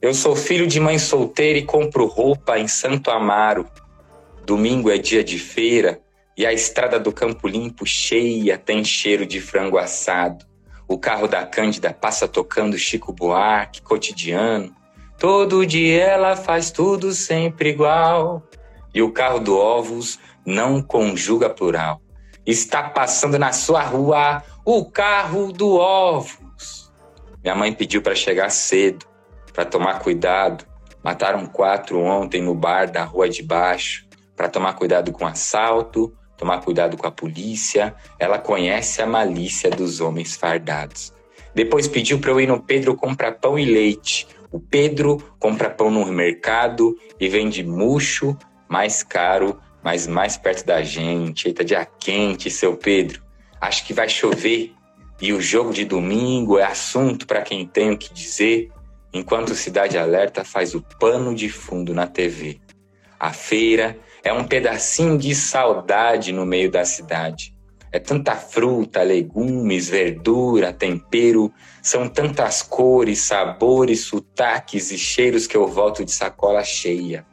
Eu 0.00 0.14
sou 0.14 0.34
filho 0.34 0.66
de 0.66 0.80
mãe 0.80 0.98
solteira 0.98 1.58
e 1.58 1.64
compro 1.64 2.06
roupa 2.06 2.58
em 2.58 2.68
Santo 2.68 3.10
Amaro. 3.10 3.66
Domingo 4.44 4.90
é 4.90 4.98
dia 4.98 5.22
de 5.22 5.38
feira 5.38 6.00
e 6.36 6.46
a 6.46 6.52
estrada 6.52 6.98
do 6.98 7.12
Campo 7.12 7.46
Limpo 7.46 7.86
cheia 7.86 8.56
tem 8.58 8.84
cheiro 8.84 9.26
de 9.26 9.40
frango 9.40 9.78
assado. 9.78 10.44
O 10.92 10.98
carro 10.98 11.26
da 11.26 11.46
Cândida 11.46 11.90
passa 11.90 12.28
tocando 12.28 12.76
Chico 12.76 13.14
Buarque, 13.14 13.80
cotidiano. 13.80 14.76
Todo 15.18 15.64
dia 15.64 16.04
ela 16.04 16.36
faz 16.36 16.70
tudo 16.70 17.12
sempre 17.12 17.70
igual. 17.70 18.42
E 18.92 19.00
o 19.00 19.10
carro 19.10 19.40
do 19.40 19.56
Ovos 19.56 20.18
não 20.44 20.82
conjuga 20.82 21.48
plural. 21.48 22.02
Está 22.44 22.90
passando 22.90 23.38
na 23.38 23.54
sua 23.54 23.80
rua 23.80 24.42
o 24.66 24.84
carro 24.84 25.50
do 25.50 25.76
Ovos. 25.76 26.92
Minha 27.42 27.54
mãe 27.54 27.72
pediu 27.72 28.02
para 28.02 28.14
chegar 28.14 28.50
cedo, 28.50 29.06
para 29.50 29.64
tomar 29.64 30.00
cuidado. 30.00 30.66
Mataram 31.02 31.46
quatro 31.46 32.00
ontem 32.00 32.42
no 32.42 32.54
bar 32.54 32.90
da 32.90 33.02
rua 33.02 33.30
de 33.30 33.42
baixo, 33.42 34.06
para 34.36 34.46
tomar 34.46 34.74
cuidado 34.74 35.10
com 35.10 35.26
assalto, 35.26 36.12
tomar 36.42 36.60
cuidado 36.60 36.96
com 36.96 37.06
a 37.06 37.12
polícia, 37.12 37.94
ela 38.18 38.36
conhece 38.36 39.00
a 39.00 39.06
malícia 39.06 39.70
dos 39.70 40.00
homens 40.00 40.34
fardados. 40.34 41.14
Depois 41.54 41.86
pediu 41.86 42.18
para 42.18 42.32
eu 42.32 42.40
ir 42.40 42.48
no 42.48 42.60
Pedro 42.60 42.96
comprar 42.96 43.36
pão 43.36 43.56
e 43.56 43.64
leite. 43.64 44.26
O 44.50 44.58
Pedro 44.58 45.18
compra 45.38 45.70
pão 45.70 45.88
no 45.88 46.04
mercado 46.06 46.98
e 47.20 47.28
vende 47.28 47.62
murcho, 47.62 48.36
mais 48.68 49.04
caro, 49.04 49.56
mas 49.84 50.08
mais 50.08 50.36
perto 50.36 50.66
da 50.66 50.82
gente. 50.82 51.46
Eita, 51.46 51.64
dia 51.64 51.86
quente, 51.86 52.50
seu 52.50 52.76
Pedro. 52.76 53.22
Acho 53.60 53.86
que 53.86 53.94
vai 53.94 54.08
chover. 54.08 54.72
E 55.20 55.32
o 55.32 55.40
jogo 55.40 55.72
de 55.72 55.84
domingo 55.84 56.58
é 56.58 56.64
assunto 56.64 57.24
para 57.24 57.42
quem 57.42 57.64
tem 57.64 57.92
o 57.92 57.96
que 57.96 58.12
dizer, 58.12 58.68
enquanto 59.12 59.54
Cidade 59.54 59.96
Alerta 59.96 60.44
faz 60.44 60.74
o 60.74 60.82
pano 60.98 61.36
de 61.36 61.48
fundo 61.48 61.94
na 61.94 62.08
TV. 62.08 62.58
A 63.20 63.32
feira 63.32 63.96
é 64.24 64.32
um 64.32 64.44
pedacinho 64.44 65.18
de 65.18 65.34
saudade 65.34 66.32
no 66.32 66.46
meio 66.46 66.70
da 66.70 66.84
cidade. 66.84 67.54
É 67.90 67.98
tanta 67.98 68.34
fruta, 68.34 69.02
legumes, 69.02 69.88
verdura, 69.88 70.72
tempero, 70.72 71.52
são 71.82 72.08
tantas 72.08 72.62
cores, 72.62 73.20
sabores, 73.20 74.02
sotaques 74.02 74.90
e 74.90 74.96
cheiros 74.96 75.46
que 75.46 75.56
eu 75.56 75.66
volto 75.66 76.04
de 76.04 76.12
sacola 76.12 76.64
cheia. 76.64 77.26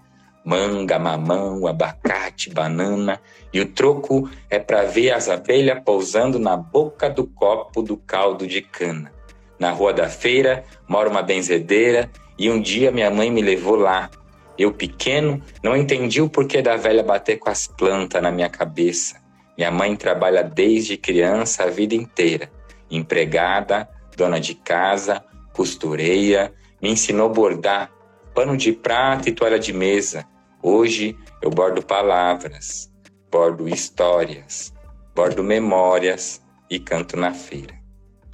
Manga, 0.44 0.98
mamão, 1.00 1.66
abacate, 1.68 2.50
banana, 2.50 3.22
e 3.54 3.62
o 3.62 3.68
troco 3.68 4.30
é 4.50 4.60
para 4.60 4.84
ver 4.84 5.12
as 5.12 5.30
abelhas 5.30 5.82
pousando 5.86 6.40
na 6.40 6.58
boca 6.58 7.10
do 7.10 7.26
copo 7.26 7.82
do 7.82 7.96
caldo 7.96 8.48
de 8.48 8.62
cana. 8.62 9.14
Na 9.58 9.72
rua 9.72 9.94
da 9.94 10.10
feira 10.10 10.64
mora 10.88 11.10
uma 11.10 11.22
benzedeira 11.22 12.10
e 12.38 12.50
um 12.50 12.60
dia 12.60 12.92
minha 12.92 13.12
mãe 13.12 13.30
me 13.30 13.42
levou 13.42 13.76
lá 13.76 14.10
eu, 14.60 14.74
pequeno, 14.74 15.42
não 15.64 15.76
entendi 15.76 16.22
o 16.22 16.30
porquê 16.30 16.62
da 16.62 16.76
velha 16.76 17.02
bater 17.02 17.40
com 17.40 17.50
as 17.50 17.66
plantas 17.66 18.22
na 18.22 18.30
minha 18.30 18.50
cabeça. 18.50 19.22
Minha 19.58 19.72
mãe 19.72 19.96
trabalha 19.96 20.44
desde 20.44 20.98
criança 20.98 21.64
a 21.64 21.68
vida 21.68 21.96
inteira. 21.96 22.52
Empregada, 22.92 23.88
dona 24.18 24.38
de 24.38 24.54
casa, 24.56 25.24
costureira, 25.54 26.54
me 26.82 26.90
ensinou 26.92 27.30
a 27.30 27.34
bordar, 27.34 27.92
pano 28.34 28.58
de 28.58 28.74
prata 28.74 29.30
e 29.30 29.32
toalha 29.32 29.58
de 29.58 29.72
mesa. 29.72 30.26
Hoje 30.62 31.18
eu 31.42 31.50
bordo 31.50 31.82
palavras, 31.82 32.92
bordo 33.32 33.70
histórias, 33.70 34.74
bordo 35.16 35.42
memórias 35.42 36.42
e 36.70 36.80
canto 36.80 37.16
na 37.16 37.34
feira. 37.34 37.76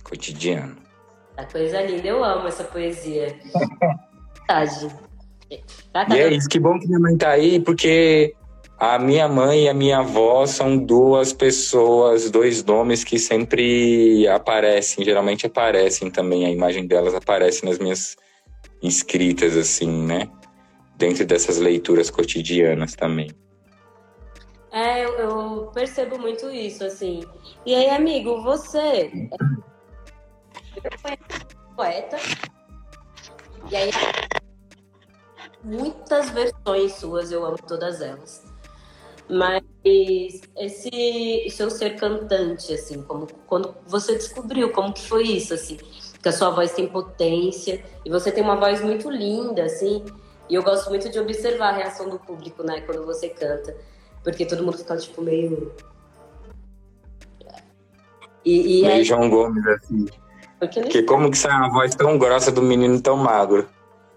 Cotidiano. 0.03 0.77
A 1.38 1.43
coisa 1.45 1.81
linda, 1.81 2.07
eu 2.07 2.23
amo 2.23 2.47
essa 2.47 2.63
poesia. 2.63 3.39
Verdade. 4.47 5.14
Tá, 5.93 6.05
tá 6.05 6.15
e 6.15 6.19
é 6.19 6.34
isso, 6.34 6.49
que 6.49 6.60
bom 6.60 6.79
que 6.79 6.88
minha 6.88 6.99
mãe 6.99 7.17
tá 7.17 7.29
aí, 7.29 7.60
porque 7.60 8.36
A 8.77 8.99
minha 8.99 9.27
mãe 9.29 9.63
e 9.63 9.69
a 9.69 9.73
minha 9.73 9.99
avó 9.99 10.45
são 10.45 10.77
duas 10.77 11.31
pessoas, 11.31 12.29
dois 12.29 12.62
nomes 12.63 13.05
que 13.05 13.17
sempre 13.17 14.27
aparecem, 14.27 15.03
geralmente 15.05 15.45
aparecem 15.45 16.12
também, 16.12 16.45
a 16.45 16.49
imagem 16.49 16.86
delas 16.86 17.15
aparece 17.15 17.63
nas 17.63 17.79
minhas 17.79 18.17
escritas, 18.84 19.55
assim, 19.55 19.89
né? 20.05 20.29
Dentro 20.97 21.25
dessas 21.25 21.58
leituras 21.58 22.10
cotidianas 22.10 22.95
também. 22.95 23.31
É, 24.73 25.05
eu, 25.05 25.13
eu 25.19 25.71
percebo 25.73 26.19
muito 26.19 26.51
isso, 26.51 26.84
assim. 26.84 27.21
E 27.65 27.73
aí, 27.73 27.89
amigo, 27.89 28.43
você 28.43 29.10
foi 31.01 31.17
poeta, 31.77 32.17
e 33.71 33.75
aí 33.75 33.89
muitas 35.65 36.30
versões 36.30 36.93
suas, 36.93 37.32
eu 37.32 37.43
amo 37.43 37.58
todas 37.58 37.99
elas. 37.99 38.43
Mas 39.28 39.63
esse 39.84 41.49
seu 41.49 41.71
ser 41.71 41.95
cantante, 41.95 42.71
assim, 42.73 43.01
como 43.01 43.28
quando 43.47 43.75
você 43.88 44.13
descobriu, 44.13 44.71
como 44.71 44.93
que 44.93 45.08
foi 45.08 45.23
isso, 45.23 45.54
assim? 45.54 45.78
Que 46.21 46.30
a 46.30 46.32
sua 46.32 46.51
voz 46.51 46.71
tem 46.73 46.88
potência 46.88 47.84
e 48.06 48.10
você 48.10 48.32
tem 48.32 48.43
uma 48.43 48.56
voz 48.56 48.82
muito 48.82 49.10
linda, 49.10 49.63
assim. 49.63 50.06
E 50.47 50.54
eu 50.54 50.62
gosto 50.62 50.89
muito 50.89 51.10
de 51.10 51.19
observar 51.19 51.69
a 51.69 51.78
reação 51.78 52.08
do 52.08 52.19
público, 52.19 52.62
né, 52.62 52.82
quando 52.82 53.04
você 53.04 53.30
canta, 53.30 53.75
porque 54.23 54.45
todo 54.45 54.63
mundo 54.63 54.78
fica 54.78 54.95
tipo 54.95 55.23
meio 55.23 55.73
e, 58.45 58.80
e 58.80 58.82
meio 58.84 58.93
aí... 58.93 59.04
João 59.04 59.28
Gomes 59.28 59.65
assim. 59.65 60.06
Porque, 60.60 60.82
porque 60.82 61.04
como 61.04 61.32
que 61.32 61.38
sai 61.38 61.51
uma 61.51 61.71
voz 61.71 61.95
tão 61.95 62.17
grossa 62.17 62.51
do 62.51 62.62
menino 62.62 63.01
tão 63.01 63.17
magro? 63.17 63.67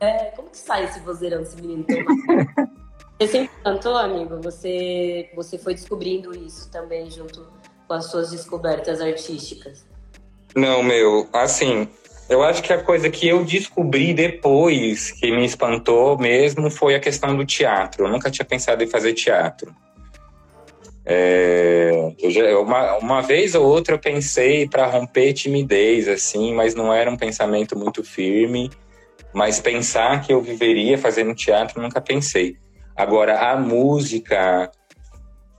É, 0.00 0.26
como 0.36 0.50
que 0.50 0.56
sai 0.58 0.84
esse 0.84 1.00
vozeirão 1.00 1.38
desse 1.38 1.60
menino 1.60 1.84
tão? 1.84 1.96
Você 3.18 3.26
sempre 3.26 3.50
cantou, 3.64 3.96
amigo? 3.96 4.40
Você, 4.42 5.28
você 5.34 5.58
foi 5.58 5.74
descobrindo 5.74 6.32
isso 6.36 6.70
também 6.70 7.10
junto 7.10 7.48
com 7.88 7.94
as 7.94 8.04
suas 8.06 8.30
descobertas 8.30 9.00
artísticas? 9.00 9.84
Não, 10.54 10.84
meu, 10.84 11.28
assim, 11.32 11.88
eu 12.28 12.42
acho 12.42 12.62
que 12.62 12.72
a 12.72 12.82
coisa 12.82 13.10
que 13.10 13.26
eu 13.26 13.44
descobri 13.44 14.14
depois, 14.14 15.10
que 15.10 15.32
me 15.32 15.44
espantou 15.44 16.16
mesmo, 16.16 16.70
foi 16.70 16.94
a 16.94 17.00
questão 17.00 17.36
do 17.36 17.44
teatro. 17.44 18.04
Eu 18.04 18.10
nunca 18.10 18.30
tinha 18.30 18.44
pensado 18.44 18.84
em 18.84 18.86
fazer 18.86 19.14
teatro. 19.14 19.74
É, 21.04 22.14
eu 22.20 22.30
já, 22.30 22.58
uma, 22.58 22.98
uma 22.98 23.22
vez 23.22 23.54
ou 23.54 23.66
outra 23.66 23.94
eu 23.94 23.98
pensei 23.98 24.68
para 24.68 24.86
romper 24.86 25.32
timidez, 25.32 26.06
assim, 26.06 26.52
mas 26.52 26.74
não 26.74 26.92
era 26.92 27.10
um 27.10 27.16
pensamento 27.16 27.76
muito 27.76 28.04
firme. 28.04 28.70
Mas 29.32 29.60
pensar 29.60 30.22
que 30.22 30.32
eu 30.32 30.40
viveria 30.40 30.96
fazendo 30.96 31.34
teatro, 31.34 31.80
nunca 31.80 32.00
pensei. 32.00 32.56
Agora, 32.96 33.50
a 33.52 33.56
música, 33.56 34.70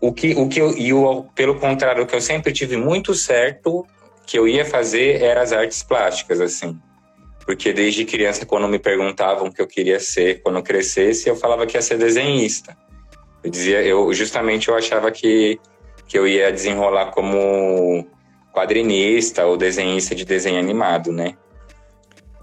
o 0.01 0.11
que, 0.11 0.33
o 0.33 0.47
que 0.47 0.59
eu, 0.59 0.77
e 0.77 0.91
o, 0.91 1.23
pelo 1.35 1.55
contrário, 1.55 2.03
o 2.03 2.07
que 2.07 2.15
eu 2.15 2.21
sempre 2.21 2.51
tive 2.51 2.75
muito 2.75 3.13
certo 3.13 3.85
que 4.25 4.37
eu 4.37 4.47
ia 4.47 4.65
fazer 4.65 5.21
era 5.21 5.41
as 5.41 5.51
artes 5.51 5.81
plásticas, 5.81 6.39
assim. 6.41 6.79
Porque 7.45 7.73
desde 7.73 8.05
criança, 8.05 8.45
quando 8.45 8.67
me 8.67 8.77
perguntavam 8.77 9.47
o 9.47 9.51
que 9.51 9.61
eu 9.61 9.65
queria 9.65 9.99
ser 9.99 10.41
quando 10.43 10.57
eu 10.57 10.63
crescesse, 10.63 11.27
eu 11.27 11.35
falava 11.35 11.65
que 11.65 11.75
ia 11.75 11.81
ser 11.81 11.97
desenhista. 11.97 12.77
Eu 13.43 13.49
dizia, 13.49 13.81
eu 13.81 14.13
justamente 14.13 14.67
eu 14.67 14.75
achava 14.75 15.09
que, 15.09 15.59
que 16.07 16.17
eu 16.17 16.27
ia 16.27 16.51
desenrolar 16.51 17.07
como 17.07 18.05
quadrinista 18.53 19.45
ou 19.45 19.57
desenhista 19.57 20.13
de 20.13 20.25
desenho 20.25 20.59
animado, 20.59 21.11
né? 21.11 21.35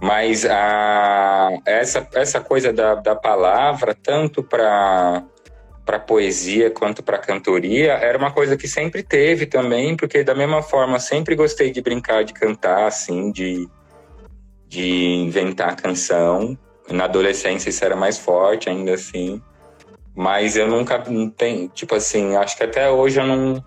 Mas 0.00 0.44
a, 0.44 1.50
essa, 1.64 2.06
essa 2.14 2.40
coisa 2.40 2.72
da, 2.72 2.96
da 2.96 3.16
palavra, 3.16 3.94
tanto 3.94 4.42
para 4.42 5.22
para 5.86 6.00
poesia 6.00 6.68
quanto 6.68 7.00
para 7.00 7.16
cantoria 7.16 7.92
era 7.92 8.18
uma 8.18 8.32
coisa 8.32 8.56
que 8.56 8.66
sempre 8.66 9.04
teve 9.04 9.46
também, 9.46 9.96
porque 9.96 10.24
da 10.24 10.34
mesma 10.34 10.60
forma 10.60 10.98
sempre 10.98 11.36
gostei 11.36 11.70
de 11.70 11.80
brincar, 11.80 12.24
de 12.24 12.32
cantar, 12.32 12.88
assim, 12.88 13.30
de, 13.30 13.68
de 14.66 15.14
inventar 15.14 15.76
canção. 15.76 16.58
Na 16.90 17.04
adolescência 17.04 17.70
isso 17.70 17.84
era 17.84 17.94
mais 17.94 18.18
forte 18.18 18.68
ainda 18.68 18.94
assim, 18.94 19.40
mas 20.12 20.56
eu 20.56 20.66
nunca 20.66 20.98
não 21.08 21.30
tenho, 21.30 21.68
tipo 21.68 21.94
assim, 21.94 22.34
acho 22.34 22.56
que 22.56 22.64
até 22.64 22.90
hoje 22.90 23.20
eu 23.20 23.26
não 23.26 23.64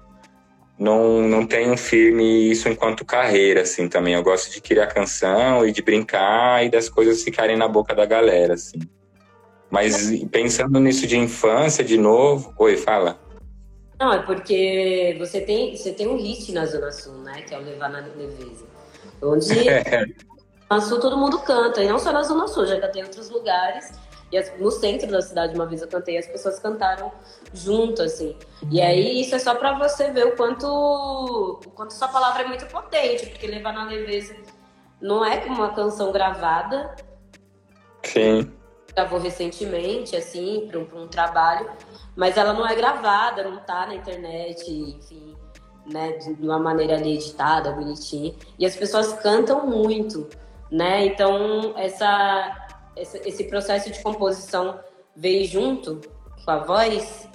não, 0.79 1.21
não 1.21 1.45
tenho 1.45 1.75
firme 1.75 2.49
isso 2.49 2.69
enquanto 2.69 3.03
carreira, 3.03 3.61
assim, 3.61 3.89
também. 3.89 4.13
Eu 4.13 4.23
gosto 4.23 4.49
de 4.49 4.61
criar 4.61 4.87
canção 4.87 5.65
e 5.67 5.73
de 5.73 5.81
brincar 5.81 6.65
e 6.65 6.69
das 6.69 6.87
coisas 6.87 7.21
ficarem 7.21 7.57
na 7.57 7.67
boca 7.67 7.93
da 7.93 8.05
galera, 8.05 8.53
assim. 8.53 8.79
Mas 9.69 10.09
pensando 10.31 10.79
nisso 10.79 11.05
de 11.05 11.17
infância, 11.17 11.83
de 11.83 11.97
novo... 11.97 12.53
Oi, 12.57 12.77
fala. 12.77 13.19
Não, 13.99 14.13
é 14.13 14.19
porque 14.19 15.17
você 15.19 15.41
tem, 15.41 15.75
você 15.75 15.91
tem 15.91 16.07
um 16.07 16.15
hit 16.15 16.53
na 16.53 16.65
Zona 16.65 16.91
Sul, 16.93 17.15
né? 17.15 17.41
Que 17.41 17.53
é 17.53 17.59
o 17.59 17.61
Levar 17.61 17.89
na 17.89 17.99
Leveza. 17.99 18.65
Onde 19.21 19.47
na 20.71 20.79
Sul 20.79 21.01
todo 21.01 21.17
mundo 21.17 21.39
canta. 21.39 21.83
E 21.83 21.89
não 21.89 21.99
só 21.99 22.13
na 22.13 22.23
Zona 22.23 22.47
Sul, 22.47 22.65
já 22.65 22.79
cantei 22.79 23.01
em 23.01 23.05
outros 23.05 23.29
lugares. 23.29 23.91
E 24.31 24.39
no 24.59 24.69
centro 24.69 25.09
da 25.09 25.21
cidade, 25.21 25.55
uma 25.55 25.65
vez 25.65 25.81
eu 25.81 25.87
cantei, 25.87 26.17
as 26.17 26.27
pessoas 26.27 26.59
cantaram 26.59 27.11
junto, 27.53 28.01
assim. 28.01 28.35
E 28.69 28.79
aí 28.79 29.19
isso 29.19 29.33
é 29.35 29.39
só 29.39 29.55
para 29.55 29.77
você 29.77 30.11
ver 30.11 30.27
o 30.27 30.35
quanto, 30.35 30.67
o 30.67 31.71
quanto 31.71 31.93
sua 31.93 32.07
palavra 32.07 32.43
é 32.43 32.47
muito 32.47 32.65
potente, 32.67 33.25
porque 33.27 33.47
levar 33.47 33.73
na 33.73 33.85
leveza 33.85 34.35
não 35.01 35.25
é 35.25 35.37
como 35.37 35.55
uma 35.55 35.73
canção 35.73 36.11
gravada. 36.11 36.95
Sim. 38.03 38.51
Gravou 38.93 39.19
recentemente, 39.19 40.15
assim, 40.15 40.67
para 40.67 40.79
um, 40.79 40.87
um 41.03 41.07
trabalho, 41.07 41.71
mas 42.15 42.37
ela 42.37 42.53
não 42.53 42.67
é 42.67 42.75
gravada, 42.75 43.43
não 43.43 43.57
tá 43.57 43.87
na 43.87 43.95
internet, 43.95 44.69
enfim, 44.69 45.35
né, 45.85 46.13
de 46.13 46.33
uma 46.33 46.59
maneira 46.59 46.95
ali 46.95 47.15
editada, 47.15 47.71
bonitinha. 47.71 48.35
E 48.59 48.65
as 48.65 48.75
pessoas 48.75 49.13
cantam 49.13 49.65
muito, 49.65 50.27
né? 50.69 51.05
Então, 51.05 51.73
essa 51.77 52.68
esse 52.99 53.43
processo 53.45 53.91
de 53.91 54.01
composição 54.01 54.79
veio 55.15 55.45
junto 55.45 56.01
com 56.43 56.51
a 56.51 56.57
voz? 56.57 57.27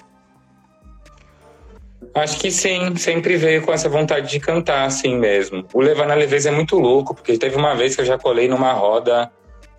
Acho 2.14 2.38
que 2.38 2.50
sim, 2.50 2.94
sempre 2.96 3.36
veio 3.36 3.62
com 3.62 3.72
essa 3.72 3.88
vontade 3.88 4.30
de 4.30 4.38
cantar, 4.38 4.84
assim 4.84 5.16
mesmo. 5.16 5.66
O 5.72 5.80
Levar 5.80 6.06
na 6.06 6.14
Leveza 6.14 6.48
é 6.48 6.52
muito 6.52 6.78
louco, 6.78 7.14
porque 7.14 7.38
teve 7.38 7.56
uma 7.56 7.74
vez 7.74 7.94
que 7.94 8.02
eu 8.02 8.04
já 8.04 8.18
colei 8.18 8.46
numa 8.46 8.72
roda, 8.72 9.32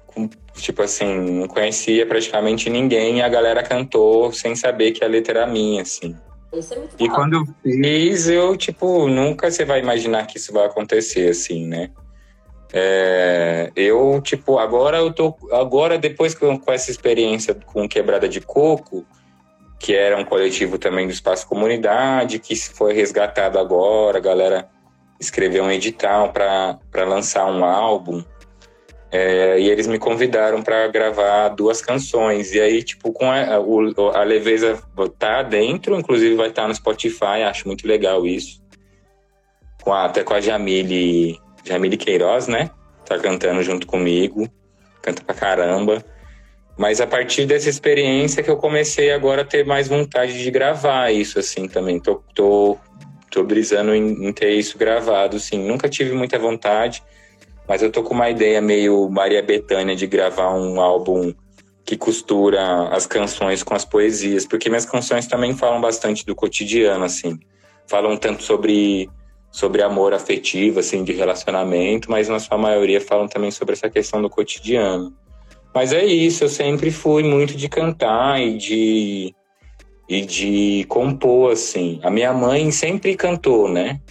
com, 0.08 0.28
tipo 0.56 0.82
assim, 0.82 1.40
não 1.40 1.48
conhecia 1.48 2.06
praticamente 2.06 2.70
ninguém 2.70 3.20
e 3.20 3.22
a 3.22 3.30
galera 3.30 3.64
cantou 3.64 4.32
sem 4.32 4.56
saber 4.56 4.92
que 4.92 5.04
a 5.04 5.08
letra 5.08 5.40
era 5.40 5.48
minha, 5.48 5.82
assim. 5.84 6.16
Isso 6.54 6.74
é 6.74 6.78
muito 6.78 6.96
e 6.98 7.10
quando 7.10 7.34
eu 7.34 7.46
fiz, 7.62 8.28
eu, 8.28 8.56
tipo, 8.58 9.08
nunca 9.08 9.52
você 9.52 9.66
vai 9.66 9.80
imaginar 9.80 10.26
que 10.26 10.38
isso 10.38 10.54
vai 10.54 10.66
acontecer, 10.66 11.30
assim, 11.30 11.68
né? 11.68 11.92
É, 12.78 13.72
eu, 13.74 14.20
tipo, 14.22 14.60
agora 14.60 14.98
eu 14.98 15.10
tô. 15.14 15.34
Agora, 15.54 15.98
depois 15.98 16.36
com, 16.36 16.60
com 16.60 16.74
essa 16.74 16.92
experiência 16.92 17.56
com 17.56 17.88
Quebrada 17.88 18.28
de 18.28 18.42
Coco, 18.42 19.06
que 19.80 19.96
era 19.96 20.18
um 20.18 20.26
coletivo 20.26 20.78
também 20.78 21.08
do 21.08 21.14
Espaço 21.14 21.48
Comunidade, 21.48 22.38
que 22.38 22.54
foi 22.54 22.94
resgatado 22.94 23.58
agora, 23.58 24.18
a 24.18 24.22
galera 24.22 24.68
escreveu 25.18 25.64
um 25.64 25.72
edital 25.72 26.34
para 26.34 27.06
lançar 27.06 27.46
um 27.46 27.64
álbum. 27.64 28.22
É, 29.10 29.58
e 29.58 29.70
eles 29.70 29.88
me 29.88 29.98
convidaram 29.98 30.62
para 30.62 30.86
gravar 30.90 31.48
duas 31.48 31.82
canções. 31.82 32.54
E 32.54 32.60
aí, 32.60 32.84
tipo, 32.84 33.14
com 33.14 33.32
a, 33.32 33.38
a, 33.42 34.20
a 34.20 34.24
leveza 34.26 34.84
tá 35.18 35.42
dentro, 35.44 35.98
inclusive 35.98 36.36
vai 36.36 36.50
estar 36.50 36.64
tá 36.64 36.68
no 36.68 36.76
Spotify, 36.76 37.44
acho 37.48 37.66
muito 37.70 37.88
legal 37.88 38.28
isso. 38.28 38.62
Com 39.82 39.94
a, 39.94 40.04
até 40.04 40.26
com 40.26 40.34
a 40.34 40.42
Jamile 40.42 41.40
Jamile 41.66 41.98
Queiroz, 41.98 42.48
né? 42.48 42.70
Tá 43.06 43.20
cantando 43.20 43.62
junto 43.64 43.86
comigo, 43.88 44.48
canta 45.02 45.24
pra 45.24 45.36
caramba. 45.36 46.04
Mas 46.78 47.00
a 47.00 47.08
partir 47.08 47.46
dessa 47.46 47.70
experiência 47.70 48.44
que 48.44 48.50
eu 48.50 48.58
comecei 48.58 49.12
agora 49.12 49.42
a 49.42 49.46
ter 49.46 49.66
mais 49.66 49.88
vontade 49.88 50.42
de 50.42 50.52
gravar 50.52 51.12
isso, 51.12 51.40
assim, 51.40 51.68
também. 51.68 52.00
Tô, 52.00 52.22
tô, 52.34 52.78
tô 53.32 53.44
brisando 53.44 53.96
em, 53.96 54.28
em 54.28 54.34
ter 54.34 54.52
isso 54.52 54.78
gravado, 54.78 55.40
sim. 55.40 55.66
Nunca 55.66 55.88
tive 55.88 56.14
muita 56.14 56.38
vontade, 56.38 57.02
mas 57.68 57.82
eu 57.82 57.92
tô 57.92 58.04
com 58.04 58.14
uma 58.14 58.30
ideia 58.30 58.62
meio 58.62 59.10
Maria 59.10 59.42
Bethânia 59.42 59.96
de 59.96 60.06
gravar 60.06 60.54
um 60.54 60.82
álbum 60.82 61.34
que 61.86 61.96
costura 61.96 62.90
as 62.90 63.06
canções 63.06 63.62
com 63.64 63.76
as 63.76 63.86
poesias, 63.86 64.46
porque 64.46 64.70
minhas 64.70 64.86
canções 64.86 65.28
também 65.28 65.56
falam 65.56 65.80
bastante 65.80 66.26
do 66.26 66.36
cotidiano, 66.36 67.06
assim. 67.06 67.40
Falam 67.88 68.18
tanto 68.18 68.44
sobre 68.44 69.08
sobre 69.56 69.82
amor 69.82 70.14
afetivo, 70.14 70.82
assim, 70.82 71.02
de 71.02 71.14
relacionamento, 71.14 72.12
mas 72.12 72.28
na 72.28 72.40
sua 72.40 72.58
maioria 72.58 73.00
falam 73.00 73.26
também 73.26 73.50
sobre 73.52 73.72
essa 73.72 73.90
questão 73.90 74.22
do 74.22 74.30
cotidiano. 74.30 75.16
Mas 75.74 75.94
é 75.94 76.04
isso, 76.04 76.44
eu 76.44 76.50
sempre 76.50 76.92
fui 76.92 77.24
muito 77.24 77.56
de 77.56 77.70
cantar 77.70 78.42
e 78.42 78.58
de 78.58 79.36
e 80.10 80.26
de 80.26 80.86
compor 80.90 81.54
assim. 81.54 82.02
A 82.04 82.12
minha 82.12 82.34
mãe 82.34 82.70
sempre 82.70 83.16
cantou, 83.16 83.70
né? 83.70 84.02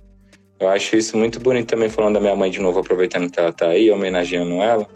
Eu 0.58 0.70
acho 0.70 0.96
isso 0.96 1.14
muito 1.14 1.38
bonito 1.38 1.68
também 1.68 1.90
falando 1.90 2.14
da 2.14 2.20
minha 2.20 2.34
mãe 2.34 2.50
de 2.50 2.58
novo, 2.58 2.78
aproveitando 2.78 3.30
que 3.30 3.38
ela 3.38 3.52
tá 3.52 3.68
aí, 3.68 3.90
homenageando 3.90 4.54
ela. 4.62 4.88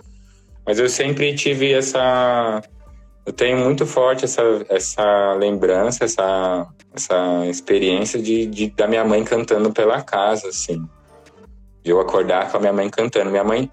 Mas 0.67 0.79
eu 0.79 0.89
sempre 0.89 1.35
tive 1.35 1.75
essa 1.75 2.63
eu 3.29 3.33
tenho 3.35 3.59
muito 3.59 3.85
forte 3.85 4.25
essa, 4.25 4.43
essa 4.71 5.35
lembrança, 5.35 6.03
essa, 6.03 6.67
essa 6.95 7.47
experiência 7.47 8.19
de, 8.19 8.47
de, 8.47 8.71
da 8.71 8.87
minha 8.87 9.05
mãe 9.05 9.23
cantando 9.23 9.71
pela 9.71 10.01
casa, 10.01 10.49
assim. 10.49 10.83
De 11.85 11.91
eu 11.91 12.01
acordar 12.01 12.51
com 12.51 12.57
a 12.57 12.61
minha 12.61 12.73
mãe 12.73 12.89
cantando. 12.89 13.29
Minha 13.31 13.45
mãe 13.45 13.71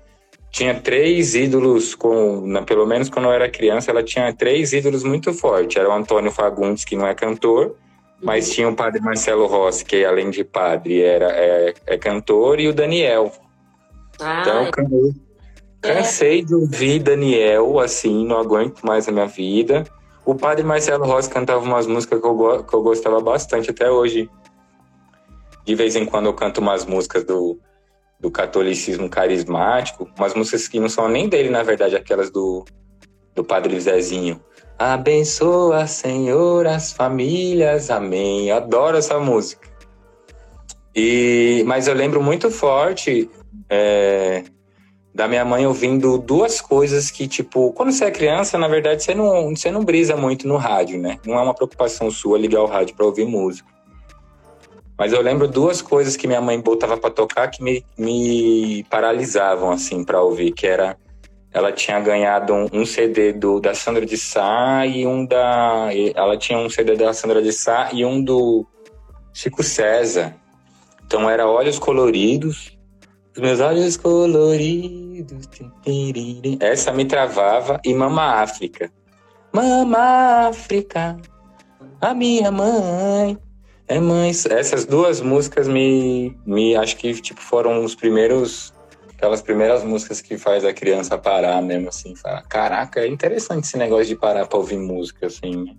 tinha 0.51 0.77
três 0.77 1.35
ídolos, 1.35 1.95
com, 1.95 2.45
na, 2.45 2.63
pelo 2.63 2.85
menos 2.85 3.07
quando 3.07 3.29
eu 3.29 3.31
era 3.31 3.49
criança, 3.49 3.91
ela 3.91 4.03
tinha 4.03 4.33
três 4.33 4.73
ídolos 4.73 5.05
muito 5.05 5.33
fortes. 5.33 5.77
Era 5.77 5.87
o 5.87 5.93
Antônio 5.93 6.33
Fagundes, 6.33 6.83
que 6.83 6.97
não 6.97 7.07
é 7.07 7.15
cantor, 7.15 7.77
mas 8.21 8.49
tinha 8.49 8.67
o 8.67 8.75
padre 8.75 8.99
Marcelo 8.99 9.47
Rossi, 9.47 9.85
que 9.85 10.03
além 10.03 10.31
de 10.31 10.43
padre 10.43 11.01
era 11.01 11.31
é, 11.31 11.73
é 11.87 11.97
cantor, 11.97 12.59
e 12.59 12.67
o 12.67 12.73
Daniel. 12.73 13.31
Ah, 14.19 14.41
então, 14.41 14.69
eu, 14.91 15.13
Cansei 15.93 16.43
de 16.43 16.55
ouvir 16.55 16.99
Daniel, 16.99 17.79
assim, 17.79 18.25
não 18.25 18.37
aguento 18.37 18.81
mais 18.83 19.07
a 19.07 19.11
minha 19.11 19.27
vida. 19.27 19.85
O 20.25 20.33
padre 20.33 20.63
Marcelo 20.63 21.05
Rossi 21.05 21.29
cantava 21.29 21.63
umas 21.63 21.85
músicas 21.85 22.19
que 22.19 22.25
eu, 22.25 22.63
que 22.63 22.73
eu 22.73 22.81
gostava 22.81 23.19
bastante 23.19 23.69
até 23.69 23.89
hoje. 23.89 24.29
De 25.63 25.75
vez 25.75 25.95
em 25.95 26.05
quando 26.05 26.25
eu 26.25 26.33
canto 26.33 26.59
umas 26.59 26.85
músicas 26.85 27.23
do, 27.23 27.59
do 28.19 28.31
catolicismo 28.31 29.09
carismático, 29.09 30.09
umas 30.17 30.33
músicas 30.33 30.67
que 30.67 30.79
não 30.79 30.89
são 30.89 31.07
nem 31.07 31.29
dele, 31.29 31.49
na 31.49 31.63
verdade, 31.63 31.95
aquelas 31.95 32.31
do, 32.31 32.65
do 33.35 33.43
padre 33.43 33.79
Zezinho. 33.79 34.41
Abençoa, 34.77 35.87
Senhor, 35.87 36.67
as 36.67 36.91
famílias, 36.91 37.89
amém. 37.89 38.49
Eu 38.49 38.57
adoro 38.57 38.97
essa 38.97 39.19
música. 39.19 39.69
E, 40.95 41.63
mas 41.65 41.87
eu 41.87 41.93
lembro 41.93 42.21
muito 42.21 42.49
forte 42.49 43.29
é, 43.69 44.43
da 45.15 45.29
minha 45.29 45.45
mãe 45.45 45.65
ouvindo 45.65 46.17
duas 46.17 46.59
coisas 46.59 47.09
que, 47.09 47.25
tipo, 47.25 47.71
quando 47.71 47.93
você 47.93 48.03
é 48.03 48.11
criança, 48.11 48.57
na 48.57 48.67
verdade, 48.67 49.01
você 49.01 49.15
não, 49.15 49.55
você 49.55 49.71
não 49.71 49.81
brisa 49.81 50.17
muito 50.17 50.45
no 50.45 50.57
rádio, 50.57 50.99
né? 50.99 51.17
Não 51.25 51.39
é 51.39 51.41
uma 51.41 51.53
preocupação 51.53 52.11
sua 52.11 52.37
ligar 52.37 52.61
o 52.61 52.65
rádio 52.65 52.97
para 52.97 53.05
ouvir 53.05 53.25
música. 53.25 53.65
Mas 54.97 55.13
eu 55.13 55.21
lembro 55.21 55.47
duas 55.47 55.81
coisas 55.81 56.17
que 56.17 56.27
minha 56.27 56.41
mãe 56.41 56.59
botava 56.59 56.97
para 56.97 57.09
tocar 57.09 57.47
que 57.47 57.63
me, 57.63 57.85
me 57.97 58.83
paralisavam, 58.89 59.71
assim, 59.71 60.03
para 60.03 60.21
ouvir, 60.21 60.51
que 60.51 60.67
era... 60.67 60.97
Ela 61.53 61.71
tinha 61.71 61.97
ganhado 62.01 62.53
um, 62.53 62.67
um, 62.73 62.85
CD 62.85 63.31
do, 63.31 63.61
da 63.61 63.73
Sandra 63.73 64.05
de 64.05 64.17
Sá 64.17 64.85
e 64.85 65.07
um 65.07 65.25
da... 65.25 65.87
Ela 66.13 66.35
tinha 66.35 66.59
um 66.59 66.69
CD 66.69 66.97
da 66.97 67.13
Sandra 67.13 67.41
de 67.41 67.53
Sá 67.53 67.89
e 67.93 68.03
um 68.03 68.21
do 68.21 68.65
Chico 69.33 69.63
César. 69.63 70.35
Então 71.05 71.29
era 71.29 71.47
Olhos 71.47 71.79
Coloridos 71.79 72.74
os 73.35 73.41
meus 73.41 73.59
olhos 73.59 73.97
coloridos. 73.97 75.49
Essa 76.61 76.93
me 76.93 77.05
travava. 77.05 77.81
E 77.83 77.93
Mama 77.93 78.41
África. 78.41 78.89
Mama 79.53 80.47
África, 80.47 81.17
a 82.01 82.13
minha 82.13 82.51
mãe. 82.51 83.37
É 83.87 83.99
mãe. 83.99 84.29
Essas 84.29 84.85
duas 84.85 85.21
músicas 85.21 85.67
me, 85.67 86.35
me 86.45 86.75
acho 86.75 86.97
que 86.97 87.13
tipo 87.13 87.39
foram 87.39 87.83
os 87.83 87.93
primeiros 87.93 88.73
aquelas 89.15 89.41
primeiras 89.41 89.83
músicas 89.83 90.19
que 90.19 90.37
faz 90.37 90.65
a 90.65 90.73
criança 90.73 91.17
parar 91.17 91.61
mesmo 91.61 91.87
assim, 91.87 92.15
falar, 92.17 92.41
caraca, 92.43 92.99
é 92.99 93.07
interessante 93.07 93.63
esse 93.63 93.77
negócio 93.77 94.07
de 94.07 94.15
parar 94.17 94.45
para 94.45 94.57
ouvir 94.57 94.77
música 94.77 95.27
assim. 95.27 95.77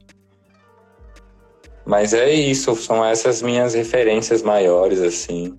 Mas 1.85 2.15
é 2.15 2.33
isso, 2.33 2.75
são 2.77 3.05
essas 3.05 3.43
minhas 3.43 3.75
referências 3.75 4.43
maiores 4.43 5.01
assim. 5.01 5.59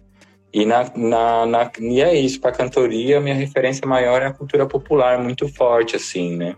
E, 0.57 0.65
na, 0.65 0.91
na, 0.95 1.45
na, 1.45 1.71
e 1.79 2.01
é 2.01 2.15
isso, 2.15 2.41
para 2.41 2.51
cantoria, 2.51 3.21
minha 3.21 3.35
referência 3.35 3.87
maior 3.87 4.23
é 4.23 4.25
a 4.25 4.33
cultura 4.33 4.65
popular, 4.65 5.19
muito 5.19 5.47
forte, 5.53 5.95
assim, 5.95 6.35
né? 6.35 6.55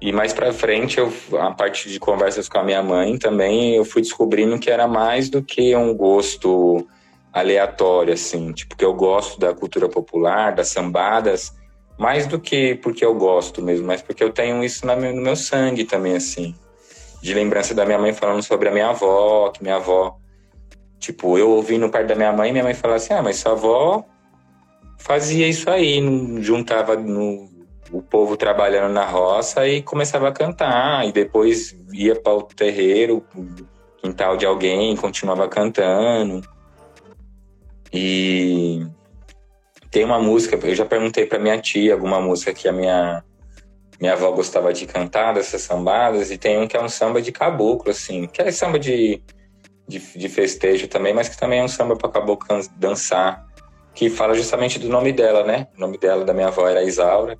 E 0.00 0.10
mais 0.10 0.32
para 0.32 0.52
frente, 0.52 0.98
eu, 0.98 1.12
a 1.38 1.52
partir 1.52 1.88
de 1.88 2.00
conversas 2.00 2.48
com 2.48 2.58
a 2.58 2.64
minha 2.64 2.82
mãe 2.82 3.16
também, 3.16 3.76
eu 3.76 3.84
fui 3.84 4.02
descobrindo 4.02 4.58
que 4.58 4.68
era 4.68 4.88
mais 4.88 5.30
do 5.30 5.40
que 5.40 5.76
um 5.76 5.94
gosto 5.94 6.84
aleatório, 7.32 8.12
assim, 8.12 8.50
tipo, 8.50 8.76
que 8.76 8.84
eu 8.84 8.92
gosto 8.92 9.38
da 9.38 9.54
cultura 9.54 9.88
popular, 9.88 10.52
das 10.52 10.66
sambadas, 10.66 11.54
mais 11.96 12.26
do 12.26 12.40
que 12.40 12.74
porque 12.74 13.04
eu 13.04 13.14
gosto 13.14 13.62
mesmo, 13.62 13.86
mas 13.86 14.02
porque 14.02 14.24
eu 14.24 14.32
tenho 14.32 14.64
isso 14.64 14.84
no 14.84 14.96
meu 14.96 15.36
sangue 15.36 15.84
também, 15.84 16.16
assim. 16.16 16.56
De 17.22 17.34
lembrança 17.34 17.72
da 17.72 17.86
minha 17.86 18.00
mãe 18.00 18.12
falando 18.12 18.42
sobre 18.42 18.68
a 18.68 18.72
minha 18.72 18.88
avó, 18.88 19.48
que 19.50 19.62
minha 19.62 19.76
avó 19.76 20.18
Tipo, 21.00 21.38
eu 21.38 21.48
ouvi 21.50 21.78
no 21.78 21.90
perto 21.90 22.08
da 22.08 22.14
minha 22.14 22.32
mãe, 22.32 22.52
minha 22.52 22.62
mãe 22.62 22.74
falava 22.74 22.98
assim: 22.98 23.14
ah, 23.14 23.22
mas 23.22 23.38
sua 23.38 23.52
avó 23.52 24.04
fazia 24.98 25.48
isso 25.48 25.68
aí, 25.70 25.98
juntava 26.42 26.94
no, 26.94 27.48
o 27.90 28.02
povo 28.02 28.36
trabalhando 28.36 28.92
na 28.92 29.06
roça 29.06 29.66
e 29.66 29.82
começava 29.82 30.28
a 30.28 30.32
cantar, 30.32 31.08
e 31.08 31.12
depois 31.12 31.74
ia 31.90 32.14
para 32.14 32.34
o 32.34 32.42
terreiro, 32.42 33.24
quintal 34.02 34.36
de 34.36 34.44
alguém, 34.44 34.94
continuava 34.94 35.48
cantando. 35.48 36.46
E 37.90 38.86
tem 39.90 40.04
uma 40.04 40.18
música, 40.20 40.58
eu 40.62 40.74
já 40.74 40.84
perguntei 40.84 41.24
para 41.24 41.38
minha 41.38 41.58
tia 41.58 41.94
alguma 41.94 42.20
música 42.20 42.52
que 42.52 42.68
a 42.68 42.72
minha 42.72 43.24
minha 43.98 44.14
avó 44.14 44.30
gostava 44.32 44.72
de 44.72 44.86
cantar 44.86 45.34
dessas 45.34 45.62
sambadas, 45.62 46.30
e 46.30 46.38
tem 46.38 46.58
um 46.58 46.66
que 46.66 46.76
é 46.76 46.82
um 46.82 46.88
samba 46.88 47.20
de 47.20 47.32
caboclo, 47.32 47.90
assim, 47.90 48.26
que 48.26 48.40
é 48.40 48.50
samba 48.50 48.78
de 48.78 49.22
de, 49.90 49.98
de 49.98 50.28
festejo 50.28 50.88
também, 50.88 51.12
mas 51.12 51.28
que 51.28 51.36
também 51.36 51.58
é 51.58 51.64
um 51.64 51.68
samba 51.68 51.96
para 51.96 52.08
caboclo 52.08 52.60
dançar, 52.76 53.44
que 53.94 54.08
fala 54.08 54.34
justamente 54.34 54.78
do 54.78 54.88
nome 54.88 55.12
dela, 55.12 55.44
né? 55.44 55.66
O 55.76 55.80
nome 55.80 55.98
dela, 55.98 56.24
da 56.24 56.32
minha 56.32 56.46
avó, 56.46 56.68
era 56.68 56.82
Isaura. 56.82 57.36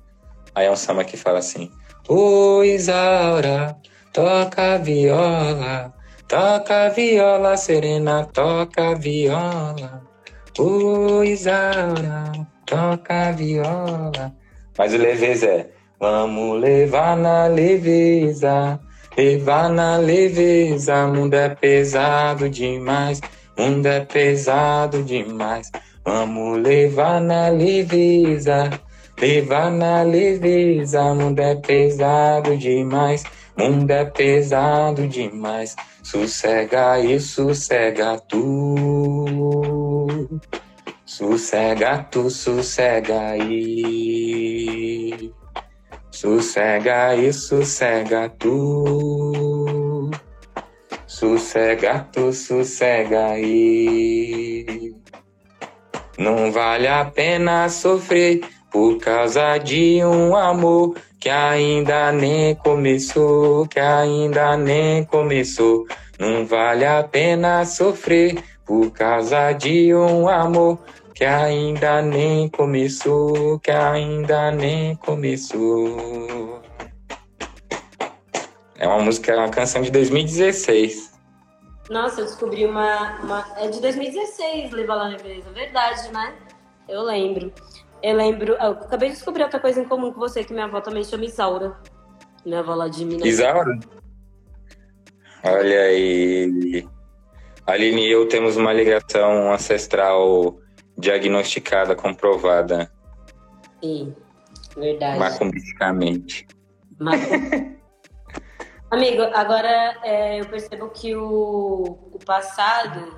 Aí 0.53 0.67
é 0.67 0.71
um 0.71 0.75
samba 0.75 1.03
que 1.03 1.15
fala 1.15 1.39
assim: 1.39 1.71
Ô 2.07 2.61
Isaura, 2.63 3.75
toca 4.11 4.77
viola, 4.77 5.93
toca 6.27 6.89
viola 6.89 7.55
serena, 7.55 8.25
toca 8.25 8.95
viola. 8.95 10.03
Ô 10.59 11.23
Isaura, 11.23 12.31
toca 12.65 13.31
viola. 13.31 14.35
Mas 14.77 14.93
o 14.93 14.97
leveza 14.97 15.45
é: 15.45 15.69
Vamos 15.99 16.59
levar 16.59 17.15
na 17.15 17.47
leveza 17.47 18.77
Levar 19.17 19.69
na 19.69 19.97
leveza, 19.97 21.05
mundo 21.05 21.33
é 21.33 21.49
pesado 21.49 22.49
demais, 22.49 23.19
mundo 23.57 23.85
é 23.85 23.99
pesado 23.99 25.03
demais. 25.03 25.69
Vamos 26.05 26.61
levar 26.61 27.19
na 27.19 27.49
leveza, 27.49 28.69
levar 29.19 29.69
na 29.69 30.01
leveza, 30.01 31.13
mundo 31.13 31.39
é 31.39 31.55
pesado 31.55 32.57
demais, 32.57 33.23
mundo 33.57 33.91
é 33.91 34.05
pesado 34.05 35.05
demais. 35.07 35.75
Sossega 36.01 36.97
e 36.99 37.19
sossega 37.19 38.17
tu, 38.29 40.07
sossega 41.05 41.97
tu, 42.09 42.29
sossega 42.29 43.19
aí. 43.19 44.81
Sossega 46.21 47.15
e 47.15 47.33
sossega 47.33 48.29
tu. 48.37 50.11
Sossega 51.07 52.07
tu, 52.13 52.31
sossega 52.31 53.25
aí. 53.29 54.93
Não 56.19 56.51
vale 56.51 56.87
a 56.87 57.05
pena 57.05 57.67
sofrer 57.69 58.41
por 58.71 58.99
causa 58.99 59.57
de 59.57 60.05
um 60.05 60.35
amor 60.35 60.95
que 61.19 61.27
ainda 61.27 62.11
nem 62.11 62.53
começou, 62.53 63.67
que 63.67 63.79
ainda 63.79 64.55
nem 64.55 65.03
começou. 65.05 65.87
Não 66.19 66.45
vale 66.45 66.85
a 66.85 67.01
pena 67.01 67.65
sofrer 67.65 68.43
por 68.63 68.91
causa 68.91 69.53
de 69.53 69.91
um 69.95 70.29
amor 70.29 70.77
que 71.21 71.25
ainda 71.25 72.01
nem 72.01 72.49
começou, 72.49 73.59
que 73.59 73.69
ainda 73.69 74.49
nem 74.49 74.95
começou. 74.95 76.59
É 78.75 78.87
uma 78.87 78.97
música, 79.03 79.31
é 79.31 79.37
uma 79.37 79.51
canção 79.51 79.83
de 79.83 79.91
2016. 79.91 81.13
Nossa, 81.91 82.21
eu 82.21 82.25
descobri 82.25 82.65
uma. 82.65 83.19
uma... 83.19 83.45
É 83.57 83.67
de 83.67 83.79
2016, 83.79 84.71
Leva 84.71 84.95
Lá 84.95 85.09
Leveza, 85.09 85.51
verdade, 85.51 86.11
né? 86.11 86.33
Eu 86.89 87.03
lembro. 87.03 87.53
Eu 88.01 88.15
lembro. 88.15 88.53
Eu 88.53 88.71
acabei 88.71 89.09
de 89.09 89.15
descobrir 89.15 89.43
outra 89.43 89.59
coisa 89.59 89.79
em 89.79 89.85
comum 89.85 90.11
com 90.11 90.19
você, 90.19 90.43
que 90.43 90.51
minha 90.51 90.65
avó 90.65 90.81
também 90.81 91.03
chama 91.03 91.25
Isaura. 91.25 91.77
Minha 92.43 92.61
avó 92.61 92.73
lá 92.73 92.87
de 92.87 93.05
Minas. 93.05 93.27
Isaura? 93.27 93.77
Olha 95.43 95.81
aí. 95.81 96.83
Aline 97.67 98.07
e 98.07 98.11
eu 98.11 98.27
temos 98.27 98.57
uma 98.57 98.73
ligação 98.73 99.53
ancestral 99.53 100.59
diagnosticada, 101.01 101.95
comprovada. 101.95 102.91
Sim, 103.83 104.15
verdade. 104.77 105.19
Macumbisticamente. 105.19 106.47
Amigo, 108.89 109.23
agora 109.33 109.97
é, 110.03 110.39
eu 110.39 110.45
percebo 110.45 110.89
que 110.89 111.15
o, 111.15 111.97
o 112.13 112.19
passado, 112.25 113.17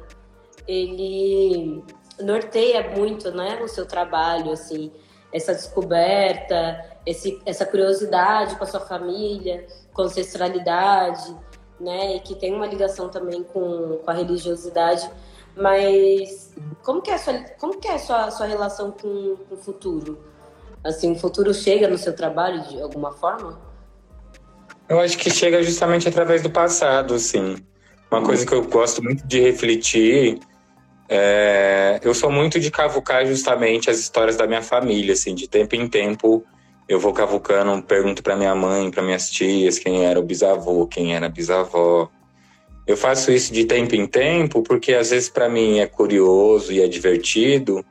ele 0.68 1.84
norteia 2.22 2.90
muito, 2.96 3.32
né, 3.32 3.60
o 3.62 3.68
seu 3.68 3.86
trabalho, 3.86 4.52
assim. 4.52 4.92
essa 5.34 5.54
descoberta, 5.54 6.80
esse, 7.06 7.42
essa 7.46 7.66
curiosidade 7.66 8.56
com 8.56 8.64
a 8.64 8.68
sua 8.68 8.82
família, 8.82 9.66
com 9.92 10.04
a 10.04 10.06
ancestralidade, 10.06 11.36
né? 11.80 12.16
E 12.16 12.20
que 12.22 12.36
tem 12.36 12.54
uma 12.54 12.68
ligação 12.68 13.10
também 13.10 13.44
com, 13.44 13.98
com 13.98 14.10
a 14.10 14.14
religiosidade. 14.14 15.10
Mas 15.56 16.54
como 16.82 17.02
que 17.02 17.12
é 17.12 17.16
a 17.16 17.18
sua, 17.18 17.40
como 17.60 17.80
que 17.80 17.88
é 17.88 17.98
sua, 17.98 18.32
sua 18.32 18.46
relação 18.46 18.92
com, 18.92 19.36
com 19.48 19.56
o 19.56 19.58
futuro? 19.58 20.18
Assim, 20.84 21.14
o 21.14 21.16
futuro 21.16 21.54
chega 21.54 21.88
no 21.88 21.98
seu 21.98 22.16
trabalho 22.16 22.62
de 22.68 22.82
alguma 22.82 23.12
forma? 23.12 23.60
Eu 24.90 25.00
acho 25.00 25.18
que 25.18 25.30
chega 25.30 25.64
justamente 25.64 26.10
através 26.10 26.42
do 26.42 26.50
passado, 26.50 27.14
assim. 27.14 27.56
Uma 28.12 28.22
coisa 28.22 28.46
que 28.46 28.54
eu 28.54 28.64
gosto 28.64 29.04
muito 29.04 29.26
de 29.26 29.40
refletir 29.40 30.40
é, 31.10 32.00
eu 32.04 32.14
sou 32.14 32.32
muito 32.32 32.60
de 32.60 32.72
cavucar 32.72 33.26
justamente 33.26 33.90
as 33.90 34.00
histórias 34.00 34.36
da 34.36 34.48
minha 34.48 34.62
família, 34.62 35.14
assim, 35.14 35.36
de 35.36 35.48
tempo 35.48 35.76
em 35.76 35.88
tempo 35.88 36.44
eu 36.88 37.00
vou 37.00 37.14
cavucando, 37.14 37.82
pergunto 37.84 38.22
para 38.22 38.36
minha 38.36 38.54
mãe, 38.54 38.92
para 38.92 39.02
minhas 39.02 39.30
tias, 39.30 39.80
quem 39.80 40.06
era 40.06 40.20
o 40.20 40.24
bisavô, 40.24 40.86
quem 40.86 41.16
era 41.16 41.28
a 41.28 41.30
bisavó. 41.30 42.10
Eu 42.86 42.98
faço 42.98 43.32
isso 43.32 43.54
de 43.54 43.66
tempo 43.66 43.96
em 43.96 44.06
tempo 44.06 44.62
porque 44.62 44.94
às 44.94 45.12
vezes 45.12 45.30
para 45.30 45.48
mim 45.48 45.80
é 45.80 45.88
curioso 45.88 46.72
e 46.72 46.82
é 46.82 46.88
divertido, 46.88 47.84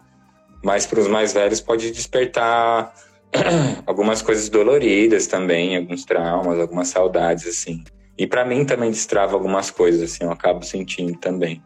mas 0.62 0.86
para 0.86 1.00
os 1.00 1.08
mais 1.08 1.32
velhos 1.32 1.60
pode 1.60 1.90
despertar 1.90 2.94
algumas 3.86 4.20
coisas 4.20 4.48
doloridas 4.48 5.26
também, 5.26 5.76
alguns 5.76 6.04
traumas, 6.04 6.60
algumas 6.60 6.88
saudades 6.88 7.46
assim. 7.46 7.82
E 8.18 8.26
para 8.26 8.44
mim 8.44 8.64
também 8.64 8.90
destrava 8.90 9.34
algumas 9.34 9.70
coisas 9.70 10.02
assim, 10.02 10.24
eu 10.24 10.30
acabo 10.30 10.64
sentindo 10.64 11.18
também. 11.18 11.62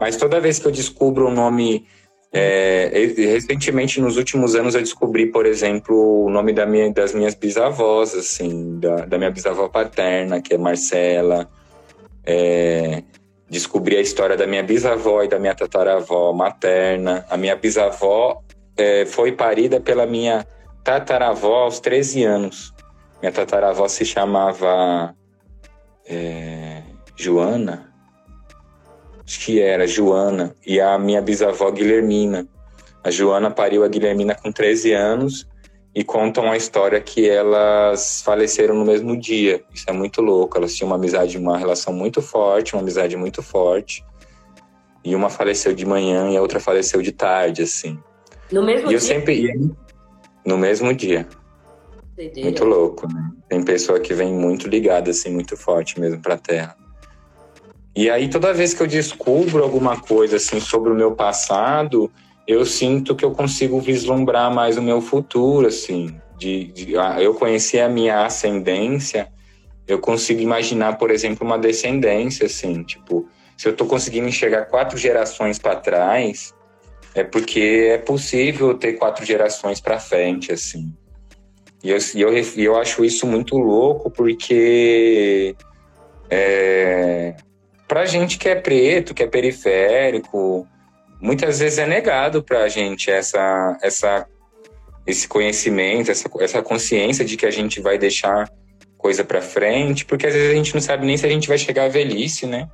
Mas 0.00 0.16
toda 0.16 0.40
vez 0.40 0.58
que 0.58 0.66
eu 0.66 0.72
descubro 0.72 1.28
um 1.28 1.30
nome. 1.30 1.86
É, 2.32 2.92
recentemente, 3.16 4.00
nos 4.00 4.16
últimos 4.16 4.54
anos, 4.54 4.76
eu 4.76 4.80
descobri, 4.80 5.26
por 5.26 5.44
exemplo, 5.46 6.26
o 6.26 6.30
nome 6.30 6.52
da 6.52 6.64
minha, 6.64 6.90
das 6.92 7.12
minhas 7.12 7.34
bisavós, 7.34 8.14
assim, 8.14 8.78
da, 8.78 9.04
da 9.04 9.18
minha 9.18 9.32
bisavó 9.32 9.68
paterna, 9.68 10.40
que 10.40 10.54
é 10.54 10.58
Marcela. 10.58 11.50
É, 12.24 13.02
descobri 13.48 13.96
a 13.96 14.00
história 14.00 14.36
da 14.36 14.46
minha 14.46 14.62
bisavó 14.62 15.22
e 15.22 15.28
da 15.28 15.38
minha 15.38 15.54
tataravó 15.54 16.32
materna. 16.32 17.24
A 17.28 17.36
minha 17.36 17.56
bisavó 17.56 18.42
é, 18.76 19.04
foi 19.04 19.32
parida 19.32 19.80
pela 19.80 20.06
minha 20.06 20.46
tataravó 20.84 21.64
aos 21.64 21.80
13 21.80 22.24
anos. 22.24 22.74
Minha 23.20 23.32
tataravó 23.32 23.86
se 23.88 24.04
chamava 24.04 25.14
é, 26.06 26.82
Joana, 27.16 27.92
que 29.26 29.60
era 29.60 29.86
Joana, 29.86 30.54
e 30.66 30.80
a 30.80 30.98
minha 30.98 31.20
bisavó 31.20 31.70
Guilhermina. 31.70 32.48
A 33.02 33.10
Joana 33.10 33.50
pariu 33.50 33.84
a 33.84 33.88
Guilhermina 33.88 34.34
com 34.34 34.52
13 34.52 34.92
anos 34.92 35.49
e 35.94 36.04
contam 36.04 36.50
a 36.50 36.56
história 36.56 37.00
que 37.00 37.28
elas 37.28 38.22
faleceram 38.22 38.74
no 38.74 38.84
mesmo 38.84 39.16
dia. 39.16 39.62
Isso 39.74 39.84
é 39.88 39.92
muito 39.92 40.22
louco. 40.22 40.56
Elas 40.56 40.74
tinham 40.74 40.88
uma 40.88 40.96
amizade, 40.96 41.36
uma 41.36 41.58
relação 41.58 41.92
muito 41.92 42.22
forte, 42.22 42.74
uma 42.74 42.82
amizade 42.82 43.16
muito 43.16 43.42
forte. 43.42 44.04
E 45.04 45.14
uma 45.14 45.28
faleceu 45.28 45.74
de 45.74 45.84
manhã 45.84 46.30
e 46.30 46.36
a 46.36 46.42
outra 46.42 46.60
faleceu 46.60 47.02
de 47.02 47.10
tarde, 47.10 47.62
assim. 47.62 47.98
No 48.52 48.62
mesmo 48.62 48.86
e 48.86 48.88
dia? 48.90 48.96
eu 48.96 49.00
sempre 49.00 49.40
ia 49.40 49.54
no 50.44 50.56
mesmo 50.56 50.94
dia. 50.94 51.26
Muito 52.36 52.64
louco, 52.64 53.06
né? 53.12 53.30
Tem 53.48 53.64
pessoa 53.64 53.98
que 53.98 54.12
vem 54.12 54.32
muito 54.32 54.68
ligada, 54.68 55.10
assim, 55.10 55.30
muito 55.30 55.56
forte 55.56 55.98
mesmo 55.98 56.20
pra 56.20 56.36
Terra. 56.36 56.76
E 57.96 58.10
aí, 58.10 58.28
toda 58.28 58.52
vez 58.52 58.74
que 58.74 58.82
eu 58.82 58.86
descubro 58.86 59.62
alguma 59.62 59.98
coisa 59.98 60.36
assim 60.36 60.60
sobre 60.60 60.92
o 60.92 60.94
meu 60.94 61.12
passado, 61.12 62.10
eu 62.46 62.64
sinto 62.64 63.14
que 63.14 63.24
eu 63.24 63.30
consigo 63.32 63.80
vislumbrar 63.80 64.52
mais 64.52 64.76
o 64.76 64.82
meu 64.82 65.00
futuro, 65.00 65.66
assim. 65.66 66.14
De, 66.38 66.64
de 66.72 66.94
eu 67.18 67.34
conhecer 67.34 67.80
a 67.80 67.88
minha 67.88 68.24
ascendência, 68.24 69.28
eu 69.86 69.98
consigo 69.98 70.40
imaginar, 70.40 70.96
por 70.96 71.10
exemplo, 71.10 71.46
uma 71.46 71.58
descendência, 71.58 72.46
assim. 72.46 72.82
Tipo, 72.82 73.28
se 73.56 73.68
eu 73.68 73.72
estou 73.72 73.86
conseguindo 73.86 74.26
enxergar 74.26 74.64
quatro 74.66 74.96
gerações 74.96 75.58
para 75.58 75.76
trás, 75.76 76.54
é 77.14 77.22
porque 77.22 77.88
é 77.90 77.98
possível 77.98 78.74
ter 78.74 78.94
quatro 78.94 79.24
gerações 79.24 79.80
para 79.80 79.98
frente, 79.98 80.52
assim. 80.52 80.94
E 81.82 81.90
eu, 81.90 81.98
eu, 82.14 82.44
eu 82.56 82.76
acho 82.76 83.04
isso 83.04 83.26
muito 83.26 83.56
louco, 83.56 84.10
porque 84.10 85.54
é, 86.28 87.34
para 87.88 88.04
gente 88.04 88.38
que 88.38 88.48
é 88.48 88.54
preto, 88.54 89.12
que 89.12 89.22
é 89.22 89.26
periférico, 89.26 90.66
muitas 91.20 91.58
vezes 91.58 91.78
é 91.78 91.86
negado 91.86 92.42
para 92.42 92.64
a 92.64 92.68
gente 92.68 93.10
essa, 93.10 93.76
essa, 93.82 94.26
esse 95.06 95.28
conhecimento, 95.28 96.10
essa, 96.10 96.28
essa 96.40 96.62
consciência 96.62 97.24
de 97.24 97.36
que 97.36 97.46
a 97.46 97.50
gente 97.50 97.80
vai 97.80 97.98
deixar 97.98 98.50
coisa 98.96 99.24
para 99.24 99.40
frente, 99.40 100.04
porque 100.04 100.26
às 100.26 100.34
vezes 100.34 100.50
a 100.50 100.54
gente 100.54 100.74
não 100.74 100.80
sabe 100.80 101.06
nem 101.06 101.16
se 101.16 101.26
a 101.26 101.28
gente 101.28 101.48
vai 101.48 101.58
chegar 101.58 101.84
à 101.84 101.88
velhice, 101.88 102.46
né? 102.46 102.68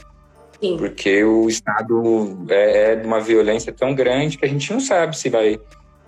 Sim. 0.61 0.77
Porque 0.77 1.23
o 1.23 1.49
Estado 1.49 2.47
é, 2.49 2.93
é 2.93 2.97
de 2.97 3.07
uma 3.07 3.21
violência 3.21 3.73
tão 3.73 3.95
grande 3.95 4.39
que 4.39 4.45
a 4.45 4.49
gente 4.49 4.73
não 4.73 4.81
sabe 4.81 5.17
se 5.17 5.29
vai 5.29 5.59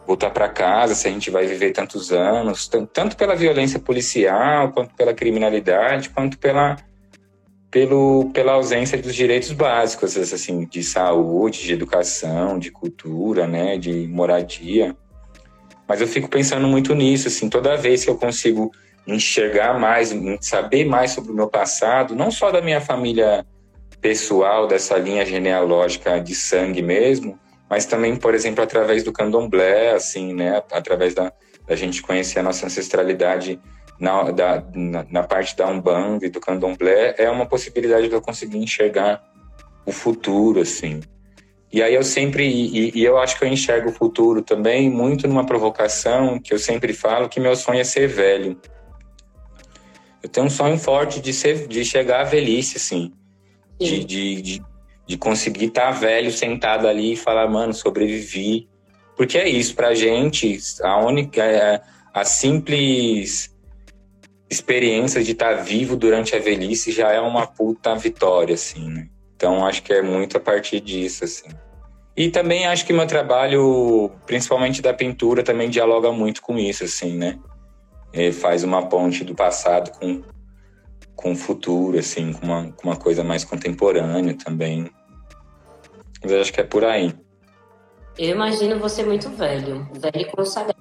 voltar 0.07 0.31
para 0.31 0.49
casa, 0.49 0.95
se 0.95 1.07
a 1.07 1.11
gente 1.11 1.31
vai 1.31 1.47
viver 1.47 1.73
tantos 1.73 2.11
anos, 2.11 2.67
tanto 2.93 3.15
pela 3.15 3.37
violência 3.37 3.79
policial, 3.79 4.73
quanto 4.73 4.95
pela 4.95 5.13
criminalidade, 5.13 6.09
quanto 6.09 6.39
pela 6.39 6.77
pelo, 7.71 8.31
pela 8.33 8.53
ausência 8.53 8.97
dos 8.99 9.15
direitos 9.15 9.53
básicos, 9.53 10.17
assim, 10.17 10.65
de 10.67 10.83
saúde, 10.83 11.65
de 11.65 11.73
educação, 11.73 12.59
de 12.59 12.71
cultura, 12.71 13.47
né, 13.47 13.77
de 13.77 14.07
moradia. 14.09 14.97
Mas 15.87 16.01
eu 16.01 16.09
fico 16.09 16.29
pensando 16.29 16.67
muito 16.67 16.95
nisso, 16.95 17.29
assim, 17.29 17.49
toda 17.49 17.77
vez 17.77 18.05
que 18.05 18.11
eu 18.11 18.17
consigo 18.17 18.71
enxergar 19.07 19.79
mais, 19.79 20.15
saber 20.41 20.85
mais 20.85 21.13
sobre 21.13 21.33
o 21.33 21.35
meu 21.35 21.49
passado, 21.49 22.15
não 22.15 22.31
só 22.31 22.51
da 22.51 22.61
minha 22.61 22.81
família 22.81 23.45
pessoal, 24.01 24.67
dessa 24.67 24.97
linha 24.97 25.25
genealógica 25.25 26.21
de 26.21 26.35
sangue 26.35 26.83
mesmo, 26.83 27.39
mas 27.69 27.85
também, 27.85 28.17
por 28.17 28.35
exemplo, 28.35 28.63
através 28.63 29.03
do 29.03 29.13
candomblé, 29.13 29.93
assim, 29.93 30.33
né, 30.33 30.63
através 30.73 31.15
da, 31.15 31.33
da 31.67 31.77
gente 31.77 32.01
conhecer 32.03 32.39
a 32.39 32.43
nossa 32.43 32.67
ancestralidade 32.67 33.61
na, 33.99 34.31
da, 34.31 34.65
na, 34.75 35.07
na, 35.11 35.23
parte 35.23 35.57
da 35.57 35.67
Umbanda 35.67 36.25
e 36.25 36.31
do 36.31 36.41
Candomblé 36.41 37.15
é 37.19 37.29
uma 37.31 37.47
possibilidade 37.47 38.09
de 38.09 38.15
eu 38.15 38.21
conseguir 38.21 38.59
enxergar 38.59 39.23
o 39.85 39.93
futuro, 39.93 40.61
assim. 40.61 41.01
E 41.73 41.83
aí 41.83 41.95
eu 41.95 42.03
sempre, 42.03 42.47
e, 42.47 42.99
e, 42.99 43.05
eu 43.05 43.19
acho 43.19 43.39
que 43.39 43.45
eu 43.45 43.49
enxergo 43.49 43.91
o 43.91 43.93
futuro 43.93 44.43
também 44.43 44.89
muito 44.89 45.27
numa 45.29 45.45
provocação 45.45 46.39
que 46.39 46.55
eu 46.55 46.59
sempre 46.59 46.93
falo, 46.93 47.29
que 47.29 47.41
meu 47.41 47.55
sonho 47.57 47.81
é 47.81 47.85
ser 47.85 48.07
velho. 48.09 48.59
Eu 50.23 50.29
tenho 50.29 50.47
um 50.47 50.51
sonho 50.51 50.79
forte 50.79 51.21
de, 51.21 51.33
ser, 51.33 51.67
de 51.67 51.85
chegar 51.85 52.21
à 52.21 52.25
velhice, 52.25 52.77
assim. 52.77 53.13
De, 53.79 54.05
de, 54.05 54.43
de, 54.43 54.63
de, 55.07 55.17
conseguir 55.17 55.67
estar 55.67 55.87
tá 55.87 55.91
velho, 55.91 56.33
sentado 56.33 56.89
ali 56.89 57.13
e 57.13 57.17
falar, 57.17 57.49
mano, 57.49 57.73
sobrevivi. 57.73 58.69
Porque 59.17 59.39
é 59.39 59.49
isso, 59.49 59.75
pra 59.75 59.95
gente, 59.95 60.59
a 60.83 60.99
única... 60.99 61.43
É, 61.43 61.81
a 62.19 62.25
simples 62.25 63.55
experiência 64.51 65.23
de 65.23 65.33
estar 65.33 65.55
vivo 65.55 65.97
durante 65.97 66.35
a 66.35 66.39
velhice 66.39 66.91
já 66.91 67.13
é 67.13 67.21
uma 67.21 67.47
puta 67.47 67.95
vitória, 67.95 68.55
assim, 68.55 68.89
né? 68.89 69.09
Então 69.37 69.65
acho 69.65 69.83
que 69.83 69.93
é 69.93 70.03
muito 70.03 70.37
a 70.37 70.41
partir 70.41 70.81
disso, 70.81 71.25
assim. 71.25 71.49
E 72.17 72.31
também 72.31 72.67
acho 72.67 72.85
que 72.85 72.93
meu 72.93 73.07
trabalho, 73.07 74.11
principalmente 74.27 74.83
da 74.83 74.93
pintura, 74.93 75.43
também 75.43 75.71
dialoga 75.71 76.11
muito 76.11 76.43
com 76.43 76.59
isso, 76.59 76.83
assim, 76.83 77.17
né? 77.17 77.39
Ele 78.13 78.33
faz 78.33 78.65
uma 78.65 78.89
ponte 78.89 79.23
do 79.23 79.35
passado 79.35 79.93
com, 79.93 80.23
com 81.15 81.33
o 81.33 81.37
futuro, 81.37 81.99
assim, 81.99 82.33
com 82.33 82.47
uma, 82.47 82.73
com 82.73 82.89
uma 82.89 82.97
coisa 82.97 83.23
mais 83.23 83.45
contemporânea 83.45 84.35
também. 84.35 84.91
Mas 86.21 86.33
acho 86.33 86.53
que 86.53 86.61
é 86.61 86.65
por 86.65 86.85
aí. 86.85 87.15
Eu 88.19 88.31
imagino 88.31 88.81
você 88.81 89.05
muito 89.05 89.31
velho, 89.31 89.89
velho 89.93 90.21
e 90.21 90.25
consagrado. 90.25 90.77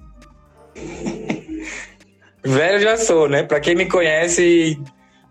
Velho 2.44 2.80
já 2.80 2.96
sou, 2.96 3.28
né? 3.28 3.42
Pra 3.42 3.60
quem 3.60 3.74
me 3.74 3.88
conhece, 3.88 4.80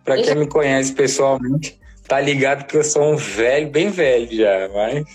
para 0.03 0.21
quem 0.21 0.35
me 0.35 0.47
conhece 0.47 0.93
pessoalmente, 0.93 1.79
tá 2.07 2.19
ligado 2.19 2.65
que 2.65 2.77
eu 2.77 2.83
sou 2.83 3.13
um 3.13 3.15
velho, 3.15 3.69
bem 3.69 3.89
velho 3.89 4.35
já, 4.35 4.69
mas. 4.73 5.05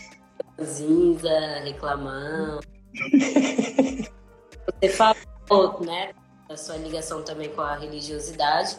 Zinza, 0.62 1.60
reclamando. 1.64 2.60
Você 4.80 4.88
falou, 4.88 5.80
né, 5.80 6.10
da 6.48 6.56
sua 6.56 6.76
ligação 6.76 7.22
também 7.22 7.48
com 7.48 7.60
a 7.60 7.76
religiosidade. 7.76 8.76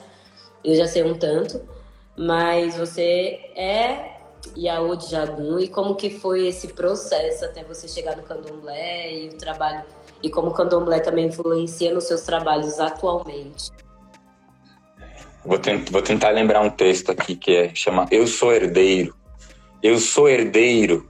Eu 0.63 0.75
já 0.75 0.87
sei 0.87 1.03
um 1.03 1.13
tanto, 1.13 1.61
mas 2.17 2.77
você 2.77 3.39
é 3.55 4.17
Iaô 4.55 4.95
de 4.95 5.09
Jagum 5.09 5.59
e 5.59 5.67
como 5.67 5.95
que 5.95 6.09
foi 6.09 6.47
esse 6.47 6.69
processo 6.69 7.43
até 7.45 7.63
você 7.63 7.87
chegar 7.87 8.15
no 8.15 8.23
candomblé 8.23 9.13
e 9.13 9.29
o 9.29 9.37
trabalho 9.37 9.83
e 10.23 10.29
como 10.29 10.47
o 10.47 10.53
candomblé 10.53 11.01
também 11.01 11.27
influencia 11.27 11.93
nos 11.93 12.05
seus 12.05 12.21
trabalhos 12.21 12.79
atualmente. 12.79 13.69
Vou, 15.45 15.59
tent, 15.59 15.91
vou 15.91 16.01
tentar 16.01 16.29
lembrar 16.29 16.61
um 16.61 16.69
texto 16.69 17.11
aqui 17.11 17.35
que 17.35 17.53
é 17.53 17.75
chama 17.75 18.07
Eu 18.09 18.25
sou 18.25 18.53
herdeiro. 18.53 19.13
Eu 19.81 19.99
sou 19.99 20.29
herdeiro. 20.29 21.09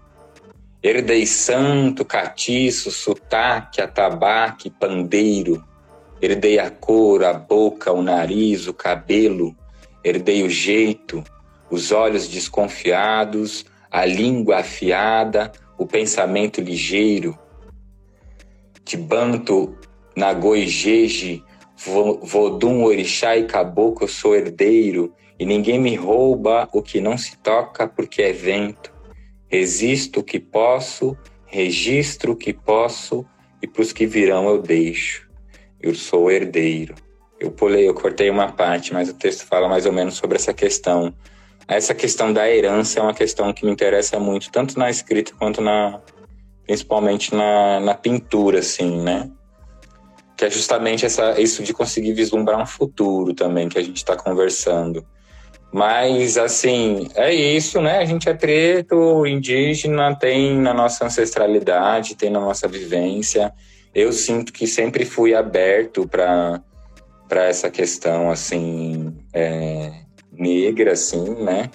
Herdei 0.82 1.28
santo, 1.28 2.04
catiço, 2.04 2.90
sotaque, 2.92 3.80
atabaque, 3.80 4.72
pandeiro. 4.72 5.64
Herdei 6.20 6.58
a 6.58 6.72
cor, 6.72 7.24
a 7.24 7.34
boca, 7.34 7.94
o 7.94 8.02
nariz, 8.02 8.68
o 8.68 8.74
cabelo. 8.74 9.56
Herdei 10.04 10.44
o 10.44 10.50
jeito, 10.50 11.24
os 11.70 11.92
olhos 11.92 12.28
desconfiados, 12.28 13.66
a 13.92 14.06
língua 14.06 14.58
afiada, 14.58 15.52
o 15.78 15.86
pensamento 15.86 16.60
ligeiro. 16.60 17.38
Tibanto, 18.86 19.76
Nagoi, 20.16 20.68
Jeje, 20.68 21.44
Vodum, 21.76 22.84
Orixá 22.84 23.36
e 23.36 23.46
Caboclo, 23.46 24.04
eu 24.04 24.08
sou 24.08 24.36
herdeiro, 24.36 25.14
e 25.40 25.46
ninguém 25.46 25.80
me 25.80 25.96
rouba 25.96 26.70
o 26.72 26.82
que 26.82 27.02
não 27.02 27.18
se 27.18 27.38
toca 27.38 27.88
porque 27.88 28.22
é 28.22 28.32
vento. 28.32 28.94
Resisto 29.48 30.20
o 30.22 30.24
que 30.24 30.40
posso, 30.40 31.18
registro 31.46 32.34
o 32.34 32.36
que 32.36 32.54
posso, 32.54 33.26
e 33.62 33.68
para 33.68 33.82
os 33.82 33.94
que 33.94 34.06
virão 34.06 34.48
eu 34.48 34.62
deixo. 34.62 35.30
Eu 35.82 35.94
sou 35.96 36.32
herdeiro. 36.32 36.96
Eu 37.40 37.52
pulei, 37.52 37.88
eu 37.88 37.94
cortei 37.94 38.30
uma 38.30 38.52
parte, 38.52 38.94
mas 38.94 39.10
o 39.10 39.14
texto 39.14 39.46
fala 39.46 39.68
mais 39.68 39.86
ou 39.86 39.92
menos 39.92 40.16
sobre 40.16 40.38
essa 40.38 40.54
questão. 40.54 41.14
Essa 41.68 41.94
questão 41.94 42.32
da 42.32 42.50
herança 42.50 43.00
é 43.00 43.04
uma 43.04 43.14
questão 43.14 43.54
que 43.54 43.66
me 43.66 43.72
interessa 43.72 44.20
muito, 44.20 44.52
tanto 44.52 44.78
na 44.78 44.90
escrita 44.90 45.34
quanto 45.38 45.62
na, 45.62 46.02
principalmente 46.66 47.34
na, 47.34 47.80
na 47.80 47.94
pintura, 47.94 48.60
assim, 48.60 49.02
né? 49.02 49.30
Que 50.36 50.46
é 50.46 50.50
justamente 50.50 51.06
essa, 51.06 51.40
isso 51.40 51.64
de 51.64 51.74
conseguir 51.74 52.14
vislumbrar 52.14 52.62
um 52.62 52.66
futuro 52.66 53.34
também 53.34 53.70
que 53.70 53.78
a 53.78 53.84
gente 53.84 53.98
está 53.98 54.16
conversando. 54.16 55.06
Mas, 55.72 56.38
assim, 56.38 57.10
é 57.16 57.34
isso, 57.34 57.82
né? 57.82 57.98
A 57.98 58.06
gente 58.06 58.30
é 58.30 58.34
preto, 58.34 59.26
indígena, 59.26 60.16
tem 60.16 60.56
na 60.56 60.74
nossa 60.74 61.06
ancestralidade, 61.06 62.16
tem 62.16 62.30
na 62.30 62.40
nossa 62.40 62.68
vivência. 62.68 63.52
Eu 63.94 64.14
sinto 64.14 64.54
que 64.54 64.68
sempre 64.68 65.04
fui 65.04 65.34
aberto 65.34 66.08
para 66.08 66.62
essa 67.32 67.72
questão, 67.72 68.30
assim, 68.30 69.16
é, 69.34 69.92
negra, 70.32 70.92
assim, 70.92 71.44
né? 71.44 71.72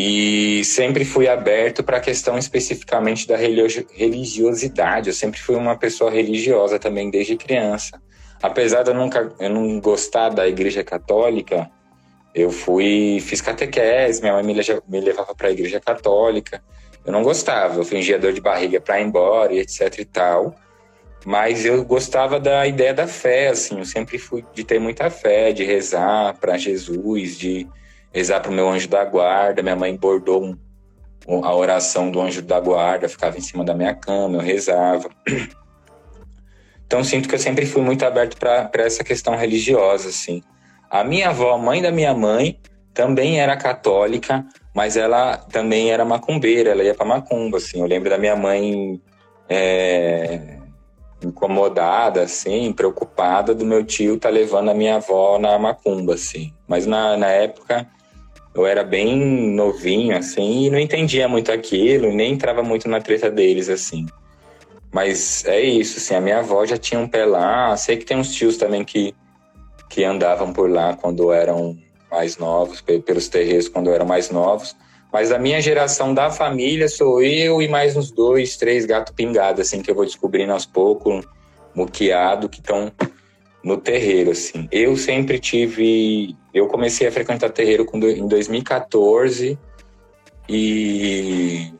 E 0.00 0.64
sempre 0.64 1.04
fui 1.04 1.26
aberto 1.26 1.82
para 1.82 1.96
a 1.96 2.00
questão 2.00 2.38
especificamente 2.38 3.26
da 3.26 3.36
religiosidade. 3.36 5.08
Eu 5.08 5.14
sempre 5.14 5.40
fui 5.40 5.56
uma 5.56 5.76
pessoa 5.76 6.08
religiosa 6.08 6.78
também 6.78 7.10
desde 7.10 7.36
criança. 7.36 8.00
Apesar 8.40 8.84
de 8.84 8.90
eu 8.90 8.94
nunca 8.94 9.28
eu 9.40 9.50
não 9.50 9.80
gostar 9.80 10.28
da 10.28 10.46
igreja 10.46 10.84
católica, 10.84 11.68
eu 12.32 12.52
fui, 12.52 13.18
fiz 13.20 13.40
catequese, 13.40 14.20
minha 14.20 14.34
mãe 14.34 14.44
me, 14.44 14.54
me 14.88 15.00
levava 15.00 15.34
para 15.34 15.48
a 15.48 15.50
igreja 15.50 15.80
católica. 15.80 16.62
Eu 17.04 17.12
não 17.12 17.24
gostava, 17.24 17.80
eu 17.80 17.84
fingia 17.84 18.20
dor 18.20 18.32
de 18.32 18.40
barriga 18.40 18.80
para 18.80 19.00
ir 19.00 19.04
embora 19.04 19.52
e 19.52 19.58
etc 19.58 19.98
e 19.98 20.04
tal. 20.04 20.54
Mas 21.26 21.64
eu 21.66 21.84
gostava 21.84 22.38
da 22.38 22.64
ideia 22.68 22.94
da 22.94 23.08
fé, 23.08 23.48
assim, 23.48 23.80
eu 23.80 23.84
sempre 23.84 24.16
fui 24.16 24.44
de 24.54 24.62
ter 24.62 24.78
muita 24.78 25.10
fé, 25.10 25.52
de 25.52 25.64
rezar 25.64 26.34
para 26.38 26.56
Jesus, 26.56 27.36
de 27.36 27.66
rezar 28.12 28.46
o 28.48 28.52
meu 28.52 28.68
anjo 28.68 28.88
da 28.88 29.04
guarda. 29.04 29.62
Minha 29.62 29.76
mãe 29.76 29.96
bordou 29.96 30.56
um, 31.26 31.44
a 31.44 31.54
oração 31.54 32.10
do 32.10 32.20
anjo 32.20 32.42
da 32.42 32.58
guarda, 32.58 33.08
ficava 33.08 33.36
em 33.36 33.42
cima 33.42 33.64
da 33.64 33.74
minha 33.74 33.94
cama, 33.94 34.36
eu 34.36 34.40
rezava. 34.40 35.10
Então 36.86 37.04
sinto 37.04 37.28
que 37.28 37.34
eu 37.34 37.38
sempre 37.38 37.66
fui 37.66 37.82
muito 37.82 38.02
aberto 38.04 38.38
para 38.38 38.70
essa 38.76 39.04
questão 39.04 39.36
religiosa, 39.36 40.08
assim. 40.08 40.42
A 40.90 41.04
minha 41.04 41.28
avó, 41.28 41.52
a 41.52 41.58
mãe 41.58 41.82
da 41.82 41.92
minha 41.92 42.14
mãe, 42.14 42.58
também 42.94 43.38
era 43.38 43.56
católica, 43.58 44.42
mas 44.74 44.96
ela 44.96 45.36
também 45.36 45.90
era 45.90 46.02
macumbeira, 46.02 46.70
ela 46.70 46.82
ia 46.82 46.94
para 46.94 47.04
macumba, 47.04 47.58
assim. 47.58 47.80
Eu 47.80 47.86
lembro 47.86 48.08
da 48.08 48.16
minha 48.16 48.34
mãe 48.34 48.98
é, 49.50 50.56
incomodada, 51.22 52.22
assim, 52.22 52.72
preocupada 52.72 53.54
do 53.54 53.66
meu 53.66 53.84
tio 53.84 54.18
tá 54.18 54.30
levando 54.30 54.70
a 54.70 54.74
minha 54.74 54.96
avó 54.96 55.38
na 55.38 55.58
macumba, 55.58 56.14
assim. 56.14 56.54
Mas 56.66 56.86
na, 56.86 57.16
na 57.18 57.28
época 57.28 57.86
eu 58.54 58.66
era 58.66 58.82
bem 58.82 59.16
novinho, 59.52 60.16
assim, 60.16 60.64
e 60.64 60.70
não 60.70 60.78
entendia 60.78 61.28
muito 61.28 61.52
aquilo, 61.52 62.12
nem 62.12 62.32
entrava 62.32 62.62
muito 62.62 62.88
na 62.88 63.00
treta 63.00 63.30
deles, 63.30 63.68
assim. 63.68 64.06
Mas 64.92 65.44
é 65.44 65.60
isso, 65.60 65.98
assim, 65.98 66.14
a 66.14 66.20
minha 66.20 66.38
avó 66.38 66.64
já 66.64 66.76
tinha 66.76 67.00
um 67.00 67.08
pé 67.08 67.24
lá, 67.24 67.76
sei 67.76 67.96
que 67.96 68.04
tem 68.04 68.16
uns 68.16 68.32
tios 68.32 68.56
também 68.56 68.84
que 68.84 69.14
que 69.88 70.04
andavam 70.04 70.52
por 70.52 70.70
lá 70.70 70.94
quando 70.94 71.32
eram 71.32 71.76
mais 72.10 72.36
novos, 72.36 72.80
pelos 72.80 73.28
terreiros 73.28 73.68
quando 73.68 73.90
eram 73.90 74.06
mais 74.06 74.30
novos. 74.30 74.76
Mas 75.12 75.32
a 75.32 75.38
minha 75.38 75.60
geração 75.60 76.12
da 76.12 76.30
família 76.30 76.88
sou 76.88 77.22
eu 77.22 77.62
e 77.62 77.68
mais 77.68 77.96
uns 77.96 78.10
dois, 78.10 78.56
três 78.56 78.84
gatos 78.84 79.14
pingados, 79.14 79.62
assim, 79.62 79.80
que 79.80 79.90
eu 79.90 79.94
vou 79.94 80.04
descobrindo 80.04 80.52
aos 80.52 80.66
poucos, 80.66 81.24
muqueado, 81.74 82.48
que 82.48 82.60
estão 82.60 82.92
no 83.62 83.76
terreiro, 83.76 84.30
assim. 84.30 84.68
Eu 84.70 84.96
sempre 84.96 85.38
tive... 85.38 86.36
Eu 86.52 86.66
comecei 86.68 87.06
a 87.06 87.12
frequentar 87.12 87.50
terreiro 87.50 87.86
em 87.94 88.26
2014 88.26 89.58
e 90.48 91.72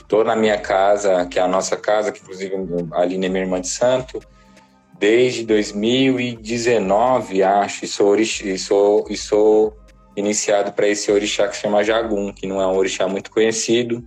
estou 0.00 0.24
na 0.24 0.34
minha 0.34 0.58
casa, 0.58 1.26
que 1.26 1.38
é 1.38 1.42
a 1.42 1.48
nossa 1.48 1.76
casa, 1.76 2.10
que 2.12 2.20
inclusive 2.20 2.54
a 2.92 3.00
Aline 3.02 3.26
é 3.26 3.28
minha 3.28 3.42
irmã 3.44 3.60
de 3.60 3.68
santo, 3.68 4.20
desde 4.98 5.44
2019, 5.44 7.42
acho, 7.42 7.84
e 7.84 7.88
sou, 7.88 8.16
e 8.16 8.58
sou, 8.58 9.06
e 9.10 9.16
sou 9.16 9.76
iniciado 10.16 10.72
para 10.72 10.88
esse 10.88 11.12
orixá 11.12 11.46
que 11.48 11.56
se 11.56 11.62
chama 11.62 11.84
Jagum, 11.84 12.32
que 12.32 12.46
não 12.46 12.60
é 12.60 12.66
um 12.66 12.76
orixá 12.76 13.06
muito 13.06 13.30
conhecido, 13.30 14.02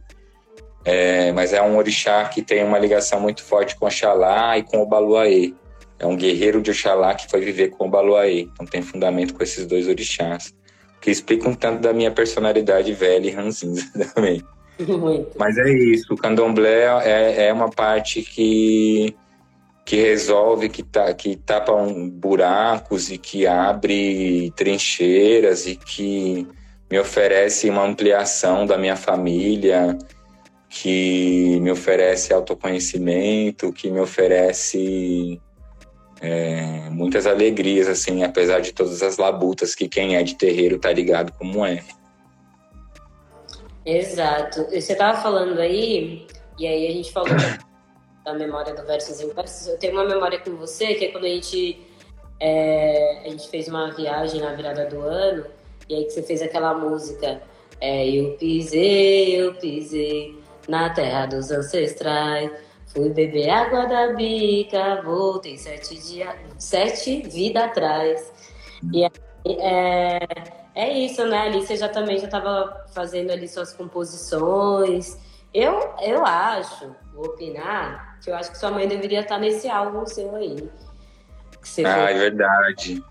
é, 0.84 1.32
mas 1.34 1.54
é 1.54 1.62
um 1.62 1.78
orixá 1.78 2.26
que 2.26 2.42
tem 2.42 2.64
uma 2.64 2.80
ligação 2.80 3.20
muito 3.20 3.44
forte 3.44 3.76
com 3.76 3.86
Oxalá 3.86 4.58
e 4.58 4.64
com 4.64 4.82
o 4.82 4.86
Baluaê. 4.86 5.54
É 6.00 6.06
um 6.06 6.16
guerreiro 6.16 6.62
de 6.62 6.72
Oxalá 6.72 7.14
que 7.14 7.30
foi 7.30 7.42
viver 7.42 7.70
com 7.70 7.88
o 7.88 7.90
Baluaê. 7.90 8.42
Então 8.42 8.66
tem 8.66 8.82
fundamento 8.82 9.34
com 9.34 9.44
esses 9.44 9.66
dois 9.66 9.88
orixás, 9.88 10.54
que 11.02 11.12
explicam 11.12 11.52
um 11.52 11.56
tanto 11.56 11.82
da 11.82 11.94
minha 11.94 12.12
personalidade 12.12 12.94
velha 12.94 13.28
e 13.28 13.32
ranzinza 13.32 13.86
também. 14.16 14.42
Muito. 14.80 15.32
Mas 15.38 15.58
é 15.58 15.70
isso, 15.70 16.14
o 16.14 16.18
candomblé 16.18 16.86
é, 17.04 17.48
é 17.48 17.54
uma 17.54 17.70
parte 17.70 18.22
que 18.22 19.14
que 19.90 19.96
resolve, 19.96 20.70
que, 20.70 20.84
tá, 20.84 21.12
que 21.16 21.36
tapa 21.36 21.74
um, 21.74 22.08
buracos 22.08 23.10
e 23.10 23.18
que 23.18 23.48
abre 23.48 24.54
trincheiras 24.56 25.66
e 25.66 25.76
que 25.76 26.48
me 26.92 27.00
oferece 27.00 27.68
uma 27.72 27.84
ampliação 27.86 28.68
da 28.68 28.78
minha 28.78 28.96
família, 28.96 29.98
que 30.70 31.60
me 31.60 31.72
oferece 31.72 32.32
autoconhecimento, 32.32 33.74
que 33.74 33.90
me 33.90 34.00
oferece 34.00 35.42
é, 36.22 36.90
muitas 36.90 37.26
alegrias, 37.26 37.88
assim, 37.88 38.24
apesar 38.24 38.60
de 38.60 38.74
todas 38.74 39.02
as 39.02 39.18
labutas 39.18 39.74
que 39.74 39.88
quem 39.88 40.16
é 40.16 40.24
de 40.24 40.36
terreiro 40.36 40.78
tá 40.78 40.92
ligado 40.92 41.32
como 41.34 41.66
é. 41.66 41.84
Exato. 43.86 44.66
Você 44.72 44.96
tava 44.96 45.22
falando 45.22 45.60
aí, 45.60 46.28
e 46.58 46.68
aí 46.68 46.88
a 46.88 46.92
gente 46.92 47.12
falou 47.12 47.30
da 48.26 48.34
memória 48.34 48.74
do 48.74 48.86
Versos 48.86 49.22
Inversos. 49.22 49.68
Eu 49.68 49.78
tenho 49.78 49.94
uma 49.94 50.06
memória 50.06 50.40
com 50.40 50.56
você, 50.58 50.94
que 50.94 51.06
é 51.06 51.12
quando 51.12 51.26
a 51.26 51.30
gente, 51.30 51.80
é, 52.40 53.22
a 53.26 53.30
gente 53.30 53.50
fez 53.50 53.68
uma 53.68 53.92
viagem 53.92 54.42
na 54.42 54.54
virada 54.54 54.86
do 54.86 55.02
ano, 55.02 55.46
e 55.88 55.96
aí 55.96 56.04
que 56.04 56.12
você 56.12 56.22
fez 56.22 56.42
aquela 56.42 56.74
música. 56.74 57.42
É, 57.82 58.08
eu 58.10 58.36
pisei, 58.38 59.40
eu 59.40 59.56
pisei 59.56 60.38
na 60.68 60.90
terra 60.90 61.26
dos 61.26 61.50
ancestrais. 61.50 62.52
Fui 62.90 63.10
beber 63.10 63.50
água 63.50 63.86
da 63.86 64.14
bica, 64.14 65.02
voltei 65.04 65.58
sete 65.58 65.96
dias, 65.96 66.36
sete 66.58 67.22
vidas 67.22 67.64
atrás. 67.64 68.34
E 68.92 69.06
é, 69.62 70.20
é 70.74 70.98
isso, 70.98 71.26
né? 71.28 71.40
Ali 71.42 71.60
você 71.66 71.78
já 71.78 71.88
também 71.88 72.18
já 72.18 72.26
estava 72.26 72.86
fazendo 72.94 73.32
ali 73.32 73.48
suas 73.48 73.74
composições. 73.74 75.18
Eu, 75.54 75.94
eu 76.02 76.26
acho, 76.26 76.96
vou 77.14 77.26
opinar, 77.26 78.20
que 78.24 78.30
eu 78.30 78.36
acho 78.36 78.52
que 78.52 78.58
sua 78.58 78.72
mãe 78.72 78.88
deveria 78.88 79.22
estar 79.22 79.38
nesse 79.38 79.70
álbum 79.70 80.06
seu 80.06 80.36
aí. 80.36 80.70
ah, 81.86 82.12
é 82.12 82.14
verdade. 82.14 83.04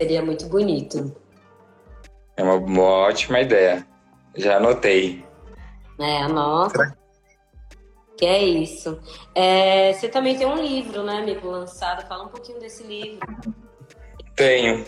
Seria 0.00 0.22
muito 0.22 0.46
bonito. 0.46 1.14
É 2.36 2.42
uma, 2.42 2.54
uma 2.54 2.82
ótima 2.82 3.40
ideia. 3.40 3.86
Já 4.34 4.56
anotei. 4.56 5.24
É, 5.98 6.22
anota. 6.22 6.96
Que 8.22 8.26
é 8.26 8.40
isso. 8.40 9.00
É, 9.34 9.92
você 9.92 10.08
também 10.08 10.38
tem 10.38 10.46
um 10.46 10.54
livro, 10.54 11.02
né, 11.02 11.14
amigo, 11.14 11.50
lançado. 11.50 12.06
Fala 12.06 12.22
um 12.22 12.28
pouquinho 12.28 12.60
desse 12.60 12.84
livro. 12.84 13.18
Tenho. 14.36 14.84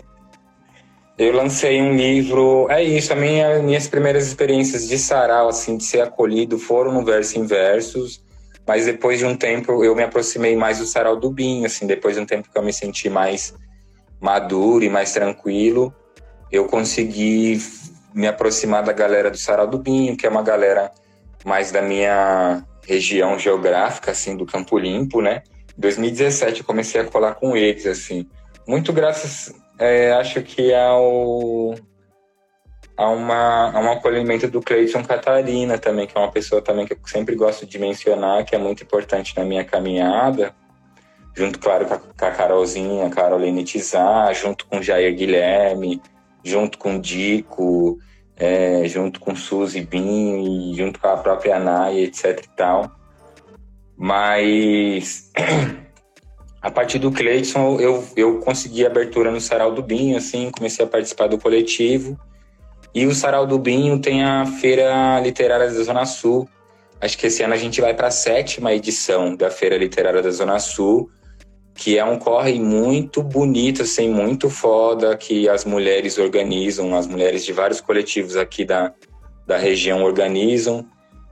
Eu 1.18 1.32
lancei 1.34 1.82
um 1.82 1.96
livro. 1.96 2.68
É 2.70 2.80
isso, 2.80 3.12
a 3.12 3.16
minha, 3.16 3.58
minhas 3.58 3.88
primeiras 3.88 4.28
experiências 4.28 4.86
de 4.86 4.96
sarau, 4.96 5.48
assim, 5.48 5.76
de 5.76 5.82
ser 5.82 6.00
acolhido, 6.02 6.60
foram 6.60 6.92
no 6.92 7.04
Verso 7.04 7.36
em 7.36 7.44
Versos. 7.44 8.22
Mas 8.64 8.86
depois 8.86 9.18
de 9.18 9.24
um 9.24 9.36
tempo 9.36 9.82
eu 9.82 9.96
me 9.96 10.04
aproximei 10.04 10.54
mais 10.54 10.78
do 10.78 10.86
sarau 10.86 11.16
do 11.16 11.28
Binho, 11.28 11.66
assim, 11.66 11.88
depois 11.88 12.14
de 12.14 12.22
um 12.22 12.26
tempo 12.26 12.48
que 12.48 12.56
eu 12.56 12.62
me 12.62 12.72
senti 12.72 13.10
mais 13.10 13.52
maduro 14.20 14.84
e 14.84 14.88
mais 14.88 15.12
tranquilo, 15.12 15.92
eu 16.52 16.66
consegui 16.66 17.60
me 18.14 18.28
aproximar 18.28 18.84
da 18.84 18.92
galera 18.92 19.28
do 19.28 19.36
sarau 19.36 19.66
do 19.66 19.78
Binho, 19.78 20.16
que 20.16 20.24
é 20.24 20.30
uma 20.30 20.42
galera 20.44 20.92
mais 21.44 21.72
da 21.72 21.82
minha 21.82 22.64
região 22.86 23.38
geográfica, 23.38 24.10
assim, 24.10 24.36
do 24.36 24.46
Campo 24.46 24.78
Limpo, 24.78 25.20
né? 25.20 25.42
Em 25.76 25.80
2017 25.80 26.60
eu 26.60 26.66
comecei 26.66 27.00
a 27.00 27.04
colar 27.04 27.34
com 27.34 27.56
eles, 27.56 27.86
assim. 27.86 28.28
Muito 28.66 28.92
graças, 28.92 29.54
é, 29.78 30.12
acho 30.12 30.42
que 30.42 30.72
ao, 30.72 31.74
a, 32.96 33.08
uma, 33.08 33.70
a 33.72 33.80
um 33.80 33.92
acolhimento 33.92 34.48
do 34.48 34.62
Cleiton 34.62 35.02
Catarina 35.02 35.78
também, 35.78 36.06
que 36.06 36.16
é 36.16 36.20
uma 36.20 36.30
pessoa 36.30 36.62
também 36.62 36.86
que 36.86 36.92
eu 36.92 36.98
sempre 37.06 37.34
gosto 37.34 37.66
de 37.66 37.78
mencionar, 37.78 38.44
que 38.44 38.54
é 38.54 38.58
muito 38.58 38.82
importante 38.82 39.36
na 39.36 39.44
minha 39.44 39.64
caminhada, 39.64 40.54
junto, 41.34 41.58
claro, 41.58 41.86
com 41.86 41.94
a, 41.94 41.98
com 41.98 42.24
a 42.24 42.30
Carolzinha, 42.30 43.10
Caroline 43.10 43.64
junto 44.34 44.66
com 44.66 44.80
Jair 44.80 45.14
Guilherme, 45.14 46.00
junto 46.44 46.78
com 46.78 46.98
Dico, 46.98 47.98
é, 48.36 48.86
junto 48.88 49.20
com 49.20 49.34
Suzy 49.34 49.80
Bin 49.80 50.72
e 50.72 50.74
junto 50.76 50.98
com 50.98 51.08
a 51.08 51.16
própria 51.16 51.58
Naya, 51.58 52.00
etc 52.00 52.40
e 52.44 52.56
tal. 52.56 52.90
Mas 53.96 55.30
a 56.60 56.70
partir 56.70 56.98
do 56.98 57.12
Cleiton 57.12 57.78
eu, 57.80 58.04
eu 58.16 58.40
consegui 58.40 58.84
abertura 58.84 59.30
no 59.30 59.40
Sarau 59.40 59.72
do 59.72 59.82
Binho, 59.82 60.16
assim, 60.16 60.50
comecei 60.50 60.84
a 60.84 60.88
participar 60.88 61.28
do 61.28 61.38
coletivo. 61.38 62.18
E 62.94 63.06
o 63.06 63.14
Sarau 63.14 63.46
do 63.46 63.58
Binho 63.58 63.98
tem 63.98 64.22
a 64.22 64.46
Feira 64.46 65.20
Literária 65.20 65.66
da 65.66 65.82
Zona 65.82 66.06
Sul. 66.06 66.48
Acho 67.00 67.18
que 67.18 67.26
esse 67.26 67.42
ano 67.42 67.52
a 67.52 67.56
gente 67.56 67.80
vai 67.80 67.92
para 67.92 68.06
a 68.06 68.10
sétima 68.10 68.72
edição 68.72 69.34
da 69.34 69.50
Feira 69.50 69.76
Literária 69.76 70.22
da 70.22 70.30
Zona 70.30 70.58
Sul, 70.60 71.10
que 71.74 71.98
é 71.98 72.04
um 72.04 72.18
corre 72.18 72.58
muito 72.60 73.22
bonito, 73.22 73.82
assim, 73.82 74.08
muito 74.08 74.48
foda, 74.48 75.16
que 75.16 75.48
as 75.48 75.64
mulheres 75.64 76.18
organizam, 76.18 76.94
as 76.96 77.06
mulheres 77.06 77.44
de 77.44 77.52
vários 77.52 77.80
coletivos 77.80 78.36
aqui 78.36 78.64
da, 78.64 78.92
da 79.46 79.56
região 79.56 80.04
organizam, 80.04 80.86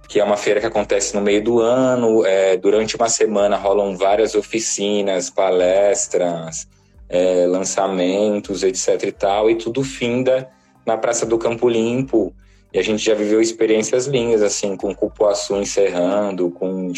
que 0.09 0.19
é 0.19 0.25
uma 0.25 0.37
feira 0.37 0.61
que 0.61 0.67
acontece 0.67 1.15
no 1.15 1.23
meio 1.23 1.43
do 1.43 1.61
ano, 1.61 2.27
é, 2.27 2.57
durante 2.57 2.97
uma 2.97 3.09
semana 3.09 3.57
rolam 3.57 3.97
várias 3.97 4.35
oficinas, 4.35 5.31
palestras, 5.31 6.69
é, 7.09 7.47
lançamentos, 7.47 8.65
etc 8.65 9.05
e 9.05 9.13
tal, 9.13 9.49
e 9.49 9.55
tudo 9.55 9.85
finda 9.85 10.51
na 10.85 10.99
Praça 10.99 11.25
do 11.25 11.39
Campo 11.39 11.69
Limpo, 11.69 12.35
e 12.73 12.79
a 12.79 12.83
gente 12.83 13.05
já 13.05 13.15
viveu 13.15 13.41
experiências 13.41 14.07
lindas, 14.07 14.43
assim, 14.43 14.77
com 14.77 14.95
Cupuaçu 14.95 15.57
encerrando, 15.57 16.51
com 16.51 16.91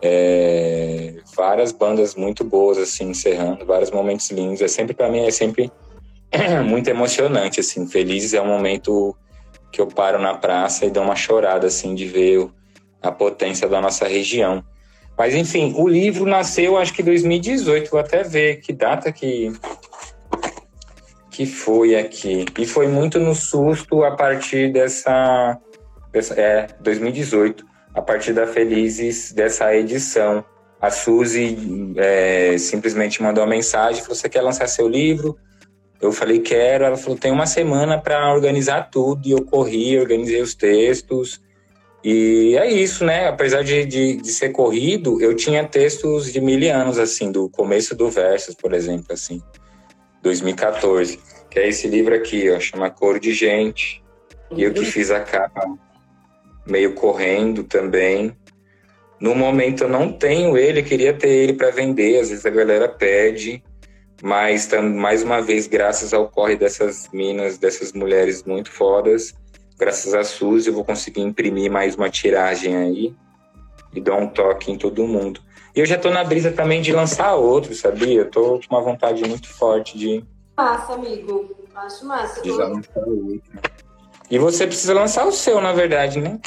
é, 0.00 1.14
várias 1.36 1.72
bandas 1.72 2.14
muito 2.14 2.44
boas, 2.44 2.78
assim, 2.78 3.10
encerrando, 3.10 3.64
vários 3.64 3.90
momentos 3.90 4.30
lindos. 4.30 4.60
É 4.60 4.68
sempre, 4.68 4.94
para 4.94 5.08
mim, 5.08 5.26
é 5.26 5.30
sempre 5.30 5.70
muito 6.64 6.88
emocionante, 6.88 7.60
assim. 7.60 7.86
Felizes 7.86 8.34
é 8.34 8.40
um 8.40 8.46
momento 8.46 9.16
que 9.72 9.80
eu 9.80 9.86
paro 9.86 10.18
na 10.18 10.34
praça 10.34 10.86
e 10.86 10.90
dou 10.90 11.02
uma 11.02 11.16
chorada, 11.16 11.66
assim, 11.66 11.94
de 11.94 12.06
ver 12.06 12.48
a 13.02 13.10
potência 13.10 13.68
da 13.68 13.80
nossa 13.80 14.06
região. 14.06 14.64
Mas, 15.16 15.34
enfim, 15.34 15.74
o 15.76 15.88
livro 15.88 16.24
nasceu, 16.26 16.76
acho 16.76 16.94
que 16.94 17.02
em 17.02 17.04
2018. 17.04 17.90
Vou 17.90 18.00
até 18.00 18.22
ver 18.22 18.60
que 18.60 18.72
data 18.72 19.10
que, 19.10 19.52
que 21.30 21.44
foi 21.44 21.96
aqui. 21.96 22.44
E 22.56 22.66
foi 22.66 22.86
muito 22.86 23.18
no 23.18 23.34
susto 23.34 24.04
a 24.04 24.12
partir 24.12 24.72
dessa... 24.72 25.58
dessa 26.12 26.34
é, 26.34 26.68
2018 26.80 27.67
a 27.98 28.02
partir 28.02 28.32
da 28.32 28.46
Felizes 28.46 29.32
dessa 29.32 29.74
edição. 29.74 30.44
A 30.80 30.88
Suzy 30.90 31.92
é, 31.96 32.56
simplesmente 32.56 33.20
mandou 33.20 33.42
uma 33.42 33.50
mensagem, 33.50 34.00
falou, 34.00 34.14
você 34.14 34.28
quer 34.28 34.40
lançar 34.40 34.68
seu 34.68 34.88
livro? 34.88 35.36
Eu 36.00 36.12
falei, 36.12 36.38
quero. 36.38 36.84
Ela 36.84 36.96
falou, 36.96 37.18
tem 37.18 37.32
uma 37.32 37.46
semana 37.46 38.00
para 38.00 38.32
organizar 38.32 38.88
tudo. 38.88 39.26
E 39.26 39.32
eu 39.32 39.44
corri, 39.44 39.98
organizei 39.98 40.40
os 40.40 40.54
textos. 40.54 41.40
E 42.04 42.56
é 42.56 42.70
isso, 42.70 43.04
né? 43.04 43.26
Apesar 43.26 43.64
de, 43.64 43.84
de, 43.84 44.16
de 44.18 44.28
ser 44.28 44.50
corrido, 44.50 45.20
eu 45.20 45.34
tinha 45.34 45.66
textos 45.66 46.32
de 46.32 46.40
mil 46.40 46.72
anos, 46.72 46.96
assim, 47.00 47.32
do 47.32 47.50
começo 47.50 47.96
do 47.96 48.08
Versos, 48.08 48.54
por 48.54 48.72
exemplo, 48.72 49.06
assim, 49.10 49.42
2014. 50.22 51.18
Que 51.50 51.58
é 51.58 51.68
esse 51.68 51.88
livro 51.88 52.14
aqui, 52.14 52.48
ó, 52.48 52.60
chama 52.60 52.88
Cor 52.88 53.18
de 53.18 53.34
Gente. 53.34 54.00
E 54.52 54.62
eu 54.62 54.72
que 54.72 54.84
fiz 54.84 55.10
a 55.10 55.18
capa 55.18 55.68
meio 56.68 56.94
correndo 56.94 57.64
também. 57.64 58.36
No 59.20 59.34
momento 59.34 59.84
eu 59.84 59.88
não 59.88 60.12
tenho 60.12 60.56
ele, 60.56 60.82
queria 60.82 61.12
ter 61.12 61.28
ele 61.28 61.54
para 61.54 61.70
vender, 61.70 62.20
às 62.20 62.28
vezes 62.28 62.46
a 62.46 62.50
galera 62.50 62.88
pede, 62.88 63.62
mas 64.22 64.68
mais 64.72 65.22
uma 65.22 65.40
vez, 65.40 65.66
graças 65.66 66.12
ao 66.12 66.28
corre 66.28 66.56
dessas 66.56 67.08
minas, 67.12 67.58
dessas 67.58 67.92
mulheres 67.92 68.44
muito 68.44 68.70
fodas, 68.70 69.34
graças 69.76 70.14
a 70.14 70.22
Suzy, 70.22 70.68
eu 70.68 70.74
vou 70.74 70.84
conseguir 70.84 71.22
imprimir 71.22 71.70
mais 71.70 71.96
uma 71.96 72.08
tiragem 72.08 72.76
aí 72.76 73.14
e 73.92 74.00
dar 74.00 74.16
um 74.16 74.28
toque 74.28 74.70
em 74.70 74.78
todo 74.78 75.06
mundo. 75.06 75.40
E 75.74 75.80
eu 75.80 75.86
já 75.86 75.98
tô 75.98 76.10
na 76.10 76.24
brisa 76.24 76.50
também 76.50 76.80
de 76.80 76.92
lançar 76.92 77.34
outro, 77.36 77.74
sabia? 77.74 78.20
Eu 78.20 78.30
tô 78.30 78.60
com 78.68 78.74
uma 78.74 78.82
vontade 78.82 79.22
muito 79.28 79.48
forte 79.48 79.96
de. 79.96 80.24
Massa, 80.56 80.94
amigo. 80.94 81.54
Acho 81.74 82.04
massa. 82.06 82.42
De 82.42 82.50
lançar 82.50 83.06
outro. 83.06 83.42
E 84.30 84.38
você 84.38 84.66
precisa 84.66 84.94
lançar 84.94 85.26
o 85.26 85.32
seu, 85.32 85.60
na 85.60 85.72
verdade, 85.72 86.20
né? 86.20 86.38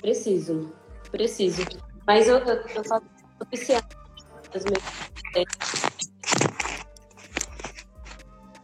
Preciso, 0.00 0.72
preciso. 1.10 1.62
Mas 2.06 2.28
eu, 2.28 2.38
eu, 2.38 2.54
eu 2.74 2.84
faço 2.84 3.04
oficial 3.40 3.82
das 4.52 4.64
minhas 4.64 5.06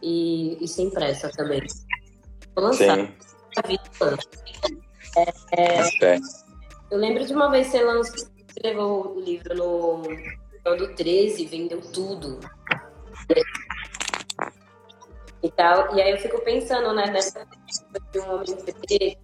e, 0.01 0.57
e 0.61 0.67
sem 0.67 0.89
pressa 0.89 1.29
também. 1.31 1.61
Vou 2.55 2.65
lançar. 2.65 2.97
Sim. 2.97 3.15
É, 5.15 6.05
é, 6.05 6.19
eu 6.89 6.97
lembro 6.97 7.25
de 7.25 7.33
uma 7.33 7.49
vez 7.49 7.67
você 7.67 7.83
lançou, 7.83 8.15
você 8.15 8.59
levou 8.63 9.15
o 9.15 9.19
livro 9.19 9.55
no, 9.55 10.01
no 10.65 10.77
do 10.77 10.95
13, 10.95 11.45
vendeu 11.45 11.81
tudo 11.81 12.39
e 15.43 15.51
tal. 15.51 15.95
E 15.95 16.01
aí 16.01 16.11
eu 16.11 16.17
fico 16.17 16.41
pensando, 16.41 16.93
né, 16.93 17.07
nessa 17.07 17.45
de 18.11 18.19
um 18.19 18.35
homem 18.35 19.17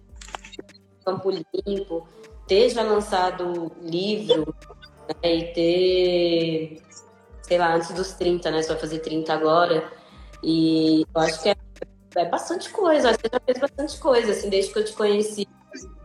Campo 1.04 1.30
Limpo, 1.30 2.06
ter 2.46 2.68
já 2.68 2.82
lançado 2.82 3.72
livro 3.80 4.54
né, 5.08 5.34
e 5.34 5.44
ter, 5.54 6.82
sei 7.42 7.58
lá, 7.58 7.74
antes 7.74 7.90
dos 7.92 8.12
30, 8.12 8.50
né? 8.50 8.62
Vai 8.62 8.76
fazer 8.76 8.98
30 8.98 9.32
agora. 9.32 9.90
E 10.42 11.06
eu 11.14 11.20
acho 11.20 11.42
que 11.42 11.48
é, 11.48 11.56
é 12.16 12.24
bastante 12.26 12.70
coisa, 12.70 13.12
você 13.12 13.30
já 13.32 13.40
fez 13.40 13.58
bastante 13.58 13.98
coisa, 13.98 14.32
assim, 14.32 14.50
desde 14.50 14.72
que 14.72 14.78
eu 14.78 14.84
te 14.84 14.92
conheci. 14.92 15.48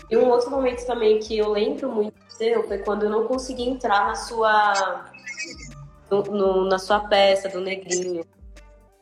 E 0.10 0.18
um 0.18 0.30
outro 0.30 0.50
momento 0.50 0.86
também 0.86 1.20
que 1.20 1.38
eu 1.38 1.52
lembro 1.52 1.92
muito 1.92 2.16
seu 2.30 2.64
foi 2.68 2.78
quando 2.80 3.04
eu 3.04 3.10
não 3.10 3.28
consegui 3.28 3.64
entrar 3.64 4.08
na 4.08 4.16
sua. 4.16 5.06
No, 6.10 6.22
no, 6.22 6.66
na 6.66 6.78
sua 6.78 7.00
peça 7.00 7.50
do 7.50 7.60
Negrinho 7.60 8.24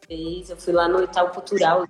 fez. 0.08 0.50
Eu 0.50 0.58
fui 0.58 0.74
lá 0.74 0.88
no 0.88 1.04
Itaú 1.04 1.30
Cultural. 1.30 1.86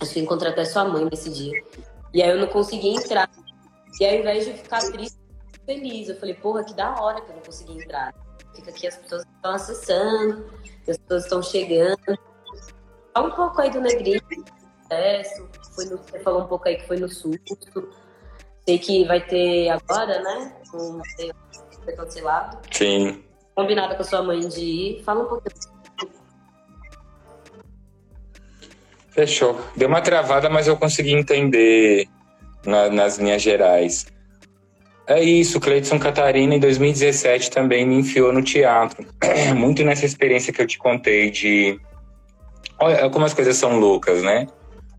Acho 0.00 0.12
que 0.12 0.20
encontrei 0.20 0.52
até 0.52 0.64
sua 0.64 0.84
mãe 0.84 1.04
nesse 1.04 1.30
dia. 1.30 1.62
E 2.12 2.22
aí 2.22 2.30
eu 2.30 2.38
não 2.38 2.48
consegui 2.48 2.88
entrar. 2.88 3.30
E 4.00 4.06
ao 4.06 4.14
invés 4.14 4.44
de 4.44 4.52
ficar 4.54 4.80
triste, 4.90 5.18
feliz. 5.64 6.08
Eu 6.08 6.16
falei, 6.16 6.34
porra, 6.34 6.64
que 6.64 6.74
da 6.74 7.00
hora 7.00 7.20
que 7.20 7.30
eu 7.30 7.36
não 7.36 7.42
consegui 7.42 7.78
entrar. 7.78 8.14
Fica 8.54 8.70
aqui, 8.70 8.86
as 8.86 8.96
pessoas 8.96 9.24
estão 9.24 9.52
acessando, 9.52 10.50
as 10.88 10.96
pessoas 10.98 11.24
estão 11.24 11.42
chegando. 11.42 12.18
Fala 13.14 13.28
um 13.28 13.30
pouco 13.30 13.60
aí 13.60 13.70
do 13.70 13.80
Negrinho, 13.80 14.20
processo. 14.92 15.48
Foi 15.74 15.84
no, 15.86 15.96
você 15.96 16.18
falou 16.20 16.42
um 16.42 16.46
pouco 16.46 16.68
aí 16.68 16.76
que 16.76 16.86
foi 16.86 16.98
no 16.98 17.08
susto. 17.08 17.88
Sei 18.66 18.78
que 18.78 19.04
vai 19.06 19.24
ter 19.26 19.70
agora, 19.70 20.20
né? 20.22 20.56
Um, 20.74 21.00
foi 21.84 21.94
cancelado. 21.94 22.58
Sim. 22.70 23.24
Combinado 23.54 23.96
com 23.96 24.02
a 24.02 24.04
sua 24.04 24.22
mãe 24.22 24.40
de 24.40 24.60
ir. 24.60 25.04
Fala 25.04 25.24
um 25.24 25.26
pouquinho 25.26 25.81
Fechou. 29.12 29.58
Deu 29.76 29.88
uma 29.88 30.00
travada, 30.00 30.48
mas 30.48 30.66
eu 30.66 30.76
consegui 30.76 31.12
entender 31.12 32.08
na, 32.64 32.88
nas 32.88 33.18
linhas 33.18 33.42
gerais. 33.42 34.06
É 35.06 35.22
isso, 35.22 35.60
Cleiton 35.60 35.98
Catarina 35.98 36.54
em 36.54 36.60
2017 36.60 37.50
também 37.50 37.86
me 37.86 37.96
enfiou 37.96 38.32
no 38.32 38.42
teatro. 38.42 39.04
Muito 39.56 39.84
nessa 39.84 40.06
experiência 40.06 40.52
que 40.52 40.62
eu 40.62 40.66
te 40.66 40.78
contei 40.78 41.30
de. 41.30 41.78
Olha 42.80 43.10
como 43.10 43.24
as 43.24 43.34
coisas 43.34 43.56
são 43.56 43.78
loucas, 43.78 44.22
né? 44.22 44.46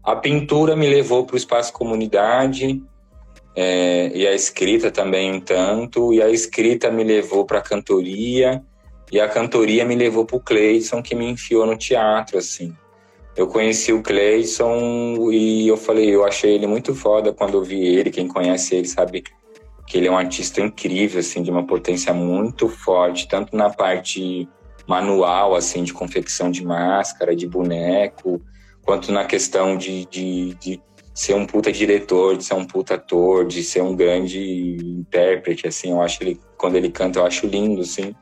A 0.03 0.15
pintura 0.15 0.75
me 0.75 0.87
levou 0.87 1.25
para 1.25 1.35
o 1.35 1.37
espaço 1.37 1.71
comunidade, 1.71 2.81
é, 3.55 4.11
e 4.13 4.27
a 4.27 4.33
escrita 4.33 4.91
também 4.91 5.31
um 5.31 5.39
tanto, 5.39 6.13
e 6.13 6.21
a 6.21 6.29
escrita 6.29 6.91
me 6.91 7.03
levou 7.03 7.45
para 7.45 7.59
a 7.59 7.61
cantoria, 7.61 8.61
e 9.11 9.19
a 9.19 9.29
cantoria 9.29 9.85
me 9.85 9.95
levou 9.95 10.25
para 10.25 10.35
o 10.35 10.41
Cleiton, 10.41 11.01
que 11.01 11.15
me 11.15 11.29
enfiou 11.29 11.65
no 11.65 11.77
teatro, 11.77 12.37
assim. 12.37 12.75
Eu 13.35 13.47
conheci 13.47 13.91
o 13.91 14.03
Cleison 14.03 15.31
e 15.31 15.67
eu 15.67 15.75
falei, 15.75 16.13
eu 16.13 16.23
achei 16.23 16.53
ele 16.53 16.67
muito 16.67 16.93
foda 16.93 17.33
quando 17.33 17.55
eu 17.55 17.63
vi 17.63 17.83
ele. 17.83 18.11
Quem 18.11 18.27
conhece 18.27 18.75
ele 18.75 18.87
sabe 18.87 19.23
que 19.87 19.97
ele 19.97 20.07
é 20.07 20.11
um 20.11 20.17
artista 20.17 20.61
incrível, 20.61 21.19
assim, 21.19 21.41
de 21.41 21.49
uma 21.49 21.65
potência 21.65 22.13
muito 22.13 22.69
forte, 22.69 23.27
tanto 23.27 23.55
na 23.55 23.69
parte 23.69 24.47
manual, 24.87 25.55
assim, 25.55 25.83
de 25.83 25.93
confecção 25.93 26.51
de 26.51 26.63
máscara, 26.63 27.35
de 27.35 27.47
boneco, 27.47 28.41
quanto 28.83 29.11
na 29.11 29.25
questão 29.25 29.77
de, 29.77 30.05
de, 30.05 30.53
de, 30.55 30.81
ser 31.13 31.35
um 31.35 31.45
puta 31.45 31.71
diretor, 31.71 32.37
de 32.37 32.43
ser 32.43 32.55
um 32.55 32.65
puta 32.65 32.95
ator, 32.95 33.45
de 33.45 33.63
ser 33.63 33.81
um 33.81 33.95
grande 33.95 34.77
intérprete, 34.81 35.67
assim, 35.67 35.91
eu 35.91 36.01
acho 36.01 36.21
ele, 36.23 36.39
quando 36.57 36.75
ele 36.75 36.89
canta, 36.89 37.19
eu 37.19 37.25
acho 37.25 37.47
lindo, 37.47 37.81
assim. 37.81 38.15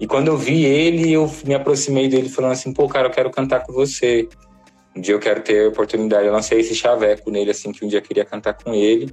E 0.00 0.06
quando 0.06 0.28
eu 0.28 0.36
vi 0.36 0.64
ele, 0.64 1.12
eu 1.12 1.30
me 1.44 1.54
aproximei 1.54 2.08
dele 2.08 2.28
falando 2.28 2.52
assim, 2.52 2.72
pô, 2.72 2.88
cara, 2.88 3.08
eu 3.08 3.10
quero 3.10 3.30
cantar 3.30 3.60
com 3.60 3.72
você. 3.72 4.28
Um 4.96 5.00
dia 5.00 5.14
eu 5.14 5.18
quero 5.18 5.40
ter 5.42 5.66
a 5.66 5.68
oportunidade, 5.68 6.26
eu 6.26 6.32
lancei 6.32 6.60
esse 6.60 6.74
chaveco 6.74 7.30
nele, 7.30 7.50
assim, 7.50 7.72
que 7.72 7.84
um 7.84 7.88
dia 7.88 7.98
eu 7.98 8.02
queria 8.02 8.24
cantar 8.24 8.54
com 8.54 8.72
ele. 8.72 9.12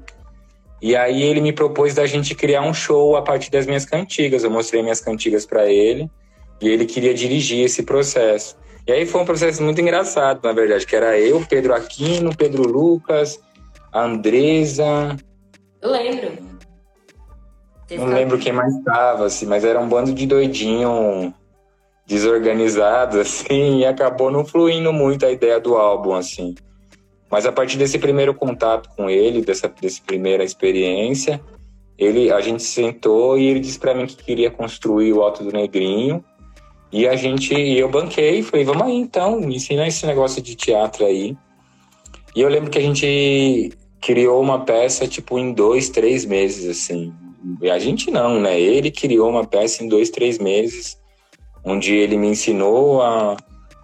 E 0.82 0.96
aí 0.96 1.24
ele 1.24 1.42
me 1.42 1.52
propôs 1.52 1.96
da 1.96 2.06
gente 2.06 2.36
criar 2.36 2.62
um 2.62 2.74
show 2.74 3.16
a 3.16 3.22
partir 3.22 3.50
das 3.50 3.66
minhas 3.66 3.86
cantigas. 3.86 4.44
Eu 4.44 4.52
mostrei 4.52 4.84
minhas 4.84 5.02
cantigas 5.02 5.46
para 5.46 5.66
ele 5.66 6.10
e 6.62 6.70
ele 6.70 6.86
queria 6.86 7.14
dirigir 7.14 7.66
esse 7.66 7.84
processo. 7.84 8.56
E 8.88 8.92
aí 8.92 9.06
foi 9.06 9.22
um 9.22 9.26
processo 9.26 9.64
muito 9.64 9.82
engraçado, 9.82 10.42
na 10.44 10.54
verdade, 10.54 10.86
que 10.86 10.96
era 10.96 11.18
eu, 11.18 11.44
Pedro 11.50 11.74
Aquino, 11.74 12.36
Pedro 12.36 12.64
Lucas, 12.64 13.40
a 13.92 14.04
Andresa. 14.04 15.16
Eu 15.82 15.92
lembro. 15.92 16.55
Não 17.92 18.08
lembro 18.08 18.40
quem 18.40 18.52
mais 18.52 18.76
estava, 18.76 19.26
assim, 19.26 19.46
mas 19.46 19.64
era 19.64 19.80
um 19.80 19.88
bando 19.88 20.14
de 20.14 20.26
doidinho 20.26 21.34
desorganizado, 22.06 23.20
assim, 23.22 23.80
e 23.80 23.86
acabou 23.86 24.32
não 24.32 24.46
fluindo 24.46 24.92
muito 24.92 25.26
a 25.26 25.32
ideia 25.32 25.60
do 25.60 25.76
álbum, 25.76 26.14
assim. 26.14 26.56
Mas 27.30 27.46
a 27.46 27.52
partir 27.52 27.78
desse 27.78 28.00
primeiro 28.00 28.34
contato 28.34 28.90
com 28.96 29.10
ele, 29.10 29.42
dessa, 29.42 29.68
dessa 29.68 30.02
primeira 30.06 30.44
experiência, 30.44 31.42
ele, 31.98 32.32
a 32.32 32.42
gente 32.42 32.64
sentou 32.64 33.38
e 33.38 33.46
ele 33.46 33.60
disse 33.60 33.80
para 33.80 33.94
mim 33.94 34.06
que 34.06 34.16
queria 34.16 34.52
construir 34.52 35.14
o 35.14 35.22
Alto 35.22 35.44
do 35.44 35.52
Negrinho, 35.52 36.24
e 36.92 37.08
a 37.08 37.16
gente, 37.16 37.54
eu 37.54 37.90
banquei, 37.90 38.42
falei, 38.42 38.64
vamos 38.64 38.84
aí 38.84 38.96
então, 38.96 39.42
me 39.42 39.56
ensina 39.56 39.88
esse 39.88 40.06
negócio 40.06 40.42
de 40.42 40.56
teatro 40.56 41.06
aí. 41.06 41.36
E 42.36 42.42
eu 42.42 42.48
lembro 42.48 42.70
que 42.70 42.78
a 42.78 42.82
gente 42.82 43.72
criou 44.00 44.42
uma 44.42 44.64
peça, 44.64 45.08
tipo, 45.08 45.38
em 45.38 45.52
dois, 45.52 45.90
três 45.90 46.24
meses, 46.24 46.70
assim. 46.70 47.14
A 47.72 47.80
gente 47.80 48.10
não, 48.12 48.40
né? 48.40 48.60
Ele 48.60 48.92
criou 48.92 49.30
uma 49.30 49.46
peça 49.46 49.84
em 49.84 49.88
dois, 49.88 50.10
três 50.10 50.40
meses, 50.40 50.98
onde 51.64 51.94
ele 51.94 52.18
me 52.18 52.28
ensinou 52.28 53.02
a, 53.02 53.38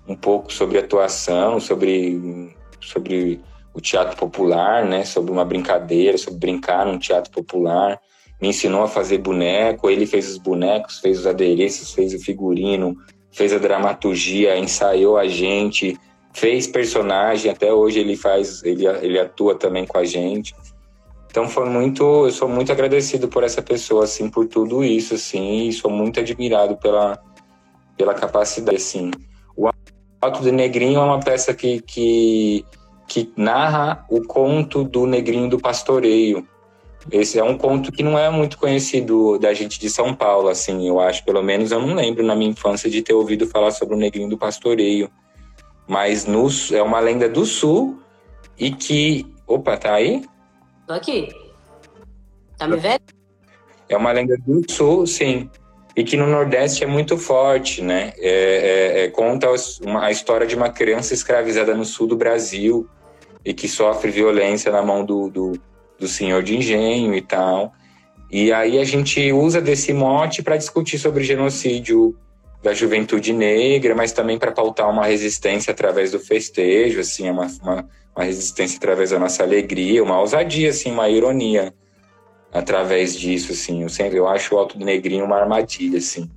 um 0.07 0.15
pouco 0.15 0.51
sobre 0.51 0.77
atuação, 0.77 1.59
sobre, 1.59 2.53
sobre 2.79 3.39
o 3.73 3.81
teatro 3.81 4.17
popular, 4.17 4.85
né? 4.85 5.05
Sobre 5.05 5.31
uma 5.31 5.45
brincadeira, 5.45 6.17
sobre 6.17 6.39
brincar 6.39 6.85
num 6.85 6.97
teatro 6.97 7.31
popular 7.31 7.99
me 8.41 8.47
ensinou 8.47 8.81
a 8.81 8.87
fazer 8.87 9.19
boneco, 9.19 9.89
ele 9.89 10.07
fez 10.07 10.27
os 10.27 10.37
bonecos, 10.39 10.99
fez 10.99 11.19
os 11.19 11.27
adereços, 11.27 11.93
fez 11.93 12.11
o 12.13 12.19
figurino, 12.19 12.97
fez 13.31 13.53
a 13.53 13.59
dramaturgia, 13.59 14.57
ensaiou 14.57 15.15
a 15.15 15.27
gente, 15.27 15.95
fez 16.33 16.65
personagem, 16.65 17.51
até 17.51 17.71
hoje 17.71 17.99
ele 17.99 18.17
faz, 18.17 18.63
ele, 18.63 18.87
ele 18.87 19.19
atua 19.19 19.53
também 19.53 19.85
com 19.85 19.97
a 19.99 20.03
gente. 20.03 20.55
Então 21.31 21.47
foi 21.47 21.67
muito, 21.67 22.03
eu 22.25 22.31
sou 22.31 22.47
muito 22.47 22.71
agradecido 22.71 23.29
por 23.29 23.43
essa 23.43 23.61
pessoa, 23.61 24.03
assim, 24.03 24.29
por 24.29 24.47
tudo 24.47 24.83
isso, 24.83 25.15
assim, 25.15 25.67
e 25.67 25.73
sou 25.73 25.89
muito 25.89 26.19
admirado 26.19 26.75
pela, 26.75 27.17
pela 27.97 28.13
capacidade, 28.13 28.75
assim. 28.75 29.11
O 29.55 29.69
Alto 30.21 30.41
do 30.41 30.51
Negrinho 30.51 30.99
é 30.99 31.03
uma 31.03 31.21
peça 31.21 31.53
que, 31.53 31.81
que, 31.81 32.65
que 33.07 33.31
narra 33.37 34.05
o 34.09 34.21
conto 34.21 34.83
do 34.83 35.07
Negrinho 35.07 35.49
do 35.49 35.57
Pastoreio, 35.57 36.45
esse 37.09 37.39
é 37.39 37.43
um 37.43 37.57
conto 37.57 37.91
que 37.91 38.03
não 38.03 38.19
é 38.19 38.29
muito 38.29 38.57
conhecido 38.57 39.39
da 39.39 39.53
gente 39.53 39.79
de 39.79 39.89
São 39.89 40.13
Paulo, 40.13 40.49
assim, 40.49 40.87
eu 40.87 40.99
acho. 40.99 41.23
Pelo 41.23 41.41
menos 41.41 41.71
eu 41.71 41.79
não 41.79 41.95
lembro 41.95 42.23
na 42.23 42.35
minha 42.35 42.51
infância 42.51 42.89
de 42.89 43.01
ter 43.01 43.13
ouvido 43.13 43.47
falar 43.47 43.71
sobre 43.71 43.95
o 43.95 43.97
Negrinho 43.97 44.29
do 44.29 44.37
Pastoreio. 44.37 45.09
Mas 45.87 46.25
no, 46.25 46.47
é 46.71 46.81
uma 46.81 46.99
lenda 46.99 47.27
do 47.27 47.45
Sul 47.45 47.99
e 48.59 48.69
que. 48.71 49.25
Opa, 49.47 49.77
tá 49.77 49.95
aí? 49.95 50.23
Tô 50.91 50.95
aqui. 50.95 51.29
Tá 52.57 52.67
me 52.67 52.75
vendo? 52.75 53.01
É 53.87 53.95
uma 53.95 54.11
lenda 54.11 54.35
do 54.45 54.61
Sul, 54.69 55.07
sim. 55.07 55.49
E 55.95 56.03
que 56.03 56.17
no 56.17 56.27
Nordeste 56.27 56.83
é 56.83 56.87
muito 56.87 57.17
forte, 57.17 57.81
né? 57.81 58.11
É, 58.17 58.29
é, 58.29 59.03
é, 59.03 59.07
conta 59.09 59.47
uma, 59.81 60.05
a 60.05 60.11
história 60.11 60.45
de 60.45 60.53
uma 60.53 60.69
criança 60.69 61.13
escravizada 61.13 61.73
no 61.73 61.85
sul 61.85 62.07
do 62.07 62.15
Brasil 62.15 62.89
e 63.43 63.53
que 63.53 63.67
sofre 63.67 64.11
violência 64.11 64.71
na 64.71 64.81
mão 64.81 65.03
do, 65.03 65.29
do 65.29 65.53
do 66.01 66.07
senhor 66.07 66.41
de 66.41 66.57
engenho 66.57 67.13
e 67.13 67.21
tal. 67.21 67.73
E 68.29 68.51
aí 68.51 68.79
a 68.79 68.83
gente 68.83 69.31
usa 69.31 69.61
desse 69.61 69.93
mote 69.93 70.41
para 70.41 70.57
discutir 70.57 70.97
sobre 70.97 71.23
genocídio 71.23 72.17
da 72.61 72.73
juventude 72.73 73.33
negra, 73.33 73.95
mas 73.95 74.11
também 74.11 74.37
para 74.37 74.51
pautar 74.51 74.89
uma 74.89 75.05
resistência 75.05 75.71
através 75.71 76.11
do 76.11 76.19
festejo, 76.19 76.99
assim, 76.99 77.29
uma, 77.29 77.47
uma, 77.61 77.89
uma, 78.15 78.23
resistência 78.23 78.77
através 78.77 79.09
da 79.09 79.19
nossa 79.19 79.43
alegria, 79.43 80.03
uma 80.03 80.19
ousadia, 80.19 80.69
assim, 80.69 80.91
uma 80.91 81.09
ironia 81.09 81.73
através 82.53 83.17
disso, 83.17 83.51
assim. 83.51 83.81
Eu 83.81 83.89
sempre 83.89 84.17
eu 84.17 84.27
acho 84.27 84.53
o 84.53 84.57
Alto 84.59 84.77
do 84.77 84.85
Negrinho 84.85 85.25
uma 85.25 85.37
armadilha, 85.37 85.97
assim, 85.97 86.29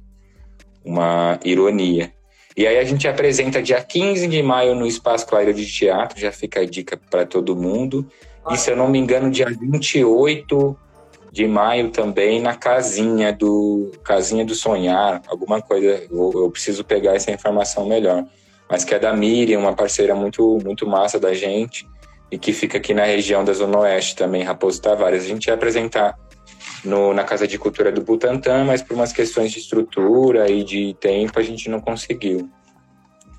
uma 0.83 1.39
ironia. 1.45 2.13
E 2.57 2.67
aí 2.67 2.79
a 2.79 2.85
gente 2.85 3.07
apresenta 3.07 3.61
dia 3.61 3.83
15 3.83 4.29
de 4.29 4.43
maio 4.43 4.75
no 4.75 4.87
Espaço 4.87 5.27
Claro 5.27 5.53
de 5.53 5.67
Teatro, 5.67 6.19
já 6.19 6.31
fica 6.31 6.61
a 6.61 6.65
dica 6.65 6.97
para 7.11 7.27
todo 7.27 7.57
mundo. 7.57 8.07
E 8.51 8.57
se 8.57 8.71
eu 8.71 8.77
não 8.77 8.89
me 8.89 8.99
engano, 8.99 9.31
dia 9.31 9.47
28 9.47 10.77
de 11.35 11.49
maio 11.49 11.91
também 11.91 12.41
na 12.41 12.55
casinha 12.55 13.33
do 13.33 13.91
casinha 14.05 14.45
do 14.45 14.55
sonhar, 14.55 15.21
alguma 15.27 15.61
coisa. 15.61 16.07
Eu, 16.09 16.31
eu 16.33 16.49
preciso 16.49 16.85
pegar 16.85 17.17
essa 17.17 17.33
informação 17.33 17.85
melhor. 17.87 18.25
Mas 18.71 18.85
que 18.85 18.95
é 18.95 19.01
da 19.01 19.13
Miriam, 19.13 19.59
uma 19.59 19.75
parceira 19.75 20.15
muito 20.15 20.61
muito 20.65 20.87
massa 20.87 21.19
da 21.19 21.35
gente 21.35 21.89
e 22.31 22.39
que 22.39 22.53
fica 22.53 22.79
aqui 22.79 22.95
na 22.95 23.05
região 23.05 23.45
da 23.45 23.53
Zona 23.53 23.81
Oeste 23.81 24.15
também, 24.15 24.45
Raposo 24.45 24.81
Tavares. 24.81 25.25
A 25.25 25.27
gente 25.27 25.49
ia 25.49 25.55
apresentar 25.55 26.17
no, 26.85 27.13
na 27.13 27.25
Casa 27.25 27.49
de 27.49 27.59
Cultura 27.59 27.91
do 27.91 28.03
Butantã, 28.03 28.65
mas 28.65 28.81
por 28.81 28.95
umas 28.95 29.13
questões 29.13 29.51
de 29.51 29.59
estrutura 29.59 30.49
e 30.49 30.63
de 30.63 30.95
tempo 31.01 31.37
a 31.37 31.43
gente 31.43 31.69
não 31.69 31.81
conseguiu. 31.81 32.49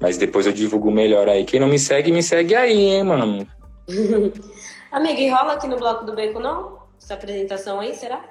Mas 0.02 0.18
depois 0.18 0.46
eu 0.46 0.52
divulgo 0.52 0.92
melhor 0.92 1.30
aí. 1.30 1.46
Quem 1.46 1.62
não 1.62 1.70
me 1.70 1.80
segue, 1.80 2.12
me 2.12 2.22
segue 2.22 2.56
aí, 2.56 2.78
hein, 2.78 3.04
mano. 3.06 3.48
Amiga, 4.92 5.22
e 5.22 5.30
rola 5.30 5.54
aqui 5.54 5.66
no 5.66 5.78
Bloco 5.78 6.06
do 6.06 6.14
Beco, 6.14 6.42
não? 6.42 6.85
Essa 7.02 7.14
apresentação 7.14 7.80
aí, 7.80 7.94
será? 7.94 8.24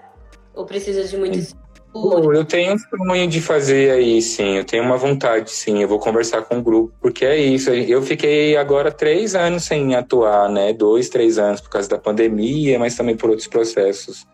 Ou 0.54 0.64
precisa 0.64 1.04
de 1.04 1.16
muito 1.16 1.64
Pô, 1.94 2.32
eu 2.32 2.44
tenho 2.44 2.74
um 2.74 2.78
sonho 2.78 3.28
de 3.28 3.40
fazer 3.40 3.92
aí, 3.92 4.20
sim. 4.20 4.56
Eu 4.56 4.64
tenho 4.64 4.82
uma 4.82 4.96
vontade, 4.96 5.48
sim. 5.52 5.80
Eu 5.80 5.86
vou 5.86 6.00
conversar 6.00 6.42
com 6.42 6.58
o 6.58 6.62
grupo, 6.62 6.92
porque 7.00 7.24
é 7.24 7.36
isso. 7.36 7.70
Eu 7.70 8.02
fiquei 8.02 8.56
agora 8.56 8.90
três 8.90 9.36
anos 9.36 9.62
sem 9.62 9.94
atuar, 9.94 10.48
né? 10.48 10.72
Dois, 10.72 11.08
três 11.08 11.38
anos 11.38 11.60
por 11.60 11.70
causa 11.70 11.88
da 11.88 11.96
pandemia, 11.96 12.80
mas 12.80 12.96
também 12.96 13.16
por 13.16 13.30
outros 13.30 13.46
processos 13.46 14.26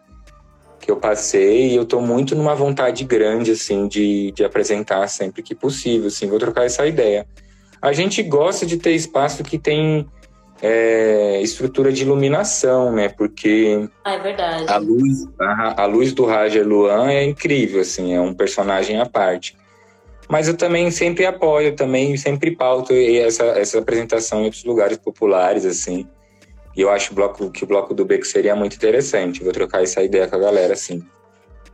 que 0.80 0.90
eu 0.90 0.96
passei. 0.96 1.72
E 1.72 1.76
eu 1.76 1.84
tô 1.84 2.00
muito 2.00 2.34
numa 2.34 2.54
vontade 2.54 3.04
grande, 3.04 3.50
assim, 3.50 3.86
de, 3.86 4.32
de 4.32 4.42
apresentar 4.42 5.06
sempre 5.08 5.42
que 5.42 5.54
possível, 5.54 6.06
assim. 6.06 6.28
Vou 6.28 6.38
trocar 6.38 6.64
essa 6.64 6.86
ideia. 6.86 7.26
A 7.82 7.92
gente 7.92 8.22
gosta 8.22 8.64
de 8.64 8.78
ter 8.78 8.92
espaço 8.92 9.44
que 9.44 9.58
tem 9.58 10.08
é, 10.62 11.40
estrutura 11.40 11.90
de 11.92 12.02
iluminação, 12.02 12.92
né? 12.92 13.08
Porque 13.08 13.88
ah, 14.04 14.14
é 14.14 14.72
a 14.72 14.76
luz, 14.76 15.28
a, 15.38 15.82
a, 15.82 15.86
luz 15.86 16.12
do 16.12 16.24
Roger 16.26 16.66
Luan 16.66 17.10
é 17.10 17.24
incrível, 17.24 17.80
assim, 17.80 18.14
é 18.14 18.20
um 18.20 18.34
personagem 18.34 19.00
à 19.00 19.06
parte. 19.06 19.56
Mas 20.28 20.46
eu 20.46 20.56
também 20.56 20.90
sempre 20.90 21.26
apoio, 21.26 21.74
também 21.74 22.16
sempre 22.16 22.54
pauto 22.54 22.92
essa, 22.92 23.44
essa 23.46 23.78
apresentação 23.78 24.40
em 24.40 24.44
outros 24.44 24.64
lugares 24.64 24.96
populares, 24.98 25.64
assim. 25.64 26.06
E 26.76 26.82
eu 26.82 26.90
acho 26.90 27.12
o 27.12 27.14
bloco, 27.16 27.50
que 27.50 27.64
o 27.64 27.66
bloco 27.66 27.92
do 27.92 28.04
Beco 28.04 28.24
seria 28.24 28.54
muito 28.54 28.76
interessante. 28.76 29.42
Vou 29.42 29.52
trocar 29.52 29.82
essa 29.82 30.02
ideia 30.04 30.28
com 30.28 30.36
a 30.36 30.38
galera, 30.38 30.74
assim. 30.74 31.04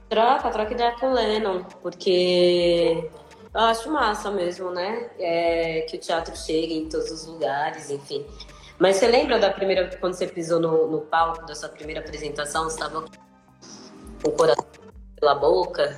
Troca, 0.08 0.48
troca 0.50 0.72
ideia 0.72 0.92
com 0.98 1.06
o 1.06 1.12
Lennon, 1.12 1.64
porque 1.82 3.10
eu 3.52 3.60
acho 3.60 3.90
massa 3.90 4.30
mesmo, 4.30 4.70
né? 4.70 5.10
É, 5.18 5.80
que 5.82 5.96
o 5.96 6.00
teatro 6.00 6.34
chegue 6.34 6.78
em 6.78 6.88
todos 6.88 7.10
os 7.10 7.26
lugares, 7.26 7.90
enfim. 7.90 8.24
Mas 8.78 8.96
você 8.96 9.06
lembra 9.06 9.38
da 9.38 9.50
primeira, 9.50 9.88
quando 10.00 10.14
você 10.14 10.26
pisou 10.26 10.60
no, 10.60 10.90
no 10.90 11.00
palco 11.00 11.46
da 11.46 11.54
sua 11.54 11.68
primeira 11.68 12.00
apresentação? 12.00 12.64
Você 12.64 12.76
estava 12.76 13.02
com 14.22 14.28
o 14.28 14.32
coração 14.32 14.66
pela 15.18 15.34
boca? 15.34 15.96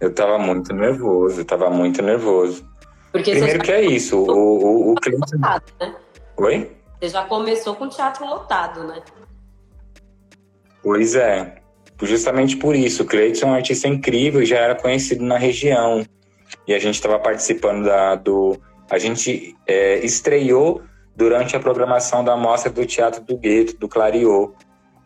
Eu 0.00 0.10
estava 0.10 0.38
muito 0.38 0.72
nervoso, 0.72 1.38
eu 1.38 1.42
estava 1.42 1.68
muito 1.70 2.02
nervoso. 2.02 2.64
Porque 3.10 3.32
Primeiro 3.32 3.62
que 3.62 3.72
é 3.72 3.82
isso, 3.82 4.18
o, 4.18 4.30
o, 4.30 4.92
o 4.92 4.94
cliente... 4.96 5.34
Lotado, 5.34 5.72
né? 5.80 5.96
Oi? 6.36 6.76
Você 7.00 7.08
já 7.08 7.24
começou 7.24 7.74
com 7.74 7.88
teatro 7.88 8.26
lotado, 8.26 8.84
né? 8.84 9.02
Pois 10.82 11.14
é. 11.14 11.56
Justamente 12.02 12.56
por 12.56 12.76
isso, 12.76 13.02
o 13.02 13.06
Cleiton 13.06 13.46
é 13.46 13.50
um 13.50 13.54
artista 13.54 13.88
incrível 13.88 14.42
e 14.42 14.46
já 14.46 14.58
era 14.58 14.74
conhecido 14.74 15.24
na 15.24 15.38
região. 15.38 16.04
E 16.68 16.74
a 16.74 16.78
gente 16.78 16.94
estava 16.94 17.18
participando 17.18 17.86
da, 17.86 18.14
do... 18.14 18.56
A 18.90 18.98
gente 18.98 19.56
é, 19.66 20.04
estreou 20.04 20.82
durante 21.16 21.56
a 21.56 21.60
programação 21.60 22.22
da 22.22 22.36
mostra 22.36 22.70
do 22.70 22.84
Teatro 22.84 23.24
do 23.24 23.36
Gueto, 23.36 23.76
do 23.78 23.88
Clariô. 23.88 24.54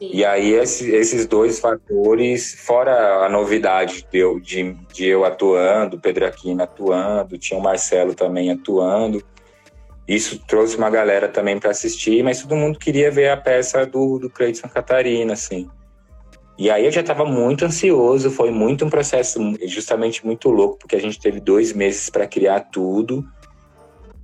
E 0.01 0.25
aí 0.25 0.53
esse, 0.55 0.91
esses 0.91 1.27
dois 1.27 1.61
fatores, 1.61 2.55
fora 2.67 3.25
a 3.25 3.29
novidade 3.29 4.07
de 4.11 4.19
eu, 4.19 4.41
de, 4.41 4.73
de 4.93 5.07
eu 5.07 5.25
atuando, 5.25 6.01
Pedro 6.01 6.27
Aquino 6.27 6.63
atuando, 6.63 7.39
tinha 7.39 7.59
o 7.59 7.63
Marcelo 7.63 8.15
também 8.15 8.51
atuando, 8.51 9.23
isso 10.09 10.41
trouxe 10.45 10.77
uma 10.77 10.91
galera 10.91 11.29
também 11.29 11.59
para 11.59 11.71
assistir, 11.71 12.25
mas 12.25 12.43
todo 12.43 12.57
mundo 12.57 12.79
queria 12.79 13.13
ver 13.13 13.29
a 13.29 13.37
peça 13.37 13.87
do, 13.87 14.19
do 14.19 14.29
Cleiton 14.29 14.69
Catarina, 14.69 15.35
assim. 15.35 15.71
E 16.59 16.69
aí 16.69 16.85
eu 16.85 16.91
já 16.91 17.01
estava 17.01 17.25
muito 17.25 17.65
ansioso, 17.65 18.31
foi 18.31 18.51
muito 18.51 18.85
um 18.85 18.91
processo 18.91 19.39
justamente 19.67 20.27
muito 20.27 20.51
louco, 20.51 20.79
porque 20.79 20.97
a 20.97 21.01
gente 21.01 21.21
teve 21.21 21.41
dois 21.41 21.73
meses 21.73 22.11
para 22.11 22.27
criar 22.27 22.61
tudo. 22.61 23.25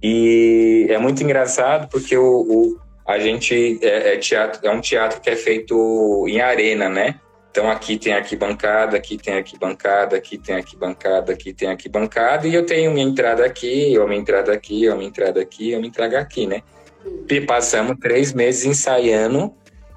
E 0.09 0.87
é 0.89 0.99
muito 0.99 1.21
engraçado 1.25 1.89
porque 1.89 2.17
o, 2.17 2.23
o 2.25 2.79
a 3.05 3.19
gente 3.19 3.81
é, 3.83 4.15
é, 4.15 4.17
teatro, 4.17 4.65
é 4.65 4.71
um 4.71 4.81
teatro 4.81 5.21
que 5.21 5.29
é 5.29 5.35
feito 5.35 6.25
em 6.29 6.41
arena, 6.41 6.89
né? 6.89 7.19
Então 7.51 7.69
aqui 7.69 7.99
tem 7.99 8.13
arquibancada, 8.13 8.97
aqui 8.97 9.17
tem 9.17 9.35
arquibancada, 9.35 10.17
aqui 10.17 10.39
tem 10.39 10.55
arquibancada, 10.55 11.33
aqui 11.33 11.53
tem 11.53 11.71
arquibancada, 11.71 12.47
e 12.47 12.55
eu 12.55 12.65
tenho 12.65 12.93
minha 12.93 13.05
entrada 13.05 13.45
aqui, 13.45 13.99
ou 13.99 14.07
minha 14.07 14.21
entrada 14.21 14.53
aqui, 14.53 14.89
ou 14.89 14.97
minha 14.97 15.09
entrada 15.09 15.41
aqui, 15.41 15.75
ou 15.75 15.81
minha 15.81 15.89
entrada 15.89 16.21
aqui, 16.21 16.47
né? 16.47 16.63
E 17.29 17.41
passamos 17.41 17.97
três 18.01 18.33
meses 18.33 18.65
ensaiando 18.65 19.53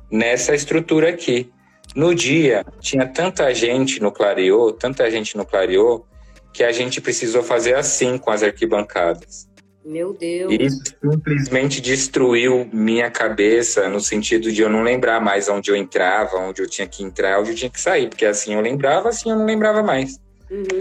nessa 0.09 0.55
estrutura 0.55 1.09
aqui. 1.09 1.51
No 1.95 2.15
dia, 2.15 2.65
tinha 2.79 3.05
tanta 3.05 3.53
gente 3.53 4.01
no 4.01 4.11
Clareô, 4.11 4.71
tanta 4.73 5.09
gente 5.11 5.37
no 5.37 5.45
Clareô, 5.45 6.03
que 6.51 6.63
a 6.63 6.71
gente 6.71 6.99
precisou 6.99 7.43
fazer 7.43 7.75
assim 7.75 8.17
com 8.17 8.31
as 8.31 8.41
arquibancadas. 8.41 9.49
Meu 9.83 10.13
Deus. 10.13 10.53
Isso 10.59 10.95
simplesmente 11.01 11.81
destruiu 11.81 12.69
minha 12.71 13.09
cabeça 13.09 13.87
no 13.87 13.99
sentido 13.99 14.51
de 14.51 14.61
eu 14.61 14.69
não 14.69 14.83
lembrar 14.83 15.21
mais 15.21 15.47
onde 15.47 15.71
eu 15.71 15.75
entrava, 15.75 16.37
onde 16.37 16.61
eu 16.61 16.69
tinha 16.69 16.87
que 16.87 17.03
entrar, 17.03 17.39
onde 17.39 17.51
eu 17.51 17.55
tinha 17.55 17.69
que 17.69 17.79
sair, 17.79 18.09
porque 18.09 18.25
assim 18.25 18.53
eu 18.53 18.61
lembrava, 18.61 19.09
assim 19.09 19.31
eu 19.31 19.37
não 19.37 19.45
lembrava 19.45 19.81
mais. 19.81 20.19
Uhum. 20.51 20.79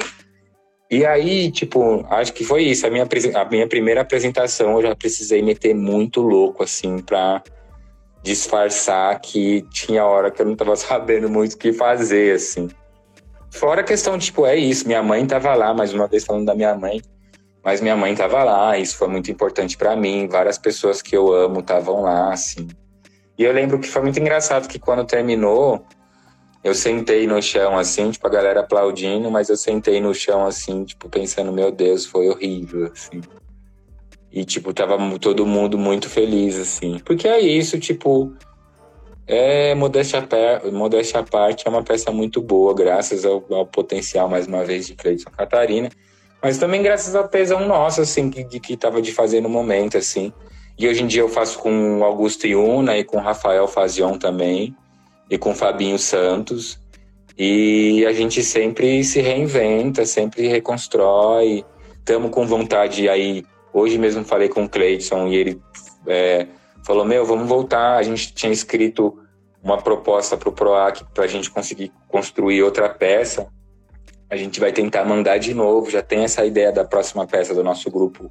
E 0.90 1.04
aí, 1.04 1.50
tipo, 1.50 2.04
acho 2.08 2.32
que 2.32 2.44
foi 2.44 2.62
isso. 2.64 2.86
A 2.86 2.90
minha, 2.90 3.06
a 3.34 3.44
minha 3.44 3.68
primeira 3.68 4.00
apresentação 4.00 4.76
eu 4.76 4.82
já 4.82 4.96
precisei 4.96 5.42
meter 5.42 5.74
muito 5.74 6.20
louco, 6.20 6.62
assim, 6.62 6.98
pra 6.98 7.42
disfarçar 8.22 9.20
que 9.20 9.62
tinha 9.70 10.04
hora 10.04 10.30
que 10.30 10.40
eu 10.40 10.46
não 10.46 10.56
tava 10.56 10.74
sabendo 10.76 11.28
muito 11.28 11.52
o 11.52 11.58
que 11.58 11.72
fazer, 11.72 12.34
assim. 12.34 12.68
Fora 13.50 13.82
a 13.82 13.84
questão, 13.84 14.18
tipo, 14.18 14.46
é 14.46 14.56
isso, 14.56 14.86
minha 14.86 15.02
mãe 15.02 15.26
tava 15.26 15.54
lá, 15.54 15.72
mais 15.72 15.92
uma 15.92 16.06
vez 16.06 16.24
falando 16.24 16.46
da 16.46 16.54
minha 16.54 16.74
mãe, 16.74 17.00
mas 17.68 17.82
minha 17.82 17.94
mãe 17.94 18.14
tava 18.14 18.42
lá, 18.42 18.78
isso 18.78 18.96
foi 18.96 19.08
muito 19.08 19.30
importante 19.30 19.76
para 19.76 19.94
mim, 19.94 20.26
várias 20.26 20.56
pessoas 20.56 21.02
que 21.02 21.14
eu 21.14 21.34
amo 21.34 21.60
estavam 21.60 22.00
lá, 22.00 22.32
assim. 22.32 22.66
E 23.36 23.44
eu 23.44 23.52
lembro 23.52 23.78
que 23.78 23.86
foi 23.86 24.00
muito 24.00 24.18
engraçado 24.18 24.66
que 24.66 24.78
quando 24.78 25.04
terminou, 25.04 25.84
eu 26.64 26.74
sentei 26.74 27.26
no 27.26 27.42
chão, 27.42 27.76
assim, 27.76 28.10
tipo, 28.10 28.26
a 28.26 28.30
galera 28.30 28.60
aplaudindo, 28.60 29.30
mas 29.30 29.50
eu 29.50 29.56
sentei 29.58 30.00
no 30.00 30.14
chão, 30.14 30.46
assim, 30.46 30.82
tipo, 30.82 31.10
pensando, 31.10 31.52
meu 31.52 31.70
Deus, 31.70 32.06
foi 32.06 32.30
horrível, 32.30 32.90
assim. 32.90 33.20
E, 34.32 34.46
tipo, 34.46 34.72
tava 34.72 34.96
todo 35.18 35.44
mundo 35.44 35.76
muito 35.76 36.08
feliz, 36.08 36.58
assim. 36.58 36.98
Porque 37.00 37.28
é 37.28 37.38
isso, 37.38 37.78
tipo. 37.78 38.32
É, 39.26 39.74
modéstia, 39.74 40.26
modéstia 40.72 41.20
à 41.20 41.22
parte, 41.22 41.66
é 41.66 41.70
uma 41.70 41.82
peça 41.82 42.10
muito 42.10 42.40
boa, 42.40 42.74
graças 42.74 43.26
ao, 43.26 43.44
ao 43.50 43.66
potencial, 43.66 44.26
mais 44.26 44.46
uma 44.46 44.64
vez, 44.64 44.86
de 44.86 44.94
Cleiton 44.94 45.30
Catarina. 45.30 45.90
Mas 46.42 46.58
também 46.58 46.82
graças 46.82 47.14
ao 47.14 47.28
tesão 47.28 47.66
nosso, 47.66 48.00
assim, 48.00 48.30
que, 48.30 48.44
de, 48.44 48.60
que 48.60 48.76
tava 48.76 49.02
de 49.02 49.12
fazer 49.12 49.40
no 49.40 49.48
momento, 49.48 49.98
assim. 49.98 50.32
E 50.78 50.88
hoje 50.88 51.02
em 51.02 51.06
dia 51.06 51.22
eu 51.22 51.28
faço 51.28 51.58
com 51.58 52.04
Augusto 52.04 52.46
Iuna 52.46 52.96
e 52.96 53.04
com 53.04 53.18
Rafael 53.18 53.66
Fazion 53.66 54.16
também, 54.16 54.76
e 55.28 55.36
com 55.36 55.54
Fabinho 55.54 55.98
Santos. 55.98 56.80
E 57.36 58.04
a 58.06 58.12
gente 58.12 58.42
sempre 58.42 59.02
se 59.02 59.20
reinventa, 59.20 60.06
sempre 60.06 60.46
reconstrói. 60.48 61.64
Estamos 61.98 62.30
com 62.30 62.46
vontade 62.46 63.08
aí 63.08 63.44
Hoje 63.72 63.98
mesmo 63.98 64.24
falei 64.24 64.48
com 64.48 64.64
o 64.64 64.68
Cleidson 64.68 65.28
e 65.28 65.36
ele 65.36 65.62
é, 66.06 66.46
falou: 66.84 67.04
Meu, 67.04 67.24
vamos 67.24 67.48
voltar. 67.48 67.96
A 67.96 68.02
gente 68.02 68.32
tinha 68.34 68.52
escrito 68.52 69.18
uma 69.62 69.80
proposta 69.80 70.36
para 70.36 70.48
o 70.48 70.52
PROAC 70.52 71.04
para 71.14 71.24
a 71.24 71.28
gente 71.28 71.50
conseguir 71.50 71.92
construir 72.08 72.62
outra 72.62 72.88
peça. 72.88 73.48
A 74.30 74.36
gente 74.36 74.60
vai 74.60 74.72
tentar 74.72 75.04
mandar 75.04 75.38
de 75.38 75.54
novo. 75.54 75.90
Já 75.90 76.02
tem 76.02 76.24
essa 76.24 76.44
ideia 76.44 76.70
da 76.70 76.84
próxima 76.84 77.26
peça 77.26 77.54
do 77.54 77.64
nosso 77.64 77.90
grupo 77.90 78.30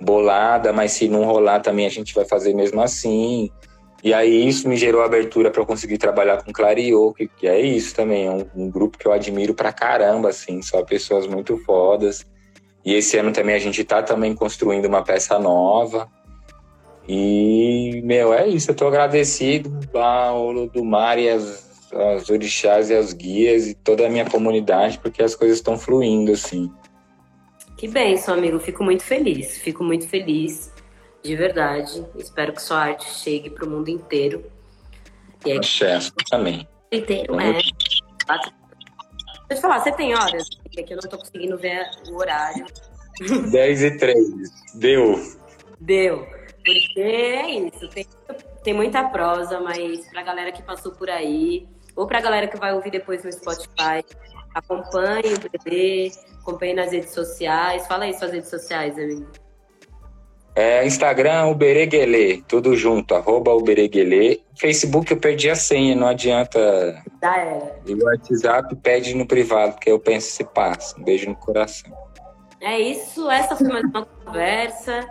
bolada, 0.00 0.72
mas 0.72 0.92
se 0.92 1.08
não 1.08 1.24
rolar 1.24 1.60
também 1.60 1.86
a 1.86 1.90
gente 1.90 2.14
vai 2.14 2.24
fazer 2.24 2.54
mesmo 2.54 2.80
assim. 2.80 3.50
E 4.04 4.12
aí 4.12 4.46
isso 4.46 4.68
me 4.68 4.76
gerou 4.76 5.02
abertura 5.02 5.50
para 5.50 5.62
eu 5.62 5.66
conseguir 5.66 5.98
trabalhar 5.98 6.42
com 6.42 6.52
Clariô, 6.52 7.12
que, 7.12 7.26
que 7.26 7.48
é 7.48 7.58
isso 7.60 7.94
também, 7.94 8.26
é 8.26 8.30
um, 8.30 8.46
um, 8.54 8.70
grupo 8.70 8.98
que 8.98 9.06
eu 9.06 9.12
admiro 9.12 9.54
pra 9.54 9.72
caramba, 9.72 10.28
assim, 10.28 10.62
só 10.62 10.82
pessoas 10.84 11.26
muito 11.26 11.56
fodas. 11.64 12.24
E 12.84 12.94
esse 12.94 13.16
ano 13.16 13.32
também 13.32 13.54
a 13.54 13.58
gente 13.58 13.80
está 13.80 14.02
também 14.02 14.34
construindo 14.34 14.86
uma 14.86 15.02
peça 15.02 15.38
nova. 15.38 16.08
E, 17.08 18.00
meu, 18.04 18.32
é 18.32 18.46
isso. 18.46 18.70
Eu 18.70 18.74
tô 18.74 18.86
agradecido 18.86 19.76
ao 19.94 20.50
Ludumar 20.52 21.18
e 21.18 21.28
as, 21.92 22.22
as 22.22 22.30
orixás 22.30 22.90
e 22.90 22.94
as 22.94 23.12
guias 23.12 23.66
e 23.68 23.74
toda 23.74 24.06
a 24.06 24.10
minha 24.10 24.28
comunidade, 24.28 24.98
porque 24.98 25.22
as 25.22 25.34
coisas 25.34 25.58
estão 25.58 25.78
fluindo, 25.78 26.32
assim. 26.32 26.70
Que 27.76 27.88
bem, 27.88 28.16
seu 28.16 28.34
amigo. 28.34 28.58
Fico 28.58 28.82
muito 28.82 29.02
feliz. 29.02 29.58
Fico 29.58 29.84
muito 29.84 30.08
feliz, 30.08 30.72
de 31.22 31.36
verdade. 31.36 32.04
Espero 32.16 32.52
que 32.52 32.62
sua 32.62 32.78
arte 32.78 33.04
chegue 33.04 33.50
para 33.50 33.66
o 33.66 33.70
mundo 33.70 33.88
inteiro. 33.88 34.44
E 35.44 35.52
aí... 35.52 35.58
Axé, 35.58 35.98
também. 36.30 36.66
Inteiro, 36.90 37.38
é. 37.38 37.52
Deixa 37.52 37.72
eu 39.50 39.56
falar, 39.58 39.80
você 39.80 39.92
tem 39.92 40.14
horas? 40.14 40.48
é 40.76 40.82
que 40.82 40.92
eu 40.92 40.98
não 41.02 41.08
tô 41.08 41.18
conseguindo 41.18 41.56
ver 41.56 41.88
o 42.10 42.16
horário. 42.16 42.66
10 43.50 43.82
e 43.82 43.96
3. 43.96 44.18
Deu. 44.74 45.36
Deu. 45.80 46.26
Porque 46.64 47.00
é 47.00 47.50
isso. 47.50 47.88
Tem, 47.88 48.06
tem 48.66 48.74
muita 48.74 49.04
prosa, 49.04 49.60
mas 49.60 50.08
pra 50.08 50.22
galera 50.22 50.50
que 50.50 50.60
passou 50.60 50.90
por 50.90 51.08
aí, 51.08 51.68
ou 51.94 52.04
pra 52.04 52.20
galera 52.20 52.48
que 52.48 52.58
vai 52.58 52.74
ouvir 52.74 52.90
depois 52.90 53.22
no 53.22 53.32
Spotify, 53.32 54.04
acompanhe 54.52 55.34
o 55.34 55.38
bebê, 55.38 56.10
acompanhe 56.42 56.74
nas 56.74 56.90
redes 56.90 57.10
sociais. 57.10 57.86
Fala 57.86 58.06
aí 58.06 58.14
suas 58.14 58.32
redes 58.32 58.50
sociais, 58.50 58.98
amigo. 58.98 59.24
É, 60.56 60.84
Instagram, 60.84 61.46
Ubereguele, 61.46 62.42
tudo 62.48 62.74
junto, 62.74 63.14
arroba 63.14 63.54
Ubereguele. 63.54 64.42
Facebook 64.58 65.12
eu 65.12 65.20
perdi 65.20 65.48
a 65.48 65.54
senha, 65.54 65.94
não 65.94 66.08
adianta. 66.08 66.58
Já 67.22 67.36
era. 67.38 67.80
E 67.86 67.94
o 67.94 68.04
WhatsApp 68.04 68.74
pede 68.82 69.14
no 69.14 69.28
privado, 69.28 69.78
que 69.78 69.88
eu 69.88 70.00
penso 70.00 70.32
se 70.32 70.42
passa. 70.42 70.98
Um 70.98 71.04
beijo 71.04 71.28
no 71.28 71.36
coração. 71.36 71.96
É 72.60 72.80
isso, 72.80 73.30
essa 73.30 73.54
foi 73.54 73.68
mais 73.68 73.84
uma 73.84 74.04
conversa 74.26 75.06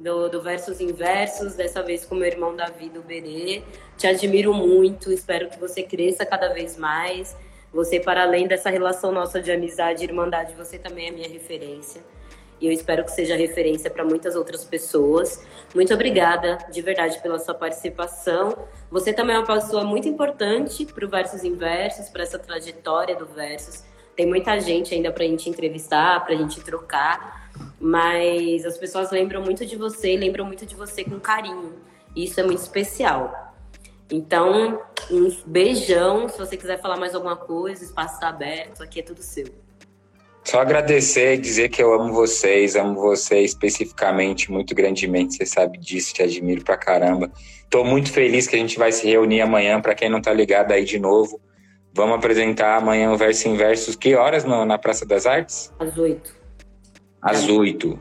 do, 0.00 0.28
do 0.28 0.42
Versos 0.42 0.80
Inversos, 0.80 1.54
dessa 1.54 1.82
vez 1.82 2.04
com 2.04 2.16
meu 2.16 2.26
irmão 2.26 2.56
Davi 2.56 2.88
do 2.88 3.02
Berê. 3.02 3.62
Te 3.96 4.08
admiro 4.08 4.52
muito, 4.52 5.12
espero 5.12 5.48
que 5.48 5.60
você 5.60 5.82
cresça 5.84 6.26
cada 6.26 6.48
vez 6.52 6.76
mais. 6.76 7.36
Você, 7.72 8.00
para 8.00 8.22
além 8.24 8.48
dessa 8.48 8.68
relação 8.68 9.12
nossa 9.12 9.40
de 9.40 9.52
amizade 9.52 10.02
e 10.02 10.08
irmandade, 10.08 10.54
você 10.54 10.78
também 10.78 11.08
é 11.08 11.10
minha 11.12 11.28
referência 11.28 12.02
e 12.60 12.66
eu 12.66 12.72
espero 12.72 13.04
que 13.04 13.10
seja 13.10 13.34
referência 13.36 13.90
para 13.90 14.04
muitas 14.04 14.36
outras 14.36 14.64
pessoas. 14.64 15.42
Muito 15.74 15.94
obrigada, 15.94 16.58
de 16.70 16.82
verdade, 16.82 17.18
pela 17.22 17.38
sua 17.38 17.54
participação. 17.54 18.54
Você 18.90 19.12
também 19.12 19.34
é 19.34 19.38
uma 19.38 19.46
pessoa 19.46 19.82
muito 19.82 20.06
importante 20.06 20.84
para 20.84 21.04
o 21.04 21.08
Versos 21.08 21.42
Inversos, 21.42 22.10
para 22.10 22.22
essa 22.22 22.38
trajetória 22.38 23.16
do 23.16 23.24
Versos. 23.24 23.82
Tem 24.14 24.26
muita 24.26 24.60
gente 24.60 24.94
ainda 24.94 25.10
para 25.10 25.24
a 25.24 25.26
gente 25.26 25.48
entrevistar, 25.48 26.22
para 26.22 26.34
a 26.34 26.36
gente 26.36 26.60
trocar, 26.60 27.39
mas 27.80 28.64
as 28.64 28.76
pessoas 28.76 29.10
lembram 29.10 29.42
muito 29.42 29.64
de 29.64 29.76
você 29.76 30.14
e 30.14 30.16
lembram 30.16 30.44
muito 30.44 30.66
de 30.66 30.74
você 30.74 31.04
com 31.04 31.18
carinho. 31.18 31.74
E 32.14 32.24
isso 32.24 32.40
é 32.40 32.42
muito 32.42 32.58
especial. 32.58 33.54
Então, 34.10 34.82
um 35.10 35.30
beijão. 35.46 36.28
Se 36.28 36.38
você 36.38 36.56
quiser 36.56 36.80
falar 36.80 36.96
mais 36.96 37.14
alguma 37.14 37.36
coisa, 37.36 37.82
o 37.82 37.84
espaço 37.84 38.14
está 38.14 38.28
aberto, 38.28 38.82
aqui 38.82 39.00
é 39.00 39.02
tudo 39.02 39.22
seu. 39.22 39.46
Só 40.44 40.60
agradecer 40.60 41.34
e 41.34 41.38
dizer 41.38 41.68
que 41.68 41.82
eu 41.82 41.92
amo 41.92 42.12
vocês, 42.12 42.74
amo 42.74 43.00
você 43.00 43.40
especificamente, 43.40 44.50
muito 44.50 44.74
grandemente. 44.74 45.36
Você 45.36 45.46
sabe 45.46 45.78
disso, 45.78 46.14
te 46.14 46.22
admiro 46.22 46.64
pra 46.64 46.76
caramba. 46.76 47.30
Tô 47.68 47.84
muito 47.84 48.10
feliz 48.10 48.48
que 48.48 48.56
a 48.56 48.58
gente 48.58 48.78
vai 48.78 48.90
se 48.90 49.06
reunir 49.06 49.42
amanhã. 49.42 49.80
Para 49.80 49.94
quem 49.94 50.08
não 50.08 50.20
tá 50.20 50.32
ligado 50.32 50.72
aí 50.72 50.84
de 50.84 50.98
novo, 50.98 51.40
vamos 51.92 52.16
apresentar 52.16 52.78
amanhã 52.78 53.12
o 53.12 53.16
Verso 53.16 53.48
em 53.48 53.56
Versos. 53.56 53.94
Que 53.94 54.16
horas 54.16 54.44
na 54.44 54.78
Praça 54.78 55.06
das 55.06 55.26
Artes? 55.26 55.72
Às 55.78 55.96
oito. 55.96 56.39
Às 57.22 57.48
oito. 57.48 57.98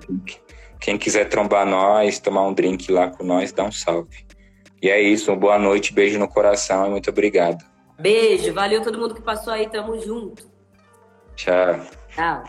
Quem 0.79 0.97
quiser 0.97 1.25
trombar 1.25 1.65
nós, 1.65 2.19
tomar 2.19 2.47
um 2.47 2.53
drink 2.53 2.91
lá 2.91 3.09
com 3.09 3.23
nós, 3.23 3.51
dá 3.51 3.63
um 3.63 3.71
salve. 3.71 4.25
E 4.81 4.89
é 4.89 5.01
isso, 5.01 5.35
boa 5.35 5.59
noite, 5.59 5.93
beijo 5.93 6.17
no 6.17 6.27
coração 6.27 6.87
e 6.87 6.89
muito 6.89 7.09
obrigado. 7.09 7.63
Beijo, 7.99 8.53
valeu 8.53 8.81
todo 8.81 8.97
mundo 8.97 9.13
que 9.13 9.21
passou 9.21 9.51
aí, 9.51 9.67
tamo 9.67 9.99
junto. 9.99 10.49
Tchau. 11.35 11.81
Tchau. 12.15 12.43